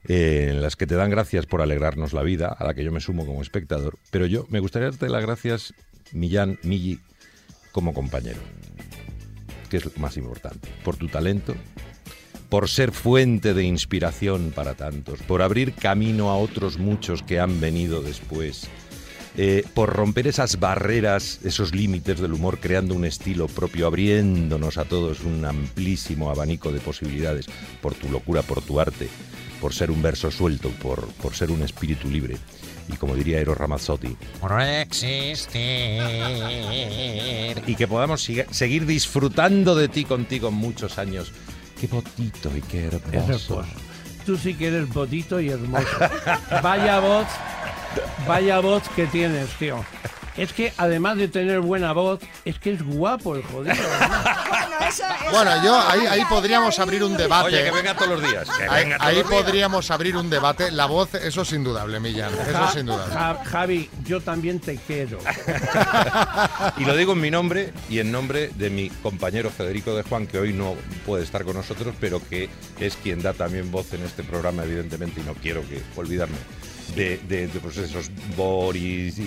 eh, 0.09 0.49
en 0.51 0.63
las 0.63 0.77
que 0.77 0.87
te 0.87 0.95
dan 0.95 1.11
gracias 1.11 1.45
por 1.45 1.61
alegrarnos 1.61 2.15
la 2.15 2.23
vida, 2.23 2.49
a 2.49 2.65
la 2.65 2.73
que 2.73 2.83
yo 2.83 2.93
me 2.93 3.01
sumo 3.01 3.27
como 3.27 3.43
espectador. 3.43 3.99
Pero 4.11 4.25
yo 4.25 4.47
me 4.49 4.61
gustaría 4.61 4.91
darte 4.91 5.11
las 5.11 5.23
gracias, 5.23 5.75
Millán, 6.13 6.59
Milli, 6.63 7.01
como 7.73 7.93
compañero, 7.93 8.41
que 9.69 9.77
es 9.77 9.85
lo 9.85 9.93
más 9.99 10.17
importante, 10.17 10.69
por 10.83 10.97
tu 10.97 11.09
talento, 11.09 11.55
por 12.51 12.69
ser 12.69 12.91
fuente 12.91 13.55
de 13.55 13.63
inspiración 13.63 14.53
para 14.55 14.75
tantos, 14.75 15.21
por 15.23 15.41
abrir 15.41 15.73
camino 15.73 16.31
a 16.31 16.37
otros 16.37 16.79
muchos 16.79 17.23
que 17.23 17.39
han 17.39 17.61
venido 17.61 18.03
después, 18.03 18.69
eh, 19.37 19.65
por 19.75 19.91
romper 19.95 20.27
esas 20.27 20.59
barreras, 20.59 21.39
esos 21.45 21.73
límites 21.73 22.21
del 22.21 22.33
humor, 22.33 22.59
creando 22.59 22.97
un 22.97 23.05
estilo 23.05 23.47
propio, 23.47 23.87
abriéndonos 23.87 24.77
a 24.77 24.85
todos 24.85 25.21
un 25.21 25.45
amplísimo 25.45 26.29
abanico 26.29 26.73
de 26.73 26.81
posibilidades, 26.81 27.47
por 27.81 27.95
tu 27.95 28.11
locura, 28.11 28.43
por 28.43 28.61
tu 28.61 28.81
arte, 28.81 29.09
por 29.61 29.73
ser 29.73 29.93
un 29.93 30.03
verso 30.03 30.33
suelto, 30.33 30.71
por, 30.83 31.07
por 31.15 31.37
ser 31.37 31.53
un 31.53 31.63
espíritu 31.63 32.11
libre. 32.11 32.37
Y 32.93 32.97
como 32.97 33.15
diría 33.15 33.39
Eros 33.39 33.57
Ramazzotti, 33.57 34.17
por 34.41 34.61
existir. 34.61 36.03
Y 37.67 37.77
que 37.77 37.87
podamos 37.87 38.29
seguir 38.51 38.85
disfrutando 38.85 39.77
de 39.77 39.87
ti 39.87 40.05
contigo 40.05 40.51
muchos 40.51 40.99
años. 40.99 41.31
Qué 41.81 41.87
botito 41.87 42.55
y 42.55 42.61
qué 42.61 42.89
Es 42.89 42.95
hermoso. 43.13 43.65
Tú 44.27 44.37
sí 44.37 44.55
que 44.55 44.69
eres 44.69 44.93
bonito 44.93 45.41
y 45.41 45.49
hermoso. 45.49 45.87
Vaya 46.63 47.01
voz, 47.01 47.27
vaya 48.29 48.61
voz 48.61 48.83
que 48.91 49.07
tienes, 49.07 49.49
tío. 49.59 49.83
Es 50.41 50.53
que 50.55 50.73
además 50.79 51.17
de 51.19 51.29
tener 51.29 51.61
buena 51.61 51.93
voz, 51.93 52.19
es 52.45 52.59
que 52.59 52.73
es 52.73 52.83
guapo 52.83 53.37
el 53.37 53.43
jodido. 53.43 53.75
Bueno, 55.31 55.63
yo 55.63 55.79
ahí, 55.89 56.01
ahí 56.07 56.25
podríamos 56.25 56.77
abrir 56.81 57.05
un 57.05 57.17
debate. 57.17 57.47
Oye, 57.49 57.65
que 57.65 57.71
venga 57.71 57.95
todos 57.95 58.21
los 58.21 58.29
días. 58.31 58.49
que 58.57 58.65
Ahí, 58.65 58.85
venga 58.85 58.97
todos 58.99 59.09
ahí 59.11 59.19
los 59.21 59.31
días. 59.31 59.43
podríamos 59.43 59.91
abrir 59.93 60.17
un 60.17 60.31
debate. 60.31 60.71
La 60.73 60.87
voz, 60.87 61.15
eso 61.15 61.43
es 61.43 61.53
indudable, 61.53 62.01
Millán. 62.01 62.33
Eso 62.35 62.65
es 62.71 62.77
indudable. 62.77 63.15
Ja- 63.15 63.39
Javi, 63.45 63.89
yo 64.05 64.21
también 64.21 64.59
te 64.59 64.77
quiero. 64.79 65.19
Y 66.77 66.85
lo 66.85 66.97
digo 66.97 67.13
en 67.13 67.21
mi 67.21 67.31
nombre 67.31 67.73
y 67.89 67.99
en 68.01 68.11
nombre 68.11 68.51
de 68.57 68.71
mi 68.71 68.89
compañero 68.91 69.51
Federico 69.51 69.95
de 69.95 70.03
Juan, 70.03 70.27
que 70.27 70.39
hoy 70.39 70.53
no 70.53 70.75
puede 71.07 71.23
estar 71.25 71.45
con 71.45 71.55
nosotros, 71.57 71.95
pero 72.01 72.21
que 72.29 72.49
es 72.81 72.97
quien 72.97 73.23
da 73.23 73.33
también 73.33 73.71
voz 73.71 73.93
en 73.93 74.03
este 74.05 74.23
programa, 74.25 74.65
evidentemente, 74.65 75.21
y 75.21 75.25
no 75.25 75.35
quiero 75.35 75.61
que 75.69 75.83
olvidarme. 75.97 76.37
De, 76.95 77.19
de- 77.29 77.47
de, 77.49 77.61
pues 77.61 77.77
esos 77.77 78.11
Boris 78.37 79.19
y, 79.19 79.23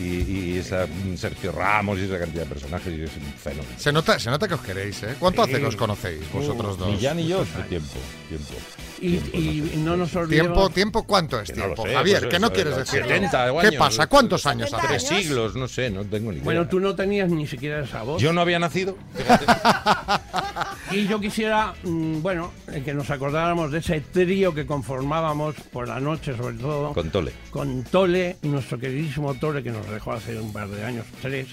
y 0.56 0.58
esa 0.60 0.86
mm, 0.86 1.16
Sergio 1.18 1.52
Ramos 1.52 1.98
y 2.00 2.04
esa 2.04 2.20
cantidad 2.20 2.44
de 2.44 2.50
personajes, 2.50 2.88
y 2.98 3.04
es 3.04 3.12
un 3.16 3.34
fenómeno. 3.34 3.68
Se 3.78 3.92
nota, 3.92 4.20
se 4.20 4.30
nota 4.30 4.48
que 4.48 4.54
os 4.56 4.62
queréis, 4.62 5.02
¿eh? 5.04 5.16
¿Cuánto 5.20 5.44
Sí. 5.46 5.52
hace 5.52 5.62
que 5.62 5.68
os 5.68 5.76
conocéis 5.76 6.32
vosotros 6.32 6.78
dos? 6.78 6.90
Millán 6.90 7.20
y 7.20 7.28
yo, 7.28 7.42
hace 7.42 7.62
tiempo, 7.70 7.94
tiempo. 8.30 8.54
Y, 9.02 9.16
y 9.16 9.74
no 9.84 9.98
nos 9.98 10.16
olvidemos... 10.16 10.54
¿Tiempo, 10.54 10.70
tiempo? 10.70 11.04
¿Cuánto 11.04 11.40
es 11.42 11.50
Que 11.52 11.58
no 11.58 11.68
lo 11.68 11.74
tiempo? 11.74 11.88
sé, 11.90 11.94
Javier, 11.96 12.20
pues 12.22 12.32
¿qué 12.34 12.40
no 12.40 12.48
eso, 12.48 12.54
quieres 12.56 12.76
decir? 12.78 13.02
70 13.04 13.62
¿Qué 13.62 13.72
pasa? 13.78 14.08
¿Cuántos 14.08 14.46
años 14.46 14.70
Tres 14.88 15.04
hace? 15.04 15.22
siglos, 15.24 15.56
no 15.56 15.68
sé, 15.68 15.90
no 15.90 16.06
tengo 16.06 16.32
ni 16.32 16.38
idea. 16.38 16.46
Bueno, 16.46 16.68
tú 16.68 16.80
no 16.80 16.96
tenías 16.96 17.30
ni 17.30 17.46
siquiera 17.48 17.84
esa 17.84 18.04
voz. 18.04 18.22
Yo 18.22 18.32
no 18.32 18.42
había 18.42 18.60
nacido. 18.60 18.98
Y 20.92 21.08
yo 21.08 21.20
quisiera, 21.20 21.74
mm, 21.84 22.22
bueno, 22.22 22.52
eh, 22.72 22.84
que 22.86 22.94
nos 22.94 23.10
acordáramos 23.10 23.72
de 23.72 23.80
ese 23.80 24.00
trío 24.02 24.54
que 24.54 24.66
conformábamos 24.68 25.56
por 25.72 25.88
la 25.88 26.00
noche, 26.00 26.38
sobre 26.38 26.56
todo. 26.58 26.94
Con 26.94 27.10
Tole. 27.10 27.32
Con 27.54 27.84
Tole, 27.84 28.38
nuestro 28.42 28.80
queridísimo 28.80 29.36
Tole, 29.36 29.62
que 29.62 29.70
nos 29.70 29.88
dejó 29.88 30.14
hace 30.14 30.40
un 30.40 30.52
par 30.52 30.68
de 30.70 30.84
años, 30.84 31.06
tres, 31.22 31.50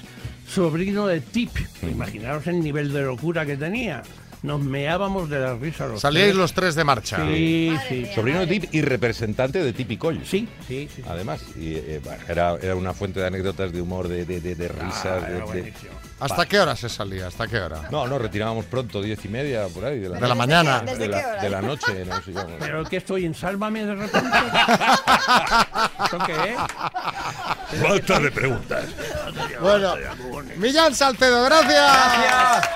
sobrino 0.48 1.07
de 1.07 1.20
Tip. 1.20 1.51
Imaginaros 1.82 2.46
el 2.46 2.61
nivel 2.61 2.90
de 2.90 3.03
locura 3.03 3.44
que 3.44 3.59
tenía. 3.59 4.03
Nos 4.43 4.61
meábamos 4.61 5.28
de 5.28 5.38
la 5.38 5.55
risa 5.55 5.86
los 5.86 6.01
Salíais 6.01 6.28
tres. 6.28 6.36
los 6.36 6.53
tres 6.55 6.74
de 6.74 6.82
marcha. 6.84 7.18
Sí, 7.26 7.76
sí. 7.88 8.07
Sobrino 8.14 8.41
de 8.41 8.47
Tip 8.47 8.64
y 8.74 8.80
representante 8.80 9.62
de 9.62 9.72
Tipicoll. 9.74 10.24
Sí, 10.24 10.49
sí, 10.66 10.88
sí. 10.95 11.03
Además, 11.07 11.43
y, 11.57 11.74
eh, 11.74 12.01
era, 12.26 12.55
era 12.62 12.74
una 12.74 12.95
fuente 12.95 13.20
de 13.20 13.26
anécdotas, 13.26 13.70
de 13.70 13.82
humor, 13.82 14.09
de, 14.09 14.24
de, 14.24 14.41
de- 14.41 14.55
de 14.55 14.68
risas. 14.68 15.03
de- 15.26 15.28
era 15.28 15.38
de- 15.38 15.43
buenísimo. 15.43 15.93
¿Hasta 16.20 16.45
qué 16.47 16.59
hora 16.61 16.74
se 16.76 16.88
salía? 16.91 17.26
¿Hasta 17.28 17.47
qué 17.49 17.59
hora? 17.59 17.88
No, 17.91 18.07
no, 18.07 18.18
retirábamos 18.18 18.66
pronto, 18.66 19.01
diez 19.03 19.22
y 19.24 19.28
media, 19.28 19.66
por 19.68 19.84
ahí. 19.86 19.99
De 20.01 20.09
la, 20.11 20.18
¿De 20.20 20.28
la 20.28 20.34
mañana? 20.34 20.80
De 20.80 20.93
¿Desde 20.93 21.09
la, 21.09 21.18
qué 21.20 21.26
hora? 21.26 21.43
de 21.43 21.51
la 21.51 21.62
noche, 21.62 22.05
no 22.07 22.16
sé. 22.22 22.32
Pero 22.59 22.84
que 22.84 22.97
estoy 22.99 23.24
en 23.26 23.34
Sálvame 23.34 23.84
de 23.86 23.95
repente. 23.95 24.28
¿Esto 26.05 26.18
qué 26.26 26.32
es? 26.53 27.80
Falta 27.80 28.20
de 28.20 28.30
preguntas. 28.30 28.84
Bueno, 29.61 29.95
Millán 30.57 30.95
Salcedo, 30.95 31.45
gracias. 31.45 31.72
Gracias. 31.72 32.70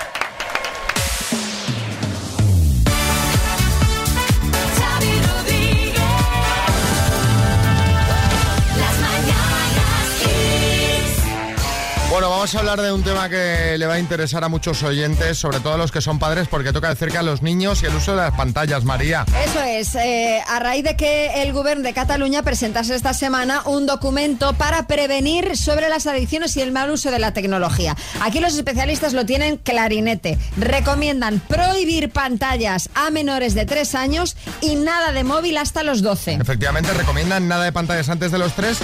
Bueno, 12.15 12.29
vamos 12.29 12.55
a 12.55 12.59
hablar 12.59 12.81
de 12.81 12.93
un 12.93 13.03
tema 13.03 13.27
que 13.27 13.77
le 13.77 13.85
va 13.87 13.95
a 13.95 13.99
interesar 13.99 14.41
a 14.45 14.47
muchos 14.47 14.81
oyentes, 14.83 15.37
sobre 15.37 15.59
todo 15.59 15.73
a 15.73 15.77
los 15.77 15.91
que 15.91 15.99
son 15.99 16.17
padres, 16.17 16.47
porque 16.47 16.71
toca 16.71 16.87
de 16.87 16.95
cerca 16.95 17.19
a 17.19 17.23
los 17.23 17.41
niños 17.41 17.83
y 17.83 17.87
el 17.87 17.93
uso 17.93 18.11
de 18.11 18.21
las 18.21 18.31
pantallas, 18.31 18.85
María. 18.85 19.25
Eso 19.43 19.61
es, 19.61 19.95
eh, 19.95 20.41
a 20.47 20.59
raíz 20.61 20.85
de 20.85 20.95
que 20.95 21.41
el 21.43 21.51
gobierno 21.51 21.83
de 21.83 21.93
Cataluña 21.93 22.41
presentase 22.41 22.95
esta 22.95 23.13
semana 23.13 23.63
un 23.65 23.85
documento 23.85 24.53
para 24.53 24.87
prevenir 24.87 25.57
sobre 25.57 25.89
las 25.89 26.07
adicciones 26.07 26.55
y 26.55 26.61
el 26.61 26.71
mal 26.71 26.89
uso 26.89 27.11
de 27.11 27.19
la 27.19 27.33
tecnología. 27.33 27.97
Aquí 28.21 28.39
los 28.39 28.55
especialistas 28.55 29.11
lo 29.11 29.25
tienen 29.25 29.57
clarinete. 29.57 30.39
Recomiendan 30.55 31.41
prohibir 31.41 32.11
pantallas 32.11 32.89
a 32.95 33.09
menores 33.09 33.55
de 33.55 33.65
3 33.65 33.93
años 33.93 34.37
y 34.61 34.77
nada 34.77 35.11
de 35.11 35.25
móvil 35.25 35.57
hasta 35.57 35.83
los 35.83 36.01
12. 36.01 36.35
Efectivamente, 36.35 36.93
recomiendan 36.93 37.49
nada 37.49 37.65
de 37.65 37.73
pantallas 37.73 38.07
antes 38.07 38.31
de 38.31 38.37
los 38.37 38.53
tres. 38.53 38.77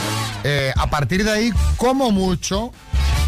Eh, 0.43 0.73
a 0.75 0.89
partir 0.89 1.23
de 1.23 1.31
ahí, 1.31 1.51
como 1.77 2.11
mucho, 2.11 2.73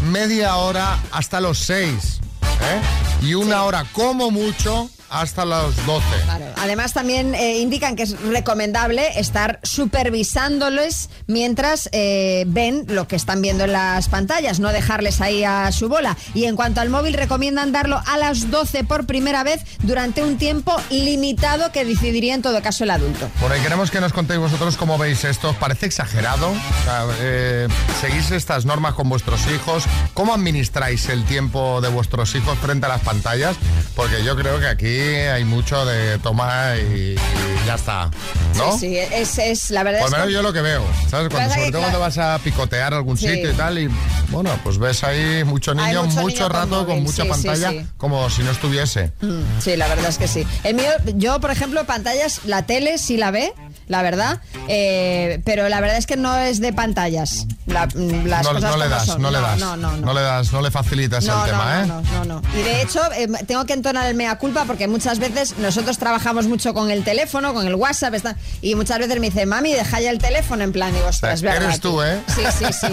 media 0.02 0.56
hora 0.56 0.98
hasta 1.10 1.40
los 1.40 1.58
seis. 1.58 2.20
¿eh? 2.42 3.26
Y 3.26 3.34
una 3.34 3.64
hora, 3.64 3.84
como 3.92 4.30
mucho, 4.30 4.90
hasta 5.10 5.44
los 5.44 5.74
12. 5.86 6.06
Claro. 6.24 6.44
Además 6.56 6.92
también 6.92 7.34
eh, 7.34 7.58
indican 7.58 7.96
que 7.96 8.04
es 8.04 8.20
recomendable 8.22 9.18
estar 9.18 9.60
supervisándoles 9.62 11.10
mientras 11.26 11.88
eh, 11.92 12.44
ven 12.46 12.84
lo 12.88 13.06
que 13.08 13.16
están 13.16 13.42
viendo 13.42 13.64
en 13.64 13.72
las 13.72 14.08
pantallas, 14.08 14.60
no 14.60 14.70
dejarles 14.70 15.20
ahí 15.20 15.44
a 15.44 15.70
su 15.72 15.88
bola. 15.88 16.16
Y 16.34 16.44
en 16.44 16.56
cuanto 16.56 16.80
al 16.80 16.90
móvil, 16.90 17.14
recomiendan 17.14 17.72
darlo 17.72 18.00
a 18.06 18.18
las 18.18 18.50
12 18.50 18.84
por 18.84 19.06
primera 19.06 19.44
vez 19.44 19.60
durante 19.82 20.22
un 20.22 20.38
tiempo 20.38 20.74
limitado 20.90 21.72
que 21.72 21.84
decidiría 21.84 22.34
en 22.34 22.42
todo 22.42 22.60
caso 22.62 22.84
el 22.84 22.90
adulto. 22.90 23.28
Por 23.40 23.52
ahí 23.52 23.60
queremos 23.60 23.90
que 23.90 24.00
nos 24.00 24.12
contéis 24.12 24.40
vosotros 24.40 24.76
cómo 24.76 24.98
veis 24.98 25.24
esto. 25.24 25.50
¿Os 25.50 25.56
parece 25.56 25.86
exagerado? 25.86 26.50
O 26.50 26.84
sea, 26.84 27.06
eh, 27.20 27.68
¿Seguís 28.00 28.30
estas 28.30 28.64
normas 28.64 28.94
con 28.94 29.08
vuestros 29.08 29.40
hijos? 29.48 29.84
¿Cómo 30.14 30.34
administráis 30.34 31.08
el 31.08 31.24
tiempo 31.24 31.80
de 31.80 31.88
vuestros 31.88 32.34
hijos 32.34 32.58
frente 32.58 32.86
a 32.86 32.88
las 32.88 33.02
pantallas? 33.02 33.56
Porque 33.94 34.24
yo 34.24 34.36
creo 34.36 34.60
que 34.60 34.66
aquí 34.66 34.93
hay 35.00 35.44
mucho 35.44 35.84
de 35.84 36.18
toma 36.18 36.74
y, 36.76 37.14
y 37.14 37.66
ya 37.66 37.74
está. 37.74 38.10
¿No? 38.56 38.72
Sí, 38.78 38.88
sí, 38.88 38.96
es, 38.98 39.38
es 39.38 39.70
la 39.70 39.82
verdad 39.82 40.00
Por 40.00 40.10
lo 40.10 40.16
menos 40.16 40.28
que- 40.28 40.32
yo 40.34 40.42
lo 40.42 40.52
que 40.52 40.60
veo, 40.60 40.84
¿sabes? 41.08 41.28
Cuando, 41.28 41.52
sobre 41.54 41.70
todo 41.72 41.80
cuando 41.80 41.98
claro, 41.98 42.00
vas 42.00 42.18
a 42.18 42.38
picotear 42.42 42.94
algún 42.94 43.16
Sí. 43.18 43.28
sitio 43.28 43.50
y 43.50 43.54
tal, 43.54 43.78
y 43.78 43.88
bueno, 44.28 44.50
pues 44.62 44.78
ves 44.78 45.02
ahí 45.04 45.42
mucho 45.44 45.74
niño, 45.74 46.04
mucho 46.04 46.20
mucho, 46.20 46.36
niño 46.44 46.48
rato 46.48 46.86
con 46.86 47.02
mucha 47.02 47.22
sí, 47.24 47.28
pantalla, 47.28 47.72
como 47.96 48.28
si 48.30 48.42
no 48.42 48.50
estuviese. 48.52 49.12
Mm, 49.20 49.42
Sí, 49.60 49.76
la 49.76 49.88
verdad 49.88 50.08
es 50.08 50.18
que 50.18 50.28
sí. 50.28 50.46
El 50.62 50.74
mío, 50.76 50.90
yo, 51.16 51.40
por 51.40 51.50
ejemplo, 51.50 51.84
pantallas, 51.84 52.40
la 52.44 52.64
tele 52.66 52.98
sí 52.98 53.16
la 53.16 53.30
ve, 53.30 53.52
la 53.88 54.02
verdad, 54.02 54.40
eh, 54.68 55.40
pero 55.44 55.68
la 55.68 55.80
verdad 55.80 55.96
es 55.98 56.06
que 56.06 56.16
no 56.16 56.36
es 56.36 56.60
de 56.60 56.72
pantallas. 56.72 57.46
La- 57.66 57.86
mm, 57.86 58.26
las 58.26 58.44
no, 58.44 58.52
cosas 58.54 58.70
no 58.70 58.76
le 58.76 58.88
das, 58.88 59.06
son. 59.06 59.22
no 59.22 59.30
le 59.30 59.40
das, 59.40 59.58
No, 59.58 59.76
no, 59.76 59.96
no. 59.96 60.12
le 60.14 60.20
das, 60.20 60.52
no 60.52 60.60
le 60.62 60.70
facilitas 60.70 61.24
No, 61.24 61.32
el 61.32 61.38
no, 61.40 61.44
tema, 61.46 61.84
no, 61.86 62.00
¿eh? 62.00 62.02
no, 62.12 62.24
no, 62.24 62.40
no. 62.42 62.58
Y 62.58 62.62
de 62.62 62.82
hecho, 62.82 63.00
eh, 63.16 63.26
tengo 63.46 63.64
que 63.64 63.72
entonar 63.72 64.06
el 64.06 64.14
mea 64.14 64.36
culpa 64.38 64.64
porque 64.66 64.86
muchas 64.86 65.18
veces 65.18 65.56
nosotros 65.58 65.98
trabajamos 65.98 66.46
mucho 66.46 66.74
con 66.74 66.90
el 66.90 67.04
teléfono, 67.04 67.54
con 67.54 67.66
el 67.66 67.74
WhatsApp, 67.74 68.14
está- 68.14 68.36
y 68.60 68.74
muchas 68.74 68.98
veces 68.98 69.18
me 69.20 69.30
dice, 69.30 69.46
mami, 69.46 69.72
deja 69.72 70.00
ya 70.00 70.10
el 70.10 70.18
teléfono 70.18 70.62
en 70.64 70.72
plan, 70.72 70.92
digo, 70.92 71.06
ostras, 71.06 71.34
es 71.34 71.42
verdad. 71.42 71.64
Eres 71.64 71.80
tú, 71.80 71.92
tío". 71.92 72.04
¿eh? 72.04 72.20
Sí, 72.28 72.42
sí, 72.58 72.64
sí, 72.72 72.86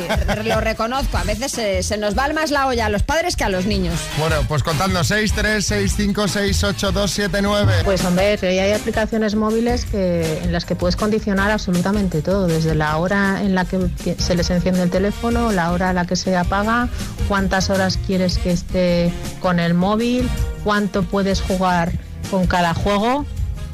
lo 0.45 0.61
reconozco. 0.61 1.17
A 1.17 1.23
veces 1.23 1.51
se, 1.51 1.83
se 1.83 1.97
nos 1.97 2.17
va 2.17 2.21
más 2.31 2.49
la 2.51 2.67
olla 2.67 2.85
a 2.85 2.89
los 2.89 3.03
padres 3.03 3.35
que 3.35 3.43
a 3.43 3.49
los 3.49 3.65
niños. 3.65 3.99
Bueno, 4.17 4.37
pues 4.47 4.63
contadnos 4.63 5.07
6, 5.07 5.33
3, 5.35 5.65
6, 5.65 5.93
5, 5.97 6.27
6, 6.27 6.63
8, 6.63 6.91
2, 6.93 7.11
7, 7.11 7.41
9. 7.41 7.73
Pues 7.83 8.05
hombre, 8.05 8.37
que 8.37 8.47
hay 8.61 8.71
aplicaciones 8.71 9.35
móviles 9.35 9.85
que, 9.85 10.37
en 10.43 10.53
las 10.53 10.63
que 10.65 10.75
puedes 10.81 10.95
condicionar 10.95 11.51
absolutamente 11.51 12.23
todo, 12.23 12.47
desde 12.47 12.73
la 12.73 12.97
hora 12.97 13.43
en 13.43 13.53
la 13.53 13.65
que 13.65 13.77
se 14.17 14.33
les 14.33 14.49
enciende 14.49 14.81
el 14.81 14.89
teléfono, 14.89 15.51
la 15.51 15.71
hora 15.71 15.91
en 15.91 15.95
la 15.95 16.07
que 16.07 16.15
se 16.15 16.35
apaga, 16.35 16.89
cuántas 17.27 17.69
horas 17.69 17.99
quieres 18.07 18.39
que 18.39 18.49
esté 18.49 19.13
con 19.41 19.59
el 19.59 19.75
móvil, 19.75 20.27
cuánto 20.63 21.03
puedes 21.03 21.39
jugar 21.39 21.91
con 22.31 22.47
cada 22.47 22.73
juego. 22.73 23.27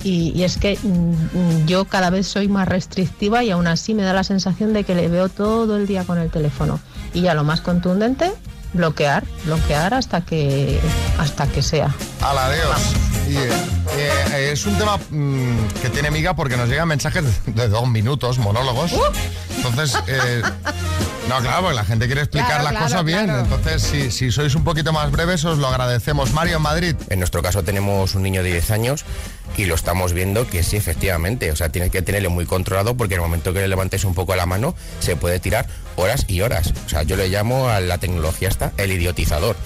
Y, 0.04 0.34
y 0.36 0.44
es 0.44 0.58
que 0.58 0.78
mm, 0.84 1.66
yo 1.66 1.86
cada 1.86 2.10
vez 2.10 2.28
soy 2.28 2.50
más 2.50 2.68
restrictiva 2.68 3.42
y 3.42 3.52
aún 3.52 3.68
así 3.68 3.94
me 3.94 4.04
da 4.04 4.12
la 4.12 4.26
sensación 4.26 4.74
de 4.74 4.84
que 4.84 4.94
le 4.94 5.08
veo 5.08 5.30
todo 5.30 5.78
el 5.78 5.88
día 5.88 6.04
con 6.04 6.18
el 6.18 6.30
teléfono. 6.30 6.78
Y 7.14 7.22
ya 7.22 7.34
lo 7.34 7.46
más 7.46 7.62
contundente, 7.62 8.34
bloquear, 8.74 9.24
bloquear 9.46 9.94
hasta 9.94 10.20
que 10.20 10.78
hasta 11.18 11.48
que 11.48 11.64
sea. 11.64 11.96
Al 12.20 12.38
adiós. 12.38 13.07
Y, 13.28 13.36
eh, 13.38 13.50
eh, 13.98 14.50
es 14.54 14.66
un 14.66 14.78
tema 14.78 14.98
mm, 15.10 15.68
que 15.82 15.90
tiene 15.90 16.12
miga 16.12 16.36
porque 16.36 16.56
nos 16.58 16.70
llegan 16.70 16.88
mensajes 16.88 17.24
de, 17.46 17.54
de 17.54 17.68
dos 17.68 17.88
minutos, 17.90 18.38
monólogos. 18.38 18.94
Uh. 18.94 19.02
Entonces, 19.58 19.98
eh, 20.08 20.42
no, 21.28 21.40
claro, 21.42 21.62
porque 21.62 21.76
la 21.76 21.84
gente 21.84 22.06
quiere 22.06 22.22
explicar 22.22 22.48
Claro, 22.48 22.64
las 22.64 22.72
claro, 22.72 22.86
cosas 22.86 23.04
bien. 23.04 23.26
claro. 23.26 23.40
Entonces, 23.42 23.82
si, 23.84 24.12
si 24.12 24.32
sois 24.32 24.56
un 24.56 24.64
poquito 24.64 24.94
más 24.94 25.12
breves, 25.12 25.44
os 25.46 25.58
lo 25.58 25.68
agradecemos. 25.68 26.32
Mario, 26.32 26.58
en 26.58 26.62
Madrid. 26.62 26.96
En 27.10 27.20
nuestro 27.20 27.42
caso 27.42 27.64
tenemos 27.64 28.16
un 28.16 28.24
niño 28.24 28.44
de 28.44 28.52
10 28.52 28.72
años 28.72 29.04
y 29.58 29.66
lo 29.66 29.76
estamos 29.76 30.14
viendo 30.14 30.48
que 30.48 30.64
sí, 30.64 30.78
efectivamente. 30.78 31.52
O 31.52 31.56
sea, 31.56 31.70
tienes 31.70 31.92
que 31.92 32.02
tenerlo 32.02 32.30
muy 32.30 32.46
controlado 32.46 32.96
porque 32.96 33.16
en 33.16 33.22
el 33.22 33.26
momento 33.26 33.52
que 33.54 33.60
le 33.60 33.68
levantes 33.68 34.06
un 34.06 34.14
poco 34.14 34.36
la 34.36 34.46
mano 34.46 34.74
se 35.00 35.16
puede 35.18 35.40
tirar 35.40 35.68
horas 35.98 36.26
y 36.30 36.42
horas. 36.42 36.74
O 36.86 36.90
sea, 36.90 37.04
yo 37.04 37.18
le 37.18 37.28
llamo 37.28 37.68
a 37.68 37.82
la 37.82 37.98
tecnología 37.98 38.48
esta 38.48 38.72
el 38.78 38.92
idiotizador. 38.92 39.58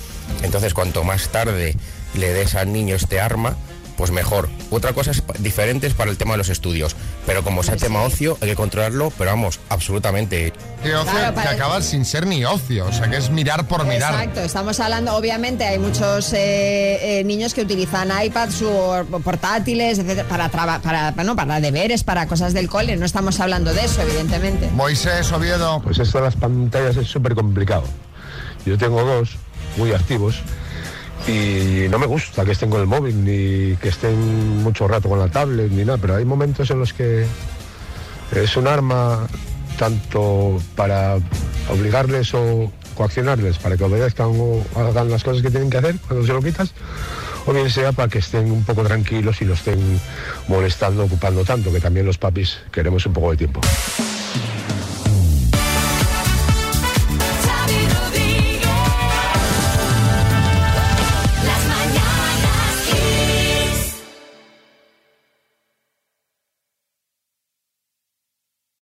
Entonces, 0.42 0.74
cuanto 0.74 1.04
más 1.04 1.28
tarde 1.30 1.76
le 2.16 2.32
des 2.34 2.56
al 2.56 2.72
niño 2.74 2.96
este 2.96 3.20
arma, 3.20 3.56
pues 3.98 4.10
mejor. 4.10 4.50
Otra 4.72 4.94
cosa 4.94 5.12
es 5.12 5.22
diferente 5.40 5.86
es 5.86 5.94
para 5.94 6.10
el 6.10 6.18
tema 6.18 6.32
de 6.34 6.40
los 6.40 6.50
estudios. 6.50 6.96
Pero 7.28 7.44
como 7.44 7.62
sea 7.62 7.76
tema 7.76 8.02
ocio, 8.02 8.36
hay 8.42 8.50
que 8.50 8.56
controlarlo, 8.56 9.12
pero 9.16 9.30
vamos, 9.30 9.60
absolutamente. 9.70 10.54
Que, 10.82 10.96
ocio 10.96 11.12
Claro, 11.12 11.36
que 11.40 11.48
acaba 11.48 11.82
sin 11.84 12.04
ser 12.06 12.26
ni 12.26 12.44
ocio, 12.44 12.88
o 12.88 12.92
sea, 12.92 13.10
que 13.12 13.18
es 13.18 13.30
mirar 13.30 13.68
por 13.68 13.86
mirar. 13.86 14.14
Exacto, 14.16 14.40
estamos 14.42 14.80
hablando, 14.80 15.16
obviamente 15.16 15.66
hay 15.66 15.78
muchos 15.78 16.34
eh, 16.34 17.20
eh, 17.20 17.24
niños 17.26 17.54
que 17.54 17.62
utilizan 17.62 18.10
iPads 18.24 18.64
o 18.64 19.06
portátiles, 19.24 20.00
etcétera, 20.00 20.28
para, 20.28 20.50
traba- 20.50 20.80
para, 20.82 21.12
bueno, 21.12 21.36
para 21.36 21.60
deberes, 21.62 22.04
para 22.04 22.26
cosas 22.28 22.54
del 22.54 22.70
cole. 22.70 22.96
No 22.98 23.06
estamos 23.06 23.40
hablando 23.40 23.72
de 23.72 23.86
eso, 23.86 24.02
evidentemente. 24.02 24.70
Moisés, 24.72 25.32
Oviedo. 25.32 25.80
Pues 25.84 26.00
esto 26.00 26.18
de 26.18 26.24
las 26.24 26.36
pantallas 26.38 26.98
es 26.98 27.08
súper 27.08 27.36
complicado. 27.36 27.84
Yo 28.66 28.78
tengo 28.80 29.04
dos 29.04 29.36
muy 29.78 29.92
activos 29.92 30.42
y 31.28 31.88
no 31.90 32.00
me 32.00 32.06
gusta 32.06 32.46
que 32.46 32.52
estén 32.52 32.70
con 32.70 32.82
el 32.82 32.88
móvil 32.88 33.24
ni 33.24 33.76
que 33.78 33.90
estén 33.90 34.64
mucho 34.64 34.88
rato 34.88 35.10
con 35.10 35.20
la 35.20 35.28
tablet 35.28 35.72
ni 35.72 35.86
nada, 35.86 35.98
pero 35.98 36.16
hay 36.16 36.26
momentos 36.26 36.70
en 36.72 36.80
los 36.80 36.94
que 36.94 37.26
es 38.36 38.58
un 38.58 38.68
arma 38.68 39.28
tanto 39.78 40.60
para 40.76 41.18
obligarles 41.70 42.34
o 42.34 42.72
coaccionarles 42.96 43.58
para 43.58 43.78
que 43.78 43.84
obedezcan 43.84 44.28
o 44.28 44.64
hagan 44.76 45.10
las 45.10 45.24
cosas 45.24 45.42
que 45.42 45.50
tienen 45.50 45.70
que 45.70 45.78
hacer 45.78 45.96
cuando 46.08 46.26
se 46.26 46.34
lo 46.34 46.42
quitas, 46.42 46.74
o 47.46 47.54
bien 47.54 47.70
sea 47.70 47.92
para 47.92 48.10
que 48.10 48.20
estén 48.20 48.52
un 48.52 48.64
poco 48.64 48.84
tranquilos 48.84 49.42
y 49.42 49.46
no 49.46 49.54
estén 49.54 49.80
molestando, 50.48 51.06
ocupando 51.06 51.44
tanto, 51.44 51.72
que 51.72 51.80
también 51.80 52.06
los 52.06 52.18
papis 52.18 52.60
queremos 52.72 53.06
un 53.06 53.14
poco 53.14 53.32
de 53.32 53.38
tiempo. 53.38 53.62